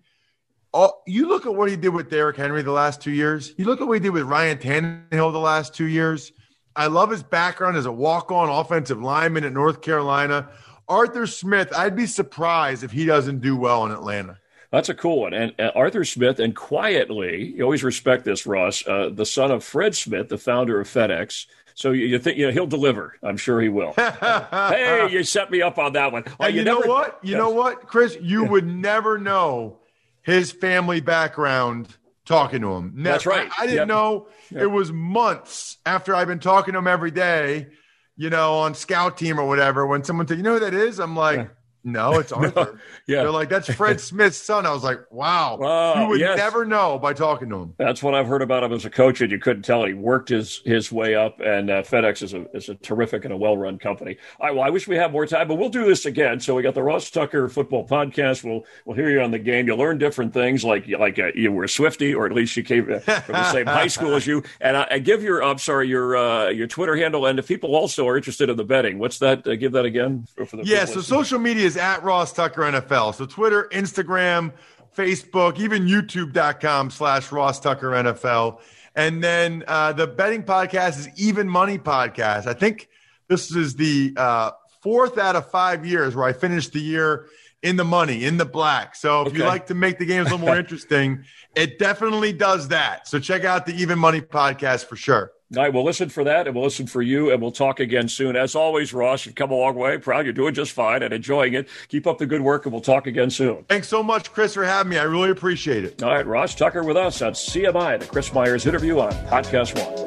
Oh, 0.73 0.93
you 1.07 1.27
look 1.27 1.47
at 1.47 1.55
what 1.55 1.69
he 1.69 1.77
did 1.77 1.89
with 1.89 2.11
Derrick 2.11 2.37
Henry 2.37 2.63
the 2.63 2.71
last 2.71 3.01
two 3.01 3.11
years. 3.11 3.55
You 3.57 3.65
look 3.65 3.81
at 3.81 3.89
what 3.89 3.95
he 3.95 4.01
did 4.01 4.11
with 4.11 4.23
Ryan 4.23 4.59
Tannehill 4.59 5.33
the 5.33 5.39
last 5.39 5.75
two 5.75 5.87
years. 5.87 6.33
I 6.77 6.87
love 6.87 7.11
his 7.11 7.25
background 7.25 7.77
as 7.77 7.87
a 7.87 7.93
walk-on 7.93 8.49
offensive 8.49 9.03
lineman 9.03 9.45
at 9.45 9.53
North 9.53 9.81
Carolina. 9.81 10.51
Arthur 10.89 11.27
Smith, 11.27 11.73
I'd 11.77 11.97
be 11.97 12.07
surprised 12.07 12.85
if 12.85 12.93
he 12.93 13.05
doesn't 13.05 13.41
do 13.41 13.57
well 13.57 13.85
in 13.85 13.91
Atlanta. 13.91 14.39
That's 14.71 14.89
a 14.89 14.95
cool 14.95 15.23
one. 15.23 15.35
And 15.35 15.53
uh, 15.59 15.73
Arthur 15.75 16.05
Smith, 16.05 16.39
and 16.39 16.55
quietly, 16.55 17.55
you 17.57 17.65
always 17.65 17.83
respect 17.83 18.25
this, 18.25 18.47
Ross, 18.47 18.87
uh, 18.87 19.11
the 19.13 19.27
son 19.27 19.51
of 19.51 19.65
Fred 19.65 19.97
Smith, 19.97 20.29
the 20.29 20.39
founder 20.39 20.81
of 20.81 20.87
FedEx. 20.87 21.47
So 21.81 21.93
you, 21.93 22.05
you 22.05 22.19
think 22.19 22.37
you 22.37 22.47
know, 22.47 22.53
he'll 22.53 22.67
deliver? 22.67 23.17
I'm 23.23 23.39
sure 23.39 23.59
he 23.59 23.71
will. 23.71 23.95
hey, 23.97 25.09
you 25.11 25.25
set 25.25 25.51
me 25.51 25.63
up 25.63 25.79
on 25.79 25.95
that 25.95 26.13
one. 26.13 26.25
Oh, 26.39 26.47
you, 26.47 26.59
you 26.59 26.65
never, 26.65 26.81
know 26.81 26.87
what? 26.87 27.19
You 27.23 27.31
yes. 27.31 27.39
know 27.39 27.49
what, 27.49 27.87
Chris? 27.87 28.19
You 28.21 28.45
would 28.45 28.67
never 28.67 29.17
know 29.17 29.79
his 30.21 30.53
family 30.53 31.01
background 31.01 31.89
talking 32.27 32.61
to 32.61 32.75
him. 32.75 32.93
Never, 32.97 33.15
That's 33.15 33.25
right. 33.25 33.51
I, 33.59 33.63
I 33.63 33.67
didn't 33.67 33.79
yep. 33.79 33.89
know 33.89 34.29
yep. 34.51 34.65
it 34.65 34.67
was 34.67 34.93
months 34.93 35.79
after 35.87 36.15
I've 36.15 36.29
been 36.29 36.39
talking 36.39 36.75
to 36.75 36.81
him 36.81 36.87
every 36.87 37.13
day, 37.13 37.69
you 38.15 38.29
know, 38.29 38.59
on 38.59 38.75
scout 38.75 39.17
team 39.17 39.41
or 39.41 39.47
whatever. 39.47 39.87
When 39.87 40.05
someone 40.05 40.29
said, 40.29 40.37
"You 40.37 40.43
know 40.43 40.55
who 40.55 40.61
that 40.61 40.75
is?" 40.75 41.01
I'm 41.01 41.17
like. 41.17 41.39
Yeah. 41.39 41.47
No, 41.83 42.19
it's 42.19 42.33
Arthur. 42.33 42.55
no, 42.55 42.79
yeah. 43.07 43.23
They're 43.23 43.31
like, 43.31 43.49
that's 43.49 43.73
Fred 43.73 44.01
Smith's 44.01 44.37
son. 44.37 44.67
I 44.67 44.73
was 44.73 44.85
like, 44.85 45.01
wow. 45.11 45.57
Uh, 45.57 46.03
you 46.03 46.09
would 46.09 46.21
yes. 46.21 46.37
never 46.37 46.65
know 46.65 46.99
by 46.99 47.13
talking 47.13 47.49
to 47.51 47.57
him. 47.57 47.75
That's 47.79 48.03
what 48.03 48.15
I've 48.15 48.27
heard 48.27 48.43
about 48.43 48.63
him 48.63 48.73
as 48.73 48.85
a 48.85 48.91
coach, 48.91 49.21
and 49.21 49.31
you 49.31 49.39
couldn't 49.39 49.63
tell. 49.63 49.85
He 49.85 49.95
worked 49.95 50.29
his 50.29 50.61
his 50.65 50.93
way 50.93 51.15
up, 51.15 51.41
and 51.41 51.71
uh, 51.71 51.83
FedEx 51.83 52.23
is 52.23 52.35
a, 52.35 52.47
is 52.55 52.69
a 52.69 52.75
terrific 52.77 53.25
and 53.25 53.33
a 53.33 53.37
well 53.37 53.57
run 53.57 53.79
company. 53.79 54.19
Right, 54.41 54.55
well, 54.55 54.65
I 54.65 54.71
wish 54.71 54.87
we 54.87 54.97
had 54.97 55.13
more 55.13 55.27
time, 55.27 55.49
but 55.49 55.57
we'll 55.57 55.71
do 55.71 55.85
this 55.85 56.05
again. 56.07 56.41
So 56.41 56.55
we 56.55 56.63
got 56.63 56.75
the 56.75 56.83
Ross 56.83 57.11
Tucker 57.11 57.49
football 57.49 57.87
podcast. 57.87 58.45
We'll 58.45 58.65
we'll 58.85 58.97
hear 58.97 59.11
you 59.11 59.21
on 59.21 59.31
the 59.31 59.39
game. 59.39 59.67
You'll 59.67 59.79
learn 59.79 59.99
different 59.99 60.35
things, 60.35 60.65
like 60.65 60.87
like 60.89 61.19
uh, 61.19 61.31
you 61.35 61.53
were 61.53 61.65
a 61.65 61.69
Swifty, 61.69 62.15
or 62.15 62.27
at 62.27 62.33
least 62.33 62.57
you 62.57 62.63
came 62.63 62.93
uh, 62.93 62.99
from 62.99 63.35
the 63.35 63.53
same 63.53 63.67
high 63.67 63.87
school 63.87 64.15
as 64.15 64.27
you. 64.27 64.43
And 64.61 64.77
I, 64.77 64.87
I 64.91 64.99
give 64.99 65.23
your, 65.23 65.43
I'm 65.43 65.59
sorry, 65.59 65.89
your 65.89 66.17
uh, 66.17 66.49
your 66.49 66.67
Twitter 66.67 66.97
handle, 66.97 67.27
and 67.27 67.39
if 67.39 67.49
people 67.49 67.75
also 67.75 68.07
are 68.07 68.17
interested 68.17 68.51
in 68.51 68.57
the 68.57 68.65
betting, 68.65 68.99
what's 68.99 69.19
that? 69.21 69.47
Uh, 69.47 69.57
give 69.57 69.73
that 69.73 69.85
again 69.85 70.27
for, 70.35 70.45
for 70.45 70.57
the 70.57 70.65
yeah. 70.65 70.85
So 70.85 71.01
social 71.01 71.39
media 71.39 71.70
is 71.71 71.77
at 71.77 72.03
Ross 72.03 72.33
Tucker 72.33 72.63
NFL. 72.63 73.15
So 73.15 73.27
Twitter, 73.27 73.69
Instagram, 73.71 74.53
Facebook, 74.97 75.61
even 75.61 75.87
YouTube.com 75.87 76.91
slash 76.91 77.31
Ross 77.31 77.61
Tucker 77.61 77.91
NFL. 77.91 78.61
And 78.97 79.23
then 79.23 79.63
uh, 79.69 79.93
the 79.93 80.09
betting 80.09 80.43
podcast 80.43 80.99
is 80.99 81.09
Even 81.17 81.49
Money 81.49 81.79
Podcast. 81.79 82.49
I 82.49 82.55
think 82.55 82.89
this 83.29 83.55
is 83.55 83.77
the 83.77 84.13
uh, 84.17 84.51
fourth 84.83 85.17
out 85.17 85.37
of 85.37 85.49
five 85.49 85.87
years 85.87 86.17
where 86.17 86.27
I 86.27 86.33
finished 86.33 86.73
the 86.73 86.81
year 86.81 87.27
in 87.63 87.77
the 87.77 87.85
money, 87.85 88.25
in 88.25 88.37
the 88.37 88.45
black. 88.45 88.97
So 88.97 89.23
if 89.23 89.29
okay. 89.29 89.37
you 89.39 89.45
like 89.45 89.67
to 89.69 89.75
make 89.75 89.99
the 89.99 90.07
games 90.07 90.27
a 90.27 90.33
little 90.33 90.45
more 90.45 90.57
interesting, 90.59 91.23
it 91.55 91.79
definitely 91.79 92.33
does 92.33 92.67
that. 92.69 93.07
So 93.07 93.21
check 93.21 93.45
out 93.45 93.65
the 93.65 93.75
Even 93.75 93.97
Money 93.99 94.23
Podcast 94.23 94.87
for 94.87 94.97
sure. 94.97 95.31
All 95.57 95.65
right, 95.65 95.75
we'll 95.75 95.85
listen 95.85 96.09
for 96.09 96.23
that, 96.23 96.47
and 96.47 96.55
we'll 96.55 96.63
listen 96.63 96.87
for 96.87 97.03
you, 97.03 97.33
and 97.33 97.43
we'll 97.43 97.51
talk 97.51 97.81
again 97.81 98.07
soon. 98.07 98.37
As 98.37 98.55
always, 98.55 98.95
Ross, 98.95 99.27
you've 99.27 99.35
come 99.35 99.51
a 99.51 99.55
long 99.57 99.75
way. 99.75 99.99
Proud 99.99 100.25
you're 100.25 100.33
doing 100.33 100.55
just 100.55 100.71
fine 100.71 101.03
and 101.03 101.13
enjoying 101.13 101.55
it. 101.55 101.69
Keep 101.89 102.07
up 102.07 102.19
the 102.19 102.27
good 102.27 102.41
work, 102.41 102.67
and 102.67 102.73
we'll 102.73 102.81
talk 102.81 103.09
again 103.09 103.31
soon. 103.31 103.65
Thanks 103.65 103.89
so 103.89 104.01
much, 104.01 104.33
Chris, 104.33 104.55
for 104.55 104.65
having 104.65 104.91
me. 104.91 104.99
I 104.99 105.03
really 105.03 105.31
appreciate 105.31 105.83
it. 105.85 106.01
All 106.05 106.11
right, 106.15 106.25
Ross 106.25 106.55
Tucker 106.55 106.85
with 106.85 106.97
us 106.97 107.21
on 107.21 107.33
CMI, 107.33 107.99
the 107.99 108.07
Chris 108.07 108.33
Myers 108.33 108.65
interview 108.65 109.01
on 109.01 109.11
Podcast 109.27 109.77
One. 109.77 110.07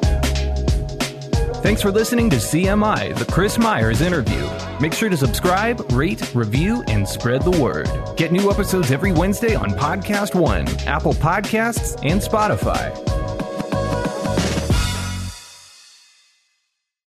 Thanks 1.62 1.82
for 1.82 1.90
listening 1.90 2.30
to 2.30 2.36
CMI, 2.36 3.14
the 3.14 3.30
Chris 3.30 3.58
Myers 3.58 4.00
interview. 4.00 4.48
Make 4.80 4.94
sure 4.94 5.10
to 5.10 5.16
subscribe, 5.16 5.92
rate, 5.92 6.34
review, 6.34 6.82
and 6.88 7.06
spread 7.06 7.42
the 7.42 7.58
word. 7.62 7.90
Get 8.16 8.32
new 8.32 8.50
episodes 8.50 8.90
every 8.90 9.12
Wednesday 9.12 9.54
on 9.54 9.70
Podcast 9.72 10.34
One, 10.34 10.66
Apple 10.86 11.12
Podcasts, 11.12 11.98
and 12.02 12.18
Spotify. 12.22 12.92